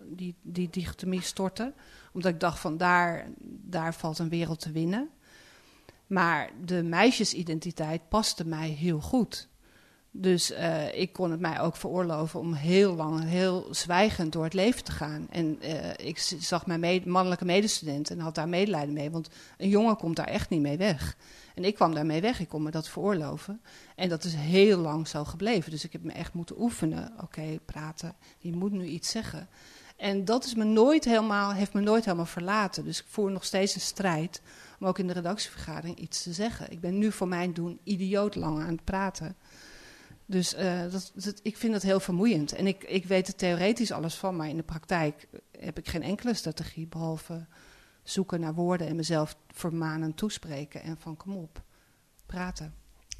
die, 0.09 0.35
die 0.43 0.71
dichotomie 0.71 1.23
stortte. 1.23 1.73
Omdat 2.13 2.33
ik 2.33 2.41
dacht 2.41 2.59
van 2.59 2.77
daar, 2.77 3.29
daar 3.47 3.95
valt 3.95 4.19
een 4.19 4.29
wereld 4.29 4.61
te 4.61 4.73
winnen. 4.73 5.11
Maar 6.14 6.50
de 6.64 6.83
meisjesidentiteit 6.83 8.09
paste 8.09 8.46
mij 8.46 8.68
heel 8.68 9.00
goed. 9.00 9.48
Dus 10.11 10.50
eh, 10.50 11.00
ik 11.00 11.12
kon 11.12 11.31
het 11.31 11.40
mij 11.40 11.61
ook 11.61 11.77
veroorloven 11.77 12.40
om 12.40 12.53
heel 12.53 12.94
lang, 12.94 13.24
heel 13.24 13.66
zwijgend 13.70 14.33
door 14.33 14.44
het 14.44 14.55
leven 14.55 14.85
te 14.85 14.92
gaan. 14.92 15.27
En 15.31 15.61
eh, 15.61 16.07
ik 16.07 16.18
zag 16.18 16.66
mijn 16.66 17.03
mannelijke 17.05 17.44
medestudenten 17.44 18.16
en 18.16 18.22
had 18.22 18.35
daar 18.35 18.48
medelijden 18.48 18.94
mee. 18.94 19.11
Want 19.11 19.29
een 19.59 19.68
jongen 19.68 19.96
komt 19.96 20.16
daar 20.16 20.27
echt 20.27 20.50
niet 20.50 20.61
mee 20.61 20.77
weg. 20.77 21.16
En 21.55 21.64
ik 21.64 21.74
kwam 21.74 21.94
daarmee 21.94 22.20
weg, 22.20 22.40
ik 22.40 22.48
kon 22.48 22.62
me 22.62 22.70
dat 22.70 22.88
veroorloven. 22.88 23.61
En 23.96 24.09
dat 24.09 24.24
is 24.24 24.35
heel 24.35 24.79
lang 24.79 25.09
zo 25.09 25.24
gebleven. 25.24 25.70
Dus 25.70 25.85
ik 25.85 25.92
heb 25.92 26.03
me 26.03 26.12
echt 26.12 26.33
moeten 26.33 26.61
oefenen. 26.61 27.12
Oké, 27.20 27.59
praten, 27.64 28.14
je 28.38 28.53
moet 28.53 28.72
nu 28.72 28.85
iets 28.85 29.11
zeggen. 29.11 29.48
En 30.05 30.25
dat 30.25 30.45
is 30.45 30.55
me 30.55 30.64
nooit 30.64 31.05
helemaal, 31.05 31.53
heeft 31.53 31.73
me 31.73 31.81
nooit 31.81 32.05
helemaal 32.05 32.27
verlaten. 32.27 32.85
Dus 32.85 33.01
ik 33.01 33.07
voer 33.09 33.31
nog 33.31 33.45
steeds 33.45 33.75
een 33.75 33.81
strijd 33.81 34.43
om 34.81 34.87
ook 34.87 34.99
in 34.99 35.07
de 35.07 35.12
redactievergadering 35.12 35.99
iets 35.99 36.23
te 36.23 36.33
zeggen. 36.33 36.71
Ik 36.71 36.81
ben 36.81 36.99
nu 36.99 37.12
voor 37.12 37.29
mijn 37.29 37.53
doen 37.53 37.81
idioot 37.85 38.35
lang 38.35 38.61
aan 38.61 38.73
het 38.73 38.85
praten. 38.85 39.37
Dus 40.27 40.55
eh, 40.55 40.81
dat, 41.14 41.40
ik 41.43 41.57
vind 41.57 41.73
dat 41.73 41.83
heel 41.83 42.01
vermoeiend. 42.01 42.53
En 42.53 42.67
ik, 42.67 42.85
ik 42.85 43.05
weet 43.05 43.29
er 43.29 43.35
theoretisch 43.35 43.93
alles 43.93 44.14
van, 44.14 44.37
maar 44.37 44.49
in 44.49 44.57
de 44.57 44.62
praktijk 44.62 45.29
heb 45.59 45.79
ik 45.79 45.88
geen 45.88 46.03
enkele 46.03 46.35
strategie 46.35 46.87
behalve 46.87 47.47
zoeken 48.03 48.40
naar 48.40 48.55
woorden 48.55 48.87
en 48.87 48.97
mezelf 48.97 49.37
vermanen 49.53 50.14
toespreken 50.14 50.83
en 50.83 50.97
van 50.99 51.17
kom 51.17 51.37
op, 51.37 51.62
praten. 52.27 52.75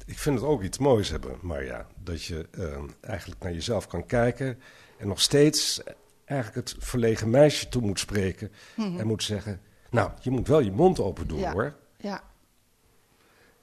Ik 0.05 0.19
vind 0.19 0.39
het 0.39 0.47
ook 0.47 0.63
iets 0.63 0.77
moois 0.77 1.09
hebben, 1.09 1.37
Marja. 1.41 1.87
Dat 2.03 2.23
je 2.23 2.47
eh, 2.51 2.83
eigenlijk 3.01 3.43
naar 3.43 3.53
jezelf 3.53 3.87
kan 3.87 4.05
kijken 4.05 4.59
en 4.97 5.07
nog 5.07 5.21
steeds 5.21 5.81
eigenlijk 6.25 6.69
het 6.69 6.83
verlegen 6.85 7.29
meisje 7.29 7.69
toe 7.69 7.81
moet 7.81 7.99
spreken. 7.99 8.51
En 8.75 9.07
moet 9.07 9.23
zeggen, 9.23 9.61
nou, 9.89 10.11
je 10.21 10.29
moet 10.31 10.47
wel 10.47 10.59
je 10.59 10.71
mond 10.71 10.99
open 10.99 11.27
doen 11.27 11.39
Ja. 11.39 11.51
hoor. 11.51 11.75
Ja. 11.97 12.23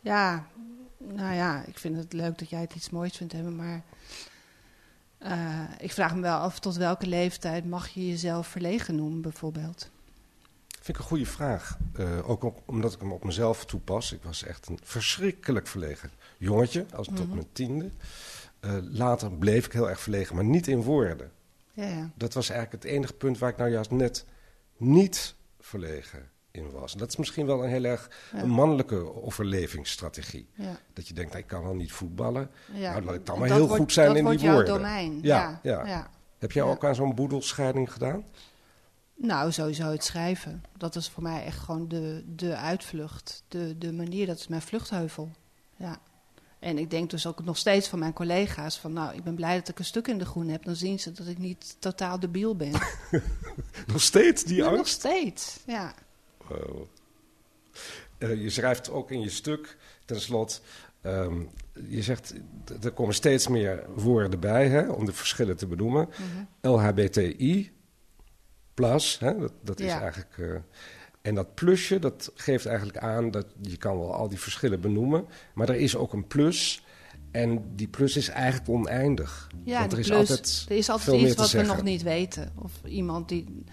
Ja, 0.00 0.46
nou 0.98 1.34
ja, 1.34 1.64
ik 1.66 1.78
vind 1.78 1.96
het 1.96 2.12
leuk 2.12 2.38
dat 2.38 2.50
jij 2.50 2.60
het 2.60 2.74
iets 2.74 2.90
moois 2.90 3.16
vindt 3.16 3.32
hebben, 3.32 3.56
maar 3.56 3.82
eh, 5.18 5.60
ik 5.78 5.92
vraag 5.92 6.14
me 6.14 6.20
wel 6.20 6.38
af 6.38 6.58
tot 6.60 6.76
welke 6.76 7.06
leeftijd 7.06 7.64
mag 7.66 7.88
je 7.88 8.08
jezelf 8.08 8.46
verlegen 8.46 8.94
noemen, 8.94 9.20
bijvoorbeeld. 9.20 9.90
Vind 10.68 10.88
ik 10.96 10.98
een 10.98 11.08
goede 11.08 11.26
vraag. 11.26 11.78
Eh, 11.94 12.28
ook 12.30 12.42
op- 12.44 12.62
omdat 12.66 12.92
ik 12.92 13.00
hem 13.00 13.12
op 13.12 13.24
mezelf 13.24 13.64
toepas. 13.64 14.12
Ik 14.12 14.22
was 14.22 14.42
echt 14.44 14.68
een 14.68 14.78
verschrikkelijk 14.82 15.66
verlegen 15.66 16.10
jongetje, 16.38 16.86
als 16.94 17.06
tot 17.06 17.26
Mhm. 17.26 17.34
mijn 17.34 17.46
tiende. 17.52 17.90
Eh, 18.60 18.76
later 18.80 19.32
bleef 19.32 19.66
ik 19.66 19.72
heel 19.72 19.90
erg 19.90 20.00
verlegen, 20.00 20.34
maar 20.34 20.44
niet 20.44 20.66
in 20.68 20.82
woorden. 20.82 21.30
Ja, 21.72 21.84
ja. 21.88 22.10
Dat 22.14 22.34
was 22.34 22.50
eigenlijk 22.50 22.82
het 22.82 22.92
enige 22.92 23.12
punt 23.12 23.38
waar 23.38 23.50
ik 23.50 23.56
nou 23.56 23.70
juist 23.70 23.90
net 23.90 24.24
niet 24.76 25.34
verlegen 25.60 26.30
in 26.50 26.70
was. 26.70 26.92
En 26.92 26.98
dat 26.98 27.08
is 27.08 27.16
misschien 27.16 27.46
wel 27.46 27.62
een 27.64 27.68
heel 27.70 27.84
erg 27.84 28.10
Ja. 28.32 28.42
een 28.42 28.48
mannelijke 28.50 29.22
overlevingsstrategie. 29.22 30.48
Dat 30.92 31.08
je 31.08 31.14
denkt, 31.14 31.30
nou, 31.30 31.42
ik 31.42 31.48
kan 31.48 31.62
wel 31.62 31.74
niet 31.74 31.92
voetballen. 31.92 32.50
Nou, 32.72 33.02
laat 33.04 33.14
ik 33.14 33.26
dan 33.26 33.38
maar 33.38 33.48
Dat 33.48 33.56
heel 33.56 33.66
wordt- 33.66 33.82
goed 33.82 33.92
zijn 33.92 34.06
dat 34.06 34.16
in 34.16 34.22
die 34.22 34.30
wordt 34.32 34.42
jouw 34.44 34.54
woorden. 34.54 34.74
domein. 34.74 35.18
Ja, 35.22 35.60
Ja, 35.62 35.80
ja. 35.82 35.86
ja. 35.86 36.10
Heb 36.38 36.52
jij 36.52 36.62
ook 36.62 36.84
aan 36.84 36.94
zo'n 36.94 37.14
boedelscheiding 37.14 37.92
gedaan? 37.92 38.24
Nou, 39.14 39.52
sowieso 39.52 39.90
het 39.90 40.04
schrijven. 40.04 40.62
Dat 40.76 40.94
is 40.96 41.08
voor 41.08 41.22
mij 41.22 41.44
echt 41.44 41.58
gewoon 41.58 41.88
de, 41.88 42.24
de 42.26 42.56
uitvlucht. 42.56 43.42
De, 43.48 43.78
de 43.78 43.92
manier, 43.92 44.26
dat 44.26 44.38
is 44.38 44.48
mijn 44.48 44.62
vluchtheuvel. 44.62 45.30
Ja. 45.76 45.98
En 46.62 46.78
ik 46.78 46.90
denk 46.90 47.10
dus 47.10 47.26
ook 47.26 47.44
nog 47.44 47.56
steeds 47.56 47.88
van 47.88 47.98
mijn 47.98 48.12
collega's: 48.12 48.78
van 48.78 48.92
nou, 48.92 49.14
ik 49.14 49.24
ben 49.24 49.34
blij 49.34 49.58
dat 49.58 49.68
ik 49.68 49.78
een 49.78 49.84
stuk 49.84 50.08
in 50.08 50.18
de 50.18 50.24
groen 50.24 50.48
heb. 50.48 50.64
Dan 50.64 50.76
zien 50.76 50.98
ze 50.98 51.12
dat 51.12 51.26
ik 51.26 51.38
niet 51.38 51.76
totaal 51.78 52.20
debiel 52.20 52.56
ben. 52.56 52.72
nog 53.92 54.02
steeds 54.02 54.44
die 54.44 54.64
angst? 54.64 54.76
nog 54.76 54.88
steeds, 54.88 55.58
ja. 55.66 55.94
Uh, 58.18 58.42
je 58.42 58.50
schrijft 58.50 58.90
ook 58.90 59.10
in 59.10 59.20
je 59.20 59.30
stuk, 59.30 59.76
tenslotte. 60.04 60.60
Um, 61.02 61.50
je 61.88 62.02
zegt, 62.02 62.34
er 62.82 62.92
komen 62.92 63.14
steeds 63.14 63.48
meer 63.48 63.84
woorden 63.94 64.40
bij 64.40 64.68
hè, 64.68 64.90
om 64.90 65.04
de 65.04 65.12
verschillen 65.12 65.56
te 65.56 65.66
benoemen. 65.66 66.08
Mhm. 66.08 66.72
LHBTI, 66.72 67.72
plus, 68.74 69.18
hè, 69.18 69.38
dat, 69.38 69.52
dat 69.62 69.80
is 69.80 69.90
eigenlijk. 69.90 70.36
Uh, 70.36 70.58
en 71.22 71.34
dat 71.34 71.54
plusje, 71.54 71.98
dat 71.98 72.32
geeft 72.34 72.66
eigenlijk 72.66 72.98
aan 72.98 73.30
dat 73.30 73.46
je 73.60 73.76
kan 73.76 73.98
wel 73.98 74.14
al 74.14 74.28
die 74.28 74.38
verschillen 74.38 74.80
benoemen, 74.80 75.24
maar 75.54 75.68
er 75.68 75.76
is 75.76 75.96
ook 75.96 76.12
een 76.12 76.26
plus. 76.26 76.84
En 77.30 77.62
die 77.76 77.88
plus 77.88 78.16
is 78.16 78.28
eigenlijk 78.28 78.68
oneindig. 78.68 79.50
Ja, 79.64 79.78
Want 79.80 79.92
er 79.92 79.98
is 79.98 80.12
altijd, 80.12 80.66
er 80.68 80.76
is 80.76 80.88
altijd 80.88 81.20
iets 81.20 81.34
wat 81.34 81.50
we 81.50 81.62
nog 81.62 81.82
niet 81.82 82.02
weten. 82.02 82.52
Of 82.58 82.72
iemand 82.84 83.28
die 83.28 83.64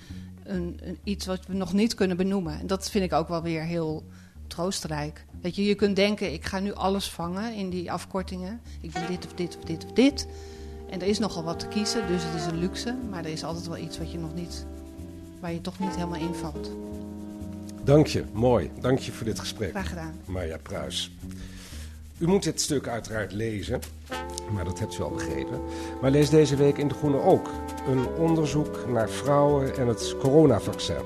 een, 0.44 0.80
een, 0.84 0.98
iets 1.04 1.26
wat 1.26 1.46
we 1.46 1.54
nog 1.54 1.74
niet 1.74 1.94
kunnen 1.94 2.18
benoemen. 2.18 2.60
En 2.60 2.68
dat 2.68 2.90
vind 2.90 3.04
ik 3.04 3.14
ook 3.14 3.28
wel 3.28 3.42
weer 3.42 3.64
heel 3.64 4.04
troostrijk. 4.48 5.26
Dat 5.42 5.56
je, 5.56 5.66
je 5.66 5.76
kunt 5.76 5.96
denken, 5.96 6.34
ik 6.34 6.46
ga 6.46 6.60
nu 6.60 6.74
alles 6.74 7.10
vangen 7.10 7.54
in 7.54 7.70
die 7.70 7.92
afkortingen. 7.92 8.62
Ik 8.82 8.92
wil 8.92 9.08
dit 9.08 9.26
of 9.26 9.34
dit 9.34 9.58
of 9.58 9.64
dit 9.64 9.86
of 9.86 9.92
dit. 9.92 10.28
En 10.90 11.02
er 11.02 11.08
is 11.08 11.20
nogal 11.20 11.44
wat 11.44 11.60
te 11.60 11.68
kiezen, 11.68 12.08
dus 12.08 12.24
het 12.24 12.42
is 12.42 12.46
een 12.46 12.60
luxe. 12.60 12.98
Maar 13.10 13.26
er 13.26 13.32
is 13.32 13.44
altijd 13.44 13.68
wel 13.68 13.78
iets 13.78 13.98
wat 13.98 14.12
je 14.12 14.18
nog 14.18 14.34
niet, 14.34 14.66
waar 15.40 15.54
je 15.54 15.62
toch 15.62 15.80
niet 15.80 15.96
helemaal 15.96 16.22
invalt. 16.22 16.72
Dank 17.90 18.08
je, 18.08 18.24
mooi. 18.34 18.72
Dank 18.80 19.00
je 19.00 19.12
voor 19.12 19.26
dit 19.26 19.40
gesprek. 19.40 19.70
Graag 19.70 19.90
gedaan. 19.90 20.22
Marja 20.26 20.58
Pruis. 20.58 21.12
U 22.18 22.28
moet 22.28 22.44
dit 22.44 22.62
stuk 22.62 22.88
uiteraard 22.88 23.32
lezen, 23.32 23.80
maar 24.54 24.66
dat 24.66 24.80
hebt 24.80 24.98
u 24.98 25.02
al 25.02 25.10
begrepen. 25.10 25.62
Maar 26.02 26.12
lees 26.12 26.30
deze 26.30 26.56
week 26.56 26.78
in 26.78 26.88
De 26.88 26.94
Groene 26.94 27.22
ook 27.22 27.50
een 27.88 28.08
onderzoek 28.08 28.88
naar 28.88 29.10
vrouwen 29.10 29.78
en 29.78 29.88
het 29.88 30.16
coronavaccin. 30.20 31.02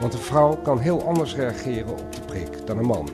Want 0.00 0.14
een 0.14 0.20
vrouw 0.20 0.56
kan 0.56 0.78
heel 0.78 1.06
anders 1.06 1.34
reageren 1.34 1.90
op 1.90 2.12
de 2.12 2.20
prik 2.20 2.66
dan 2.66 2.78
een 2.78 2.86
man. 2.86 3.08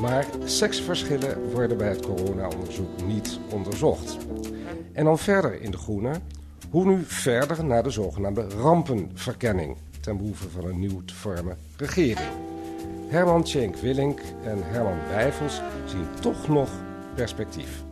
Maar 0.00 0.26
seksverschillen 0.44 1.50
worden 1.50 1.76
bij 1.76 1.88
het 1.88 2.06
corona-onderzoek 2.06 3.02
niet 3.06 3.38
onderzocht. 3.50 4.16
En 4.92 5.04
dan 5.04 5.18
verder 5.18 5.62
in 5.62 5.70
De 5.70 5.78
Groene, 5.78 6.12
hoe 6.70 6.84
nu 6.84 7.04
verder 7.04 7.64
naar 7.64 7.82
de 7.82 7.90
zogenaamde 7.90 8.48
rampenverkenning 8.48 9.76
ten 10.08 10.16
behoeve 10.16 10.50
van 10.50 10.64
een 10.64 10.78
nieuw 10.78 11.04
te 11.04 11.14
vormen 11.14 11.56
regering. 11.76 12.28
Herman 13.08 13.42
Tjenk 13.42 13.76
Willink 13.76 14.20
en 14.44 14.58
Herman 14.62 14.98
Wijfels 15.08 15.60
zien 15.86 16.06
toch 16.20 16.48
nog 16.48 16.70
perspectief. 17.14 17.82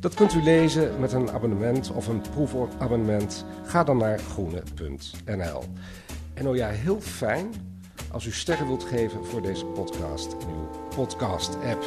Dat 0.00 0.14
kunt 0.14 0.34
u 0.34 0.42
lezen 0.42 1.00
met 1.00 1.12
een 1.12 1.30
abonnement 1.30 1.90
of 1.90 2.06
een 2.06 2.20
proefabonnement. 2.20 3.44
Ga 3.64 3.84
dan 3.84 3.96
naar 3.96 4.18
groene.nl. 4.18 5.62
En 6.34 6.48
oh 6.48 6.56
ja, 6.56 6.68
heel 6.68 7.00
fijn 7.00 7.46
als 8.10 8.26
u 8.26 8.32
sterren 8.32 8.66
wilt 8.66 8.84
geven 8.84 9.24
voor 9.24 9.42
deze 9.42 9.64
podcast 9.64 10.32
in 10.32 10.48
uw 10.48 10.68
podcast-app. 10.96 11.84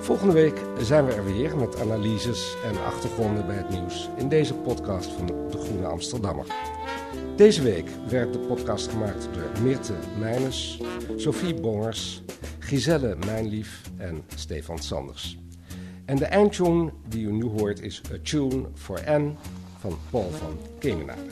Volgende 0.00 0.32
week 0.32 0.60
zijn 0.80 1.06
we 1.06 1.12
er 1.12 1.24
weer 1.24 1.56
met 1.56 1.80
analyses 1.80 2.56
en 2.64 2.84
achtergronden 2.84 3.46
bij 3.46 3.56
het 3.56 3.70
nieuws 3.70 4.08
in 4.16 4.28
deze 4.28 4.54
podcast 4.54 5.10
van 5.10 5.26
De 5.26 5.58
Groene 5.58 5.86
Amsterdammer. 5.86 6.46
Deze 7.40 7.62
week 7.62 7.88
werd 8.08 8.32
de 8.32 8.38
podcast 8.38 8.90
gemaakt 8.90 9.28
door 9.32 9.62
Meerte 9.62 9.92
Meijners, 10.18 10.80
Sophie 11.16 11.54
Bongers, 11.54 12.22
Giselle 12.58 13.16
Mijnlief 13.26 13.82
en 13.96 14.22
Stefan 14.34 14.78
Sanders. 14.78 15.38
En 16.04 16.16
de 16.16 16.24
eindtune 16.24 16.92
die 17.08 17.26
u 17.26 17.32
nu 17.32 17.44
hoort 17.44 17.80
is 17.80 18.02
A 18.12 18.16
Tune 18.22 18.68
for 18.74 19.00
N 19.06 19.36
van 19.78 19.98
Paul 20.10 20.30
van 20.30 20.58
Kemenade. 20.78 21.22